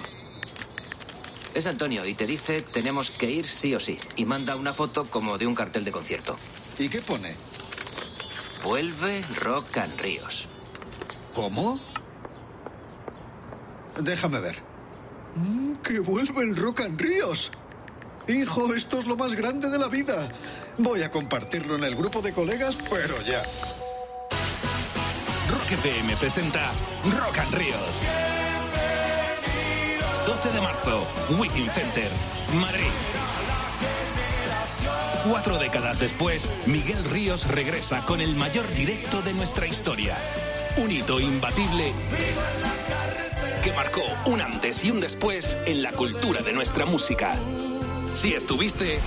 Es 1.53 1.67
Antonio 1.67 2.07
y 2.07 2.15
te 2.15 2.27
dice 2.27 2.63
tenemos 2.63 3.11
que 3.11 3.29
ir 3.29 3.45
sí 3.45 3.75
o 3.75 3.81
sí. 3.81 3.99
Y 4.17 4.25
manda 4.25 4.55
una 4.55 4.73
foto 4.73 5.07
como 5.07 5.37
de 5.37 5.49
un 5.49 5.57
cartel 5.57 5.85
de 5.85 5.91
concierto. 5.91 6.39
¿Y 6.79 6.89
qué 6.89 7.03
pone? 7.03 7.35
Vuelve 8.63 9.25
Rock 9.41 9.79
and 9.79 10.01
Ríos. 10.01 10.49
¿Cómo? 11.35 11.81
Déjame 13.99 14.41
ver. 14.41 14.57
Mm, 15.37 15.75
¡Que 15.83 16.01
vuelve 16.01 16.43
el 16.43 16.57
Rock 16.57 16.81
and 16.81 17.01
Ríos! 17.01 17.51
Hijo, 18.29 18.73
esto 18.75 19.01
es 19.01 19.07
lo 19.07 19.17
más 19.17 19.35
grande 19.35 19.69
de 19.69 19.79
la 19.79 19.89
vida. 19.89 20.29
Voy 20.79 21.03
a 21.03 21.11
compartirlo 21.11 21.77
en 21.77 21.85
el 21.85 21.97
grupo 21.97 22.23
de 22.23 22.33
colegas, 22.33 22.79
pero 22.89 23.21
ya. 23.23 23.43
Rock 25.51 25.73
FM 25.73 26.17
presenta 26.17 26.71
Rock 27.19 27.39
and 27.39 27.55
Ríos. 27.55 28.05
12 30.27 30.51
de 30.53 30.61
marzo, 30.61 31.07
Wizzing 31.39 31.69
Center, 31.69 32.11
Madrid. 32.61 32.91
Cuatro 35.29 35.59
décadas 35.59 35.99
después, 35.99 36.49
Miguel 36.67 37.05
Ríos 37.11 37.49
regresa 37.49 38.05
con 38.05 38.21
el 38.21 38.37
mayor 38.37 38.73
directo 38.73 39.21
de 39.23 39.35
nuestra 39.35 39.67
historia. 39.67 40.17
Un 40.77 40.91
hito 40.91 41.21
imbatible 41.21 41.93
que 43.63 43.73
marcó 43.73 44.03
un 44.27 44.41
antes 44.41 44.85
y 44.85 44.91
un 44.91 45.01
después 45.01 45.57
en 45.67 45.83
la 45.83 45.93
cultura 45.93 46.43
de 46.43 46.53
nuestra 46.53 46.85
música. 46.85 47.35
Si 48.13 48.35
estuviste, 48.35 48.99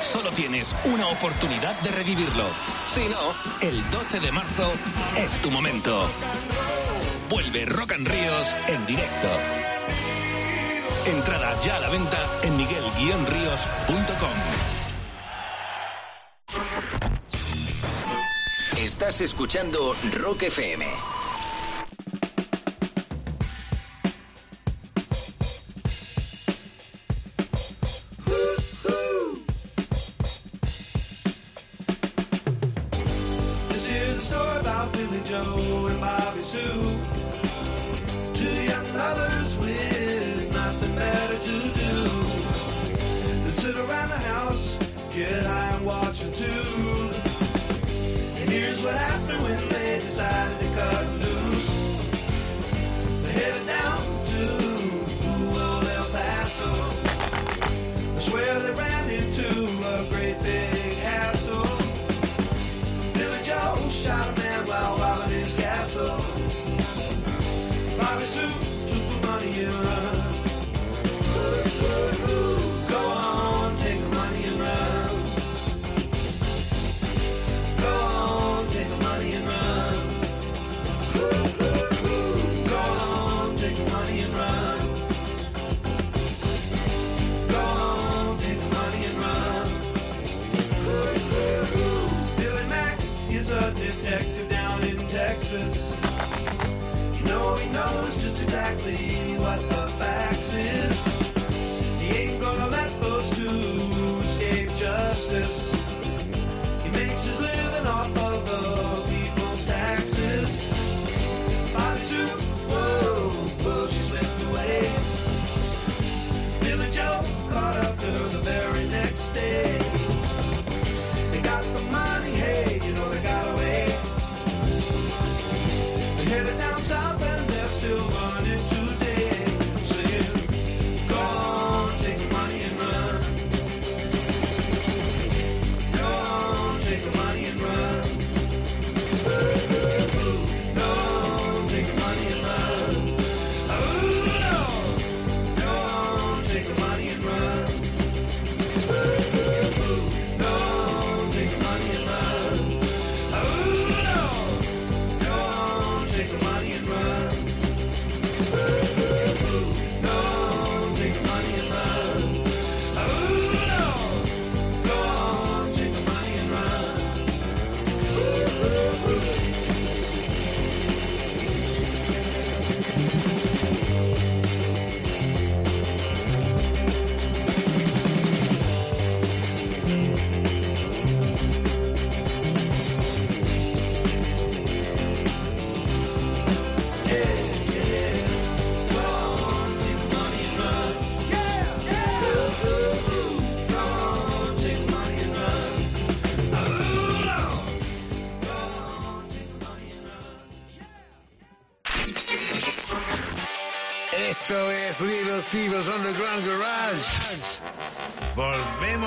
solo 0.00 0.30
tienes 0.30 0.74
una 0.84 1.06
oportunidad 1.06 1.80
de 1.80 1.90
revivirlo. 1.92 2.44
Si 2.84 3.08
no, 3.08 3.68
el 3.68 3.88
12 3.90 4.20
de 4.20 4.32
marzo 4.32 4.72
es 5.16 5.40
tu 5.40 5.50
momento. 5.52 6.10
Vuelve 7.30 7.64
Rock 7.66 7.92
and 7.92 8.08
Ríos 8.08 8.56
en 8.66 8.84
directo. 8.86 9.28
Entradas 11.06 11.64
ya 11.64 11.76
a 11.76 11.80
la 11.80 11.88
venta 11.90 12.18
en 12.42 12.56
miguel-ríos.com. 12.56 14.30
Estás 18.78 19.20
escuchando 19.20 19.94
Rock 20.12 20.42
FM. 20.44 21.23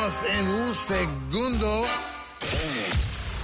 En 0.08 0.48
un 0.48 0.74
segundo 0.74 1.84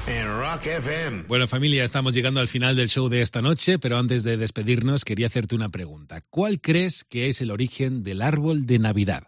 en 0.07 0.27
Rock 0.27 0.65
FM. 0.67 1.23
Bueno 1.27 1.45
familia, 1.45 1.83
estamos 1.83 2.13
llegando 2.13 2.39
al 2.39 2.47
final 2.47 2.77
del 2.77 2.87
show 2.87 3.09
de 3.09 3.21
esta 3.21 3.41
noche, 3.41 3.79
pero 3.79 3.97
antes 3.97 4.23
de 4.23 4.37
despedirnos 4.37 5.03
quería 5.03 5.27
hacerte 5.27 5.55
una 5.55 5.67
pregunta. 5.67 6.21
¿Cuál 6.29 6.61
crees 6.61 7.03
que 7.03 7.27
es 7.27 7.41
el 7.41 7.51
origen 7.51 8.05
del 8.05 8.21
árbol 8.21 8.65
de 8.65 8.79
Navidad? 8.79 9.27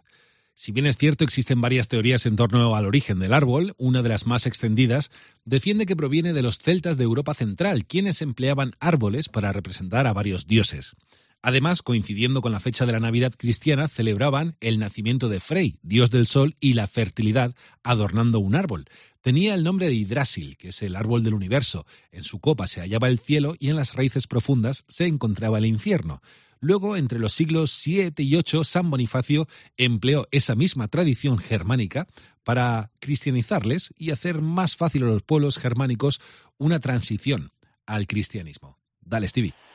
Si 0.54 0.72
bien 0.72 0.86
es 0.86 0.96
cierto, 0.96 1.24
existen 1.24 1.60
varias 1.60 1.88
teorías 1.88 2.24
en 2.24 2.36
torno 2.36 2.74
al 2.74 2.86
origen 2.86 3.18
del 3.18 3.34
árbol, 3.34 3.74
una 3.76 4.00
de 4.00 4.08
las 4.08 4.24
más 4.24 4.46
extendidas 4.46 5.10
defiende 5.44 5.84
que 5.84 5.94
proviene 5.94 6.32
de 6.32 6.40
los 6.40 6.56
celtas 6.56 6.96
de 6.96 7.04
Europa 7.04 7.34
Central, 7.34 7.84
quienes 7.84 8.22
empleaban 8.22 8.72
árboles 8.80 9.28
para 9.28 9.52
representar 9.52 10.06
a 10.06 10.14
varios 10.14 10.46
dioses. 10.46 10.96
Además, 11.42 11.82
coincidiendo 11.82 12.42
con 12.42 12.52
la 12.52 12.60
fecha 12.60 12.86
de 12.86 12.92
la 12.92 13.00
Navidad 13.00 13.32
cristiana, 13.36 13.88
celebraban 13.88 14.56
el 14.60 14.78
nacimiento 14.78 15.28
de 15.28 15.40
Frey, 15.40 15.78
dios 15.82 16.10
del 16.10 16.26
sol 16.26 16.56
y 16.60 16.74
la 16.74 16.86
fertilidad, 16.86 17.54
adornando 17.84 18.40
un 18.40 18.56
árbol. 18.56 18.86
Tenía 19.20 19.54
el 19.54 19.62
nombre 19.62 19.86
de 19.86 19.94
Hidrásil, 19.94 20.56
que 20.56 20.68
es 20.68 20.82
el 20.82 20.96
árbol 20.96 21.22
del 21.22 21.34
universo. 21.34 21.86
En 22.10 22.24
su 22.24 22.40
copa 22.40 22.66
se 22.66 22.80
hallaba 22.80 23.08
el 23.08 23.18
cielo 23.18 23.54
y 23.58 23.70
en 23.70 23.76
las 23.76 23.94
raíces 23.94 24.26
profundas 24.26 24.84
se 24.88 25.06
encontraba 25.06 25.58
el 25.58 25.66
infierno. 25.66 26.20
Luego, 26.60 26.96
entre 26.96 27.18
los 27.18 27.32
siglos 27.32 27.70
7 27.70 28.22
y 28.22 28.34
8, 28.34 28.64
San 28.64 28.90
Bonifacio 28.90 29.46
empleó 29.76 30.26
esa 30.30 30.54
misma 30.54 30.88
tradición 30.88 31.38
germánica 31.38 32.06
para 32.44 32.90
cristianizarles 32.98 33.92
y 33.98 34.10
hacer 34.10 34.40
más 34.40 34.76
fácil 34.76 35.04
a 35.04 35.06
los 35.06 35.22
pueblos 35.22 35.58
germánicos 35.58 36.20
una 36.58 36.80
transición 36.80 37.52
al 37.84 38.06
cristianismo. 38.06 38.78
Dale, 39.00 39.28
Stevie. 39.28 39.65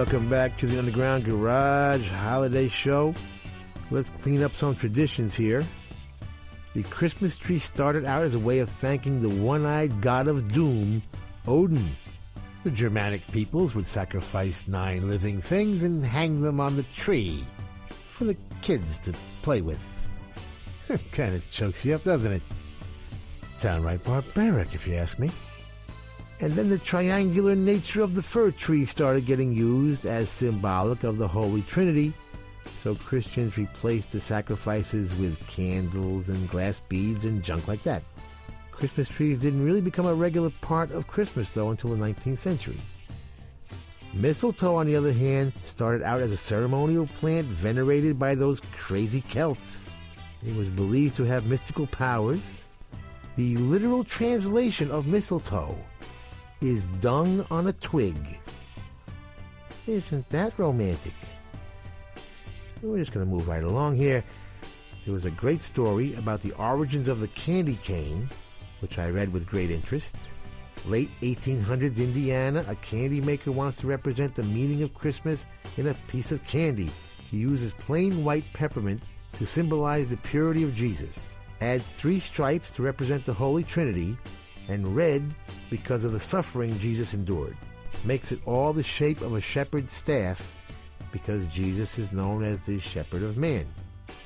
Welcome 0.00 0.30
back 0.30 0.56
to 0.56 0.66
the 0.66 0.78
Underground 0.78 1.26
Garage 1.26 2.08
Holiday 2.08 2.68
Show. 2.68 3.12
Let's 3.90 4.08
clean 4.22 4.42
up 4.42 4.54
some 4.54 4.74
traditions 4.74 5.34
here. 5.34 5.62
The 6.72 6.84
Christmas 6.84 7.36
tree 7.36 7.58
started 7.58 8.06
out 8.06 8.22
as 8.22 8.34
a 8.34 8.38
way 8.38 8.60
of 8.60 8.70
thanking 8.70 9.20
the 9.20 9.28
one 9.28 9.66
eyed 9.66 10.00
god 10.00 10.26
of 10.26 10.52
doom, 10.52 11.02
Odin. 11.46 11.94
The 12.64 12.70
Germanic 12.70 13.30
peoples 13.30 13.74
would 13.74 13.84
sacrifice 13.84 14.66
nine 14.66 15.06
living 15.06 15.42
things 15.42 15.82
and 15.82 16.02
hang 16.02 16.40
them 16.40 16.60
on 16.60 16.76
the 16.76 16.82
tree 16.94 17.44
for 18.12 18.24
the 18.24 18.38
kids 18.62 18.98
to 19.00 19.12
play 19.42 19.60
with. 19.60 20.08
kind 21.12 21.34
of 21.34 21.48
chokes 21.50 21.84
you 21.84 21.94
up, 21.94 22.04
doesn't 22.04 22.32
it? 22.32 22.42
Downright 23.60 24.02
barbaric, 24.04 24.74
if 24.74 24.86
you 24.86 24.94
ask 24.94 25.18
me. 25.18 25.28
And 26.42 26.54
then 26.54 26.70
the 26.70 26.78
triangular 26.78 27.54
nature 27.54 28.00
of 28.00 28.14
the 28.14 28.22
fir 28.22 28.50
tree 28.50 28.86
started 28.86 29.26
getting 29.26 29.52
used 29.52 30.06
as 30.06 30.30
symbolic 30.30 31.04
of 31.04 31.18
the 31.18 31.28
Holy 31.28 31.60
Trinity. 31.62 32.14
So 32.82 32.94
Christians 32.94 33.58
replaced 33.58 34.12
the 34.12 34.22
sacrifices 34.22 35.18
with 35.18 35.38
candles 35.48 36.30
and 36.30 36.48
glass 36.48 36.80
beads 36.80 37.26
and 37.26 37.42
junk 37.42 37.68
like 37.68 37.82
that. 37.82 38.02
Christmas 38.70 39.10
trees 39.10 39.38
didn't 39.38 39.62
really 39.62 39.82
become 39.82 40.06
a 40.06 40.14
regular 40.14 40.48
part 40.62 40.90
of 40.92 41.06
Christmas, 41.06 41.50
though, 41.50 41.68
until 41.68 41.90
the 41.90 42.02
19th 42.02 42.38
century. 42.38 42.78
Mistletoe, 44.14 44.76
on 44.76 44.86
the 44.86 44.96
other 44.96 45.12
hand, 45.12 45.52
started 45.66 46.02
out 46.02 46.22
as 46.22 46.32
a 46.32 46.38
ceremonial 46.38 47.06
plant 47.18 47.44
venerated 47.44 48.18
by 48.18 48.34
those 48.34 48.60
crazy 48.72 49.20
Celts. 49.20 49.84
It 50.42 50.56
was 50.56 50.70
believed 50.70 51.16
to 51.18 51.24
have 51.24 51.46
mystical 51.46 51.86
powers. 51.86 52.62
The 53.36 53.58
literal 53.58 54.04
translation 54.04 54.90
of 54.90 55.06
mistletoe 55.06 55.76
is 56.60 56.86
dung 57.00 57.46
on 57.50 57.68
a 57.68 57.72
twig. 57.72 58.38
Isn't 59.86 60.28
that 60.30 60.58
romantic? 60.58 61.14
We're 62.82 62.98
just 62.98 63.12
going 63.12 63.26
to 63.26 63.32
move 63.32 63.48
right 63.48 63.62
along 63.62 63.96
here. 63.96 64.22
There 65.04 65.14
was 65.14 65.24
a 65.24 65.30
great 65.30 65.62
story 65.62 66.14
about 66.14 66.42
the 66.42 66.52
origins 66.52 67.08
of 67.08 67.20
the 67.20 67.28
candy 67.28 67.76
cane, 67.82 68.28
which 68.80 68.98
I 68.98 69.08
read 69.08 69.32
with 69.32 69.46
great 69.46 69.70
interest. 69.70 70.14
Late 70.86 71.10
1800s 71.22 71.98
Indiana, 71.98 72.64
a 72.68 72.74
candy 72.76 73.20
maker 73.20 73.52
wants 73.52 73.78
to 73.78 73.86
represent 73.86 74.34
the 74.34 74.42
meaning 74.44 74.82
of 74.82 74.94
Christmas 74.94 75.46
in 75.76 75.88
a 75.88 75.96
piece 76.08 76.32
of 76.32 76.44
candy. 76.46 76.90
He 77.30 77.38
uses 77.38 77.72
plain 77.72 78.24
white 78.24 78.44
peppermint 78.52 79.02
to 79.34 79.46
symbolize 79.46 80.10
the 80.10 80.16
purity 80.18 80.62
of 80.62 80.74
Jesus, 80.74 81.18
adds 81.60 81.86
three 81.86 82.20
stripes 82.20 82.70
to 82.72 82.82
represent 82.82 83.24
the 83.24 83.32
Holy 83.32 83.62
Trinity, 83.62 84.16
and 84.70 84.94
red 84.94 85.34
because 85.68 86.04
of 86.04 86.12
the 86.12 86.20
suffering 86.20 86.78
Jesus 86.78 87.12
endured. 87.12 87.56
Makes 88.04 88.32
it 88.32 88.40
all 88.46 88.72
the 88.72 88.82
shape 88.82 89.20
of 89.20 89.34
a 89.34 89.40
shepherd's 89.40 89.92
staff 89.92 90.50
because 91.12 91.44
Jesus 91.48 91.98
is 91.98 92.12
known 92.12 92.44
as 92.44 92.62
the 92.62 92.78
shepherd 92.78 93.22
of 93.22 93.36
man. 93.36 93.66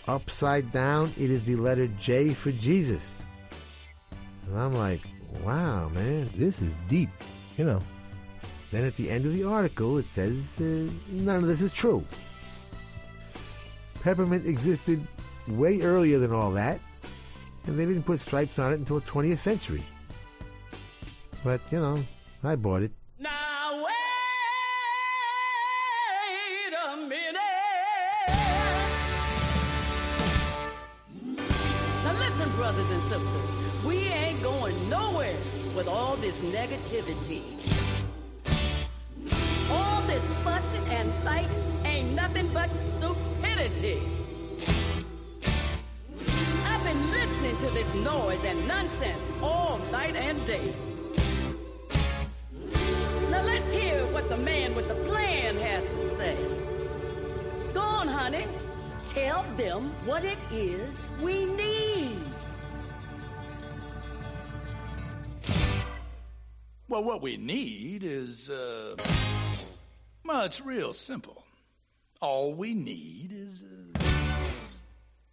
Upside 0.07 0.71
down, 0.71 1.13
it 1.19 1.31
is 1.31 1.47
the 1.47 1.57
letter 1.57 1.87
J 1.87 2.29
for 2.31 2.53
Jesus. 2.53 3.11
And 4.47 4.59
I'm 4.59 4.75
like, 4.75 5.01
wow, 5.43 5.89
man, 5.89 6.31
this 6.37 6.61
is 6.61 6.75
deep, 6.89 7.09
you 7.57 7.65
know. 7.65 7.81
Then 8.71 8.85
at 8.85 8.97
the 8.97 9.11
end 9.11 9.25
of 9.25 9.33
the 9.33 9.45
article, 9.45 9.97
it 9.99 10.11
says 10.11 10.61
uh, 10.61 10.91
none 11.09 11.37
of 11.37 11.47
this 11.47 11.63
is 11.63 11.73
true. 11.73 12.05
Peppermint 14.03 14.47
existed 14.47 15.07
way 15.49 15.81
earlier 15.81 16.19
than 16.19 16.33
all 16.33 16.51
that, 16.53 16.81
and 17.67 17.79
they 17.79 17.87
didn't 17.87 18.03
put 18.03 18.21
stripes 18.21 18.59
on 18.59 18.73
it 18.73 18.79
until 18.79 19.01
the 19.01 19.07
20th 19.11 19.39
century. 19.39 19.83
But, 21.45 21.61
you 21.71 21.79
know, 21.79 22.03
I 22.43 22.57
bought 22.57 22.83
it. 22.83 22.91
Now 23.19 23.77
wait 23.77 23.93
a 26.73 26.97
minute. 26.97 27.37
Now 32.03 32.13
listen, 32.15 32.51
brothers 32.53 32.91
and 32.91 33.01
sisters, 33.03 33.57
we 33.85 34.09
ain't 34.09 34.43
going 34.43 34.89
nowhere 34.89 35.37
with 35.77 35.87
all 35.87 36.17
this 36.17 36.41
negativity. 36.41 37.43
All 39.71 40.01
this 40.07 40.25
fussing 40.43 40.89
and 40.89 41.15
fighting 41.17 41.85
ain't 41.85 42.13
nothing 42.13 42.51
but 42.55 42.75
stupidity. 42.75 44.01
I've 46.65 46.83
been 46.85 47.11
listening 47.11 47.59
to 47.59 47.69
this 47.71 47.93
noise 47.93 48.45
and 48.47 48.67
nonsense 48.67 49.31
all 49.43 49.79
night 49.93 50.17
and 50.17 50.43
day. 50.47 50.75
Honey. 58.25 58.47
Tell 59.05 59.45
them 59.55 59.93
what 60.07 60.25
it 60.25 60.39
is 60.51 60.99
we 61.21 61.45
need. 61.45 62.17
Well, 66.89 67.05
what 67.05 67.21
we 67.21 67.37
need 67.37 68.03
is, 68.03 68.49
uh, 68.49 68.97
well, 70.25 70.45
it's 70.45 70.63
real 70.63 70.95
simple. 70.95 71.45
All 72.23 72.55
we 72.55 72.73
need 72.73 73.29
is 73.31 73.63
uh, 73.63 74.01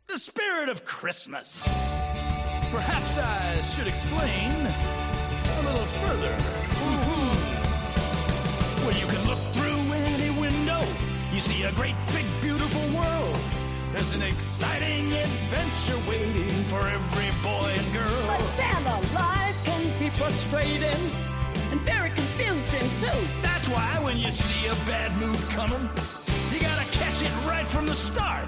the 0.08 0.20
spirit 0.20 0.68
of 0.68 0.84
Christmas. 0.84 1.64
Perhaps 2.72 3.18
I 3.18 3.62
should 3.62 3.88
explain 3.88 4.52
a 4.68 5.62
little 5.64 5.86
further. 5.86 6.36
Well, 8.84 8.98
you 9.00 9.06
can 9.06 9.26
look 9.30 9.40
through 9.56 9.94
any 9.94 10.30
window, 10.38 10.82
you 11.32 11.40
see 11.40 11.64
a 11.64 11.72
great, 11.72 11.96
big. 12.12 12.26
There's 14.02 14.16
an 14.16 14.24
exciting 14.24 15.14
adventure 15.14 16.10
waiting 16.10 16.64
for 16.72 16.80
every 16.80 17.30
boy 17.44 17.72
and 17.78 17.94
girl. 17.94 18.26
But 18.26 18.42
Santa, 18.58 19.14
life 19.14 19.64
can 19.64 20.00
be 20.00 20.10
frustrating 20.10 21.02
and 21.70 21.80
very 21.82 22.10
confusing 22.10 22.90
too. 23.00 23.28
That's 23.44 23.70
why 23.70 24.00
when 24.02 24.18
you 24.18 24.32
see 24.32 24.68
a 24.70 24.74
bad 24.90 25.16
mood 25.18 25.38
coming, 25.50 25.88
you 26.52 26.60
gotta 26.60 26.86
catch 26.90 27.22
it 27.22 27.32
right 27.46 27.68
from 27.68 27.86
the 27.86 27.94
start. 27.94 28.48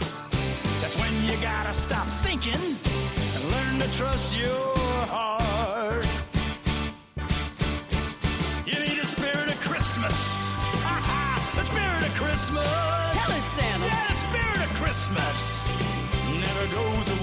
That's 0.82 0.98
when 0.98 1.14
you 1.24 1.38
gotta 1.40 1.74
stop 1.76 2.08
thinking 2.26 2.56
and 2.56 3.52
learn 3.52 3.78
to 3.78 3.96
trust 3.96 4.36
your 4.36 4.76
heart. 5.06 6.23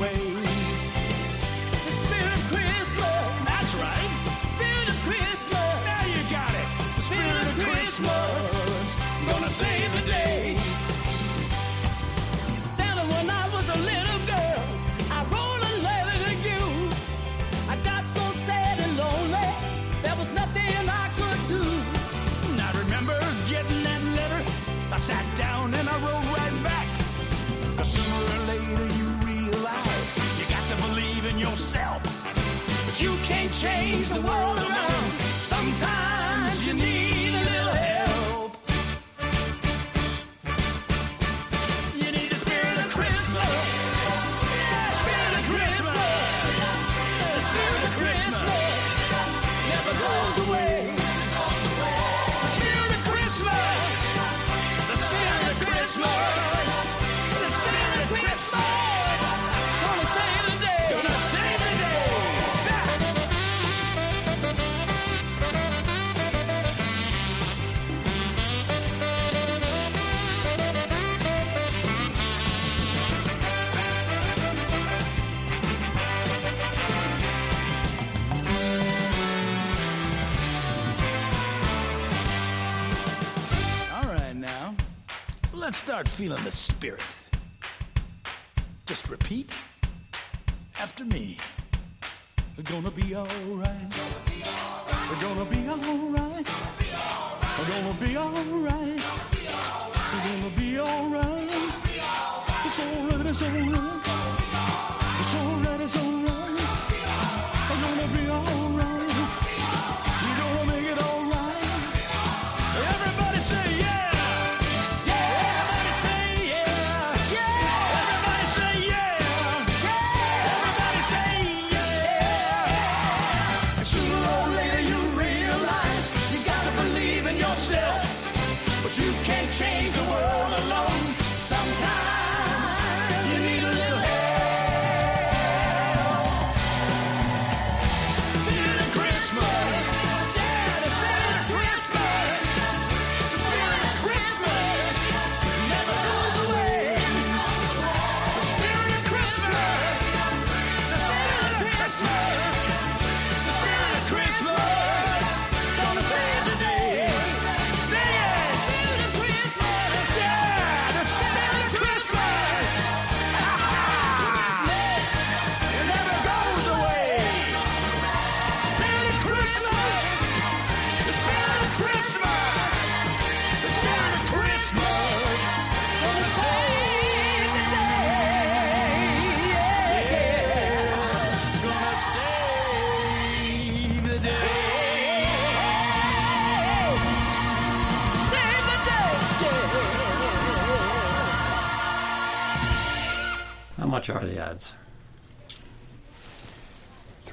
Away. 0.01 0.30
Change 33.61 34.09
the 34.09 34.19
world 34.23 34.60
let's 85.71 85.79
start 85.79 86.09
feeling 86.09 86.43
the 86.43 86.51
spirit. 86.51 87.01
Just 88.87 89.09
repeat 89.09 89.53
after 90.81 91.05
me. 91.05 91.39
We're 92.57 92.65
gonna 92.65 92.91
be 92.91 93.15
alright. 93.15 93.31
We're 95.09 95.21
gonna 95.21 95.45
be 95.45 95.69
alright. 95.69 96.49
We're 97.57 97.69
gonna 97.69 97.95
be 98.05 98.17
alright. 98.17 99.03
We're 100.11 100.25
gonna 100.27 100.57
be 100.57 100.81
alright. 100.81 101.51
It's 102.65 102.81
alright, 102.81 103.27
it's 103.27 103.43
alright. 103.43 104.00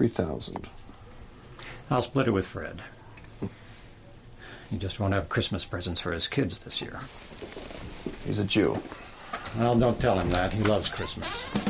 3000 0.07 0.69
I'll 1.89 2.01
split 2.01 2.27
it 2.27 2.31
with 2.31 2.45
Fred. 2.45 2.81
He 4.69 4.77
just 4.77 4.99
won't 4.99 5.13
have 5.13 5.29
Christmas 5.29 5.63
presents 5.63 6.01
for 6.01 6.11
his 6.11 6.27
kids 6.27 6.59
this 6.59 6.81
year. 6.81 6.99
He's 8.25 8.39
a 8.39 8.43
Jew. 8.43 8.77
Well, 9.57 9.77
don't 9.79 9.99
tell 9.99 10.19
him 10.19 10.29
that. 10.31 10.51
He 10.51 10.63
loves 10.63 10.89
Christmas. 10.89 11.66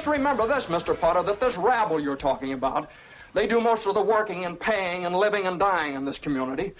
Just 0.00 0.12
remember 0.12 0.46
this, 0.46 0.64
Mr. 0.64 0.98
Potter, 0.98 1.22
that 1.24 1.40
this 1.40 1.58
rabble 1.58 2.00
you're 2.00 2.16
talking 2.16 2.54
about, 2.54 2.88
they 3.34 3.46
do 3.46 3.60
most 3.60 3.86
of 3.86 3.92
the 3.92 4.00
working 4.00 4.46
and 4.46 4.58
paying 4.58 5.04
and 5.04 5.14
living 5.14 5.46
and 5.46 5.58
dying 5.58 5.94
in 5.94 6.06
this 6.06 6.16
community. 6.16 6.72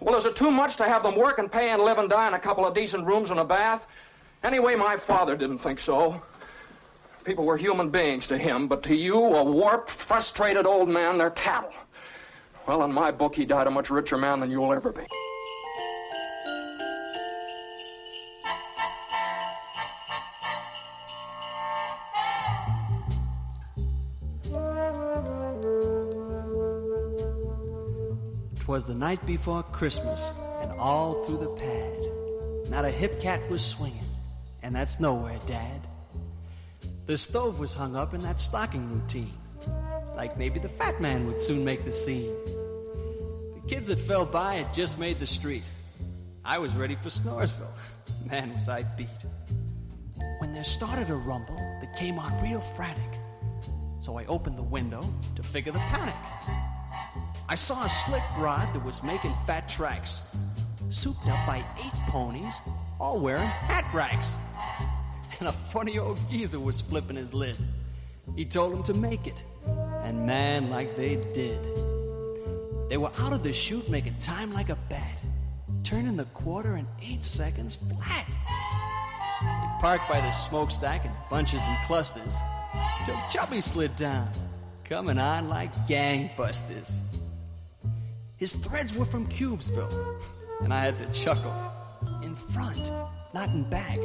Well, 0.00 0.16
is 0.16 0.26
it 0.26 0.36
too 0.36 0.50
much 0.50 0.76
to 0.76 0.84
have 0.84 1.02
them 1.02 1.16
work 1.16 1.38
and 1.38 1.50
pay 1.50 1.70
and 1.70 1.80
live 1.80 1.96
and 1.96 2.10
die 2.10 2.28
in 2.28 2.34
a 2.34 2.38
couple 2.38 2.66
of 2.66 2.74
decent 2.74 3.06
rooms 3.06 3.30
and 3.30 3.40
a 3.40 3.44
bath? 3.44 3.80
Anyway, 4.44 4.76
my 4.76 4.98
father 4.98 5.34
didn't 5.34 5.60
think 5.60 5.80
so. 5.80 6.20
People 7.24 7.46
were 7.46 7.56
human 7.56 7.88
beings 7.88 8.26
to 8.26 8.36
him, 8.36 8.68
but 8.68 8.82
to 8.82 8.94
you, 8.94 9.16
a 9.16 9.42
warped, 9.42 9.92
frustrated 10.06 10.66
old 10.66 10.90
man, 10.90 11.16
they're 11.16 11.30
cattle. 11.30 11.72
Well, 12.66 12.84
in 12.84 12.92
my 12.92 13.10
book, 13.10 13.34
he 13.34 13.46
died 13.46 13.66
a 13.66 13.70
much 13.70 13.88
richer 13.88 14.18
man 14.18 14.40
than 14.40 14.50
you'll 14.50 14.74
ever 14.74 14.92
be. 14.92 15.06
Twas 28.68 28.84
the 28.84 28.94
night 28.94 29.24
before 29.24 29.62
Christmas, 29.62 30.34
and 30.60 30.70
all 30.72 31.24
through 31.24 31.38
the 31.38 31.48
pad, 31.56 32.70
not 32.70 32.84
a 32.84 32.90
hip 32.90 33.18
cat 33.18 33.40
was 33.48 33.64
swinging, 33.64 34.04
and 34.62 34.76
that's 34.76 35.00
nowhere, 35.00 35.38
Dad. 35.46 35.86
The 37.06 37.16
stove 37.16 37.58
was 37.58 37.74
hung 37.74 37.96
up 37.96 38.12
in 38.12 38.20
that 38.20 38.38
stocking 38.38 38.92
routine, 38.92 39.32
like 40.14 40.36
maybe 40.36 40.60
the 40.60 40.68
fat 40.68 41.00
man 41.00 41.26
would 41.26 41.40
soon 41.40 41.64
make 41.64 41.86
the 41.86 41.92
scene. 41.94 42.30
The 43.54 43.62
kids 43.66 43.88
that 43.88 44.02
fell 44.02 44.26
by 44.26 44.56
had 44.56 44.74
just 44.74 44.98
made 44.98 45.18
the 45.18 45.26
street. 45.26 45.64
I 46.44 46.58
was 46.58 46.76
ready 46.76 46.96
for 46.96 47.08
Snoresville. 47.08 47.72
Man, 48.30 48.52
was 48.52 48.68
I 48.68 48.82
beat. 48.82 49.08
When 50.40 50.52
there 50.52 50.62
started 50.62 51.08
a 51.08 51.16
rumble 51.16 51.56
that 51.56 51.96
came 51.96 52.18
on 52.18 52.42
real 52.42 52.60
frantic, 52.60 53.18
so 53.98 54.18
I 54.18 54.26
opened 54.26 54.58
the 54.58 54.62
window 54.62 55.02
to 55.36 55.42
figure 55.42 55.72
the 55.72 55.78
panic. 55.78 56.14
I 57.48 57.54
saw 57.54 57.84
a 57.84 57.88
slick 57.88 58.22
rod 58.38 58.72
that 58.74 58.84
was 58.84 59.02
making 59.02 59.32
fat 59.46 59.68
tracks, 59.68 60.22
souped 60.90 61.26
up 61.28 61.46
by 61.46 61.64
eight 61.78 61.94
ponies, 62.08 62.60
all 63.00 63.18
wearing 63.18 63.42
hat 63.42 63.86
racks. 63.94 64.36
And 65.38 65.48
a 65.48 65.52
funny 65.52 65.98
old 65.98 66.18
geezer 66.28 66.60
was 66.60 66.80
flipping 66.80 67.16
his 67.16 67.32
lid. 67.32 67.56
He 68.36 68.44
told 68.44 68.84
to 68.86 68.94
make 68.94 69.26
it, 69.26 69.44
and 70.02 70.26
man, 70.26 70.70
like 70.70 70.96
they 70.96 71.16
did. 71.32 71.64
They 72.88 72.96
were 72.96 73.12
out 73.18 73.32
of 73.32 73.42
the 73.42 73.52
chute 73.52 73.88
making 73.88 74.18
time 74.18 74.50
like 74.50 74.68
a 74.68 74.76
bat, 74.88 75.18
turning 75.84 76.16
the 76.16 76.24
quarter 76.26 76.76
in 76.76 76.86
eight 77.02 77.24
seconds 77.24 77.76
flat. 77.76 78.26
They 79.40 79.80
parked 79.80 80.08
by 80.08 80.20
the 80.20 80.32
smokestack 80.32 81.04
in 81.04 81.12
bunches 81.30 81.62
and 81.64 81.76
clusters 81.86 82.36
till 83.04 83.16
Chubby 83.30 83.60
slid 83.60 83.94
down, 83.96 84.28
coming 84.88 85.18
on 85.18 85.50
like 85.50 85.72
gangbusters. 85.86 86.98
His 88.38 88.54
threads 88.54 88.94
were 88.94 89.04
from 89.04 89.26
Cubesville, 89.26 90.18
and 90.62 90.72
I 90.72 90.80
had 90.80 90.96
to 90.98 91.06
chuckle. 91.12 91.54
In 92.22 92.34
front, 92.34 92.90
not 93.34 93.50
in 93.50 93.68
back, 93.68 93.98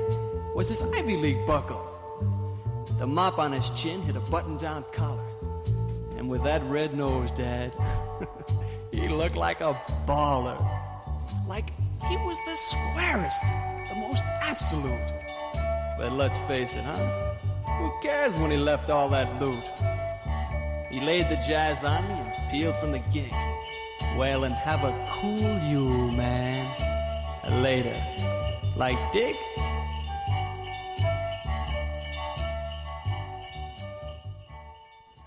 was 0.54 0.68
his 0.68 0.84
Ivy 0.84 1.16
League 1.16 1.48
buckle. 1.48 1.90
The 3.00 3.08
mop 3.08 3.40
on 3.40 3.54
his 3.54 3.70
chin 3.70 4.02
hit 4.02 4.18
a 4.18 4.20
button 4.20 4.58
down 4.58 4.84
collar. 4.92 5.24
And 6.18 6.30
with 6.30 6.44
that 6.44 6.62
red 6.64 6.96
nose, 6.96 7.32
Dad, 7.32 7.72
he 8.92 9.08
looked 9.08 9.38
like 9.38 9.62
a 9.62 9.80
baller. 10.06 10.60
Like 11.48 11.70
he 12.10 12.18
was 12.18 12.38
the 12.46 12.56
squarest, 12.56 13.44
the 13.90 13.96
most 13.96 14.24
absolute. 14.42 15.00
But 15.98 16.12
let's 16.12 16.40
face 16.40 16.76
it, 16.76 16.84
huh? 16.84 17.36
Who 17.80 17.92
cares 18.02 18.36
when 18.36 18.52
he 18.52 18.58
left 18.58 18.90
all 18.90 19.08
that 19.10 19.42
loot? 19.42 19.64
He 20.94 21.00
laid 21.00 21.28
the 21.28 21.38
jazz 21.38 21.84
on 21.84 22.08
me 22.08 22.14
and 22.14 22.52
peeled 22.52 22.76
from 22.76 22.92
the 22.92 23.00
gig. 23.12 23.34
Well, 24.16 24.44
and 24.44 24.54
have 24.54 24.84
a 24.84 24.94
cool 25.10 25.60
you, 25.68 26.12
man. 26.12 26.68
Later. 27.64 28.00
Like 28.78 29.00
Dick? 29.12 29.36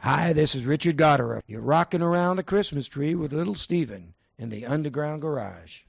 Hi, 0.03 0.33
this 0.33 0.55
is 0.55 0.65
Richard 0.65 0.97
Goddard. 0.97 1.43
You're 1.49 1.61
rocking 1.61 2.01
around 2.01 2.37
the 2.37 2.45
Christmas 2.45 2.87
tree 2.87 3.17
with 3.17 3.33
little 3.33 3.57
Steven 3.57 4.15
in 4.39 4.51
the 4.51 4.67
underground 4.67 5.21
garage. 5.21 5.81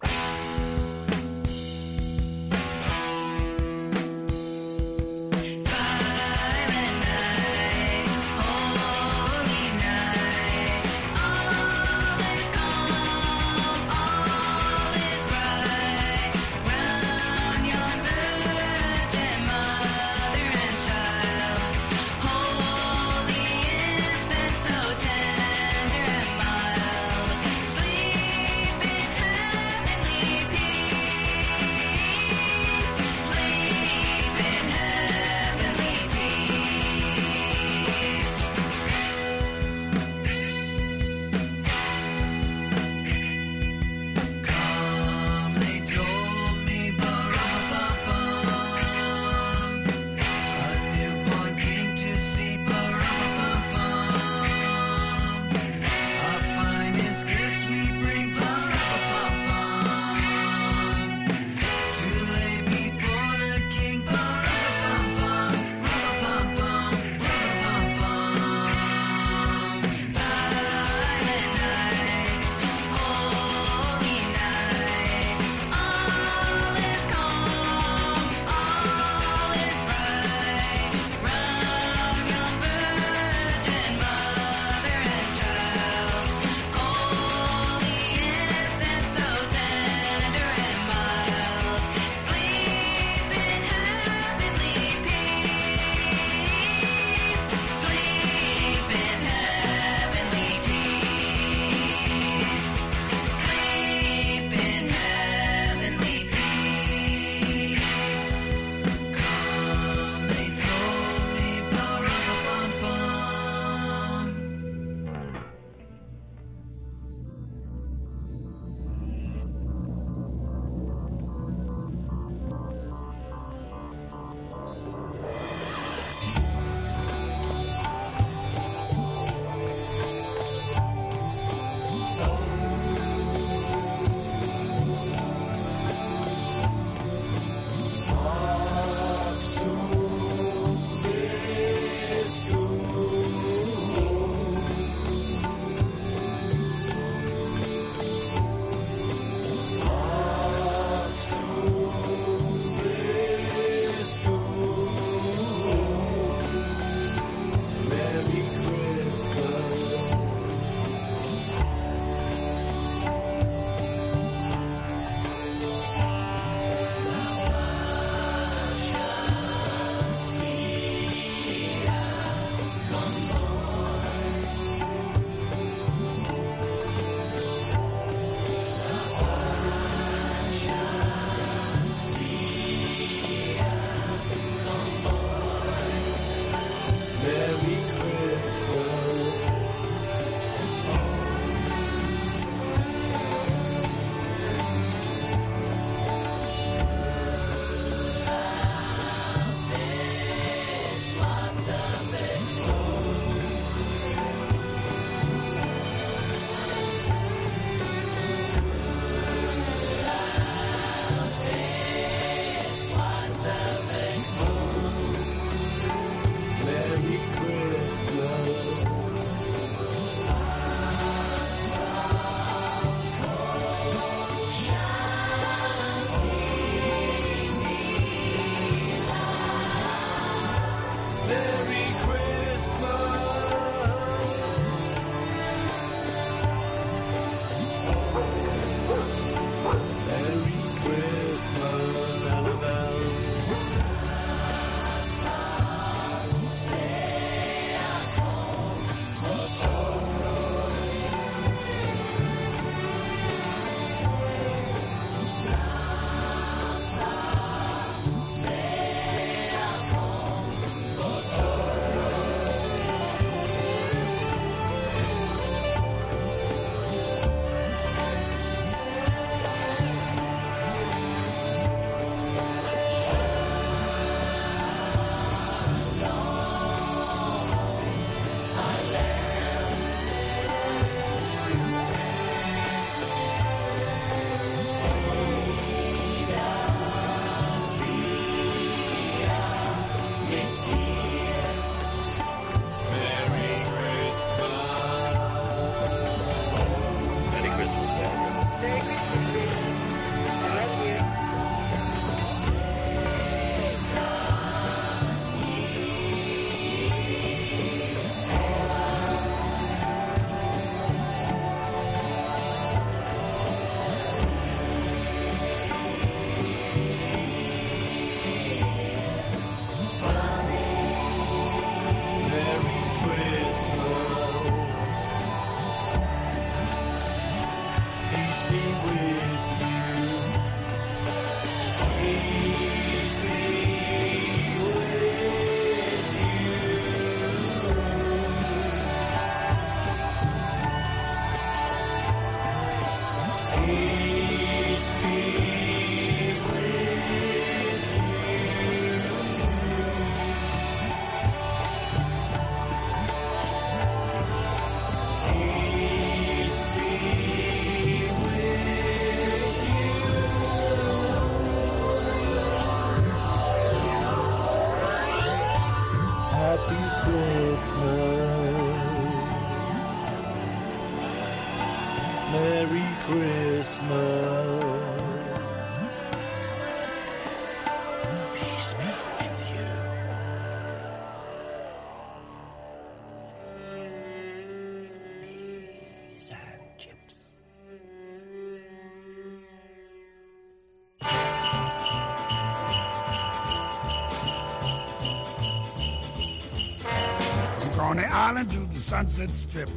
Island 398.27 398.49
to 398.49 398.59
the 398.59 398.79
Sunset 398.81 399.29
Strip. 399.29 399.69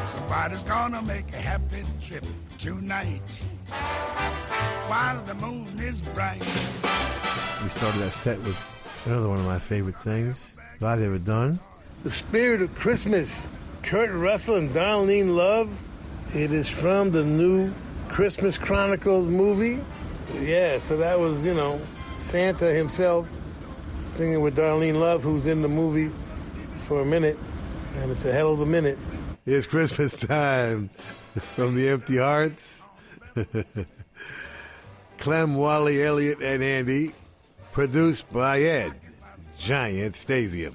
Somebody's 0.00 0.64
gonna 0.64 1.02
make 1.02 1.32
a 1.32 1.36
happy 1.36 1.84
trip 2.02 2.26
tonight. 2.58 3.22
While 4.88 5.22
the 5.22 5.34
moon 5.34 5.68
is 5.78 6.00
bright. 6.00 6.40
We 6.40 7.68
started 7.70 8.00
that 8.00 8.12
set 8.12 8.38
with 8.40 8.58
another 9.06 9.28
one 9.28 9.38
of 9.38 9.46
my 9.46 9.60
favorite 9.60 9.96
things 9.96 10.36
that 10.80 10.88
I've 10.88 11.00
ever 11.00 11.18
done. 11.18 11.60
The 12.02 12.10
Spirit 12.10 12.60
of 12.60 12.74
Christmas. 12.74 13.46
Kurt 13.84 14.10
Russell 14.10 14.56
and 14.56 14.70
Darlene 14.74 15.36
Love. 15.36 15.70
It 16.34 16.50
is 16.50 16.68
from 16.68 17.12
the 17.12 17.22
new 17.22 17.72
Christmas 18.08 18.58
Chronicles 18.58 19.28
movie. 19.28 19.78
Yeah, 20.40 20.78
so 20.78 20.96
that 20.96 21.20
was, 21.20 21.44
you 21.44 21.54
know, 21.54 21.80
Santa 22.18 22.66
himself 22.66 23.30
singing 24.02 24.40
with 24.40 24.56
Darlene 24.56 24.98
Love, 24.98 25.22
who's 25.22 25.46
in 25.46 25.62
the 25.62 25.68
movie 25.68 26.10
for 26.74 27.02
a 27.02 27.04
minute. 27.04 27.38
And 27.96 28.10
it's 28.10 28.24
a 28.24 28.32
hell 28.32 28.52
of 28.52 28.60
a 28.60 28.66
minute. 28.66 28.98
It's 29.44 29.66
Christmas 29.66 30.18
time 30.20 30.88
from 31.34 31.74
the 31.74 31.88
Empty 31.88 32.18
Hearts. 32.18 32.82
Clem, 35.18 35.54
Wally, 35.54 36.02
Elliot, 36.02 36.38
and 36.42 36.62
Andy. 36.62 37.12
Produced 37.72 38.32
by 38.32 38.60
Ed, 38.62 38.94
Giant 39.58 40.14
Stasium. 40.14 40.74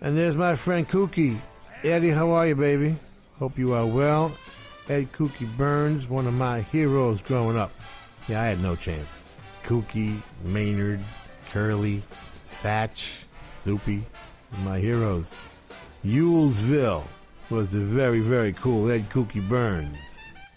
And 0.00 0.16
there's 0.16 0.36
my 0.36 0.56
friend 0.56 0.88
Kookie. 0.88 1.38
Eddie, 1.84 2.10
how 2.10 2.30
are 2.30 2.46
you, 2.46 2.54
baby? 2.54 2.96
Hope 3.38 3.58
you 3.58 3.74
are 3.74 3.86
well. 3.86 4.32
Ed 4.88 5.12
Kookie 5.12 5.48
Byrnes, 5.56 6.08
one 6.08 6.26
of 6.26 6.34
my 6.34 6.60
heroes 6.60 7.20
growing 7.20 7.56
up. 7.56 7.72
Yeah, 8.28 8.40
I 8.40 8.46
had 8.46 8.62
no 8.62 8.76
chance. 8.76 9.22
Kookie, 9.64 10.20
Maynard, 10.44 11.00
Curly, 11.52 12.02
Satch, 12.46 13.08
Soupy, 13.58 14.02
my 14.64 14.78
heroes. 14.78 15.30
Yulesville 16.04 17.04
was 17.48 17.70
the 17.70 17.80
very, 17.80 18.20
very 18.20 18.52
cool 18.54 18.90
Ed 18.90 19.08
Kookie 19.10 19.46
Byrnes. 19.48 19.96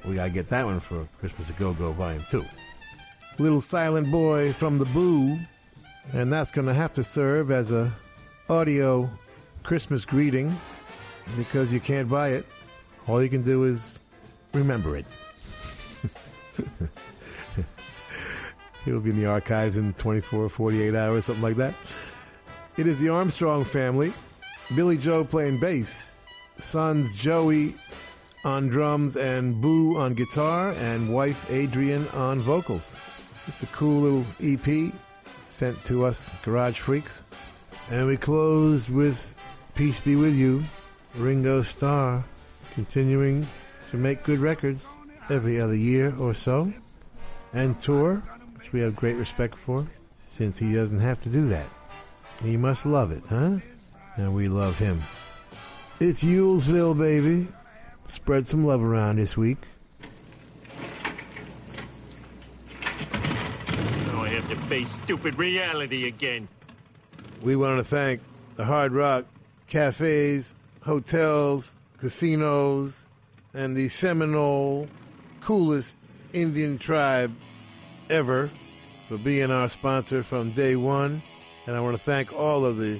We 0.04 0.16
gotta 0.16 0.32
get 0.32 0.50
that 0.50 0.66
one 0.66 0.80
for 0.80 1.08
Christmas 1.20 1.52
a 1.52 1.54
Go 1.54 1.74
Go 1.74 1.92
Volume 1.92 2.26
2. 2.32 2.44
Little 3.38 3.62
Silent 3.62 4.10
Boy 4.10 4.54
from 4.54 4.80
the 4.80 4.86
Boo, 4.86 5.38
and 6.14 6.34
that's 6.34 6.50
gonna 6.50 6.74
have 6.74 6.94
to 6.94 7.04
serve 7.04 7.52
as 7.52 7.72
a 7.72 7.92
audio 8.50 9.08
Christmas 9.62 10.04
greeting 10.04 10.56
because 11.38 11.72
you 11.72 11.80
can't 11.80 12.10
buy 12.10 12.30
it. 12.30 12.46
All 13.08 13.22
you 13.22 13.30
can 13.30 13.44
do 13.44 13.66
is 13.66 14.00
remember 14.54 14.98
it. 14.98 15.06
It'll 18.88 19.00
be 19.00 19.12
in 19.12 19.18
the 19.18 19.26
archives 19.28 19.78
in 19.78 19.94
24, 19.94 20.50
48 20.50 20.96
hours, 20.96 21.26
something 21.26 21.44
like 21.44 21.58
that. 21.58 21.76
It 22.78 22.88
is 22.88 23.00
the 23.00 23.10
Armstrong 23.10 23.64
family. 23.64 24.12
Billie 24.74 24.98
Joe 24.98 25.24
playing 25.24 25.60
bass, 25.60 26.12
sons 26.58 27.16
Joey 27.16 27.76
on 28.44 28.68
drums 28.68 29.16
and 29.16 29.62
Boo 29.62 29.98
on 29.98 30.16
guitar, 30.16 30.72
and 30.80 31.14
wife 31.14 31.50
Adrienne 31.52 32.08
on 32.10 32.40
vocals. 32.40 32.96
It's 33.48 33.62
a 33.62 33.68
cool 33.68 34.02
little 34.02 34.26
EP 34.42 34.92
sent 35.50 35.84
to 35.86 36.06
us, 36.06 36.30
Garage 36.44 36.80
Freaks. 36.80 37.24
And 37.92 38.08
we 38.08 38.18
closed 38.18 38.90
with 38.90 39.36
Peace 39.76 40.00
Be 40.00 40.16
With 40.16 40.34
You, 40.34 40.64
Ringo 41.16 41.62
Starr, 41.62 42.24
continuing 42.74 43.46
to 43.92 43.98
make 43.98 44.24
good 44.24 44.40
records 44.40 44.84
every 45.30 45.62
other 45.62 45.76
year 45.76 46.16
or 46.18 46.34
so, 46.34 46.74
and 47.54 47.80
tour, 47.80 48.16
which 48.58 48.74
we 48.74 48.80
have 48.80 48.96
great 48.96 49.16
respect 49.16 49.56
for, 49.56 49.88
since 50.32 50.58
he 50.58 50.74
doesn't 50.74 51.00
have 51.00 51.22
to 51.22 51.30
do 51.30 51.46
that. 51.48 51.68
He 52.44 52.58
must 52.58 52.86
love 52.86 53.12
it, 53.12 53.24
huh? 53.30 53.58
And 54.18 54.34
we 54.34 54.48
love 54.48 54.78
him. 54.80 55.02
It's 56.00 56.24
Yulesville, 56.24 56.98
baby. 56.98 57.48
Spread 58.08 58.48
some 58.48 58.66
love 58.66 58.82
around 58.82 59.18
this 59.18 59.36
week. 59.36 59.58
Now 64.08 64.24
I 64.24 64.30
have 64.30 64.48
to 64.50 64.56
face 64.68 64.88
stupid 65.04 65.38
reality 65.38 66.08
again. 66.08 66.48
We 67.42 67.56
want 67.56 67.80
to 67.80 67.84
thank 67.84 68.22
the 68.56 68.66
Hard 68.66 68.94
Rock 68.94 69.26
cafes, 69.68 70.56
hotels, 70.82 71.74
casinos, 71.98 73.06
and 73.54 73.76
the 73.76 73.90
Seminole 73.90 74.88
coolest 75.42 75.98
Indian 76.34 76.78
tribe 76.78 77.36
ever 78.10 78.50
for 79.08 79.18
being 79.18 79.52
our 79.52 79.70
sponsor 79.70 80.24
from 80.24 80.52
day 80.52 80.76
one. 80.76 81.22
And 81.68 81.76
I 81.76 81.80
want 81.82 81.98
to 81.98 82.04
thank 82.04 82.34
all 82.34 82.66
of 82.66 82.78
the 82.78 83.00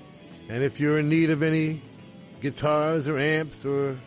And 0.49 0.63
if 0.63 0.79
you're 0.79 0.99
in 0.99 1.09
need 1.09 1.29
of 1.29 1.43
any 1.43 1.81
guitars 2.41 3.07
or 3.07 3.17
amps 3.17 3.63
or 3.63 3.97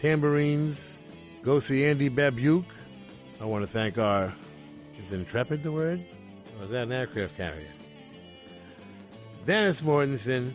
tambourines, 0.00 0.80
go 1.42 1.58
see 1.58 1.84
Andy 1.84 2.08
Babiuk. 2.08 2.64
I 3.40 3.44
want 3.44 3.62
to 3.62 3.68
thank 3.68 3.98
our, 3.98 4.32
is 4.98 5.12
Intrepid 5.12 5.62
the 5.62 5.72
word? 5.72 6.00
Or 6.58 6.64
is 6.64 6.70
that 6.70 6.84
an 6.84 6.92
aircraft 6.92 7.36
carrier? 7.36 7.68
Dennis 9.44 9.82
Mortensen, 9.82 10.52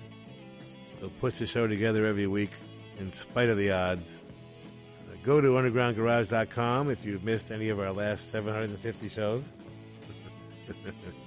who 1.01 1.09
puts 1.09 1.39
the 1.39 1.45
show 1.45 1.67
together 1.67 2.05
every 2.05 2.27
week 2.27 2.51
in 2.99 3.11
spite 3.11 3.49
of 3.49 3.57
the 3.57 3.71
odds. 3.71 4.23
Uh, 5.11 5.15
Go 5.23 5.41
to 5.41 5.49
undergroundgarage.com 5.49 6.89
if 6.89 7.05
you've 7.05 7.23
missed 7.23 7.51
any 7.51 7.69
of 7.69 7.79
our 7.79 7.91
last 7.91 8.31
750 8.31 9.09
shows. 9.09 9.51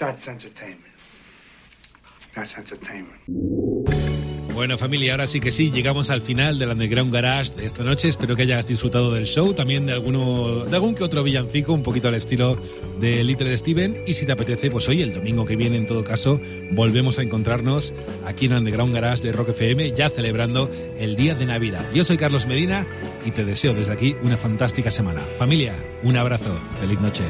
That's 0.00 0.26
entertainment. 0.28 0.94
That's 2.34 2.56
entertainment. 2.56 3.20
Bueno 4.54 4.78
familia, 4.78 5.12
ahora 5.12 5.26
sí 5.26 5.40
que 5.40 5.52
sí, 5.52 5.70
llegamos 5.70 6.08
al 6.08 6.22
final 6.22 6.58
del 6.58 6.70
Underground 6.70 7.12
Garage 7.12 7.54
de 7.54 7.66
esta 7.66 7.84
noche. 7.84 8.08
Espero 8.08 8.34
que 8.34 8.42
hayas 8.42 8.66
disfrutado 8.66 9.12
del 9.12 9.26
show, 9.26 9.52
también 9.52 9.84
de 9.84 9.92
alguno, 9.92 10.64
de 10.64 10.74
algún 10.74 10.94
que 10.94 11.04
otro 11.04 11.22
villancico, 11.22 11.74
un 11.74 11.82
poquito 11.82 12.08
al 12.08 12.14
estilo 12.14 12.58
de 12.98 13.22
Little 13.24 13.56
Steven. 13.56 14.02
Y 14.06 14.14
si 14.14 14.24
te 14.24 14.32
apetece, 14.32 14.70
pues 14.70 14.88
hoy, 14.88 15.02
el 15.02 15.12
domingo 15.12 15.44
que 15.44 15.56
viene, 15.56 15.76
en 15.76 15.86
todo 15.86 16.02
caso, 16.02 16.40
volvemos 16.72 17.18
a 17.18 17.22
encontrarnos 17.22 17.92
aquí 18.26 18.46
en 18.46 18.54
Underground 18.54 18.94
Garage 18.94 19.22
de 19.22 19.32
Rock 19.32 19.50
FM, 19.50 19.92
ya 19.92 20.08
celebrando 20.08 20.70
el 20.98 21.14
día 21.14 21.34
de 21.34 21.44
Navidad. 21.44 21.84
Yo 21.94 22.04
soy 22.04 22.16
Carlos 22.16 22.46
Medina 22.46 22.86
y 23.26 23.32
te 23.32 23.44
deseo 23.44 23.74
desde 23.74 23.92
aquí 23.92 24.16
una 24.22 24.38
fantástica 24.38 24.90
semana. 24.90 25.20
Familia, 25.38 25.74
un 26.02 26.16
abrazo, 26.16 26.58
feliz 26.80 26.98
noche. 27.00 27.24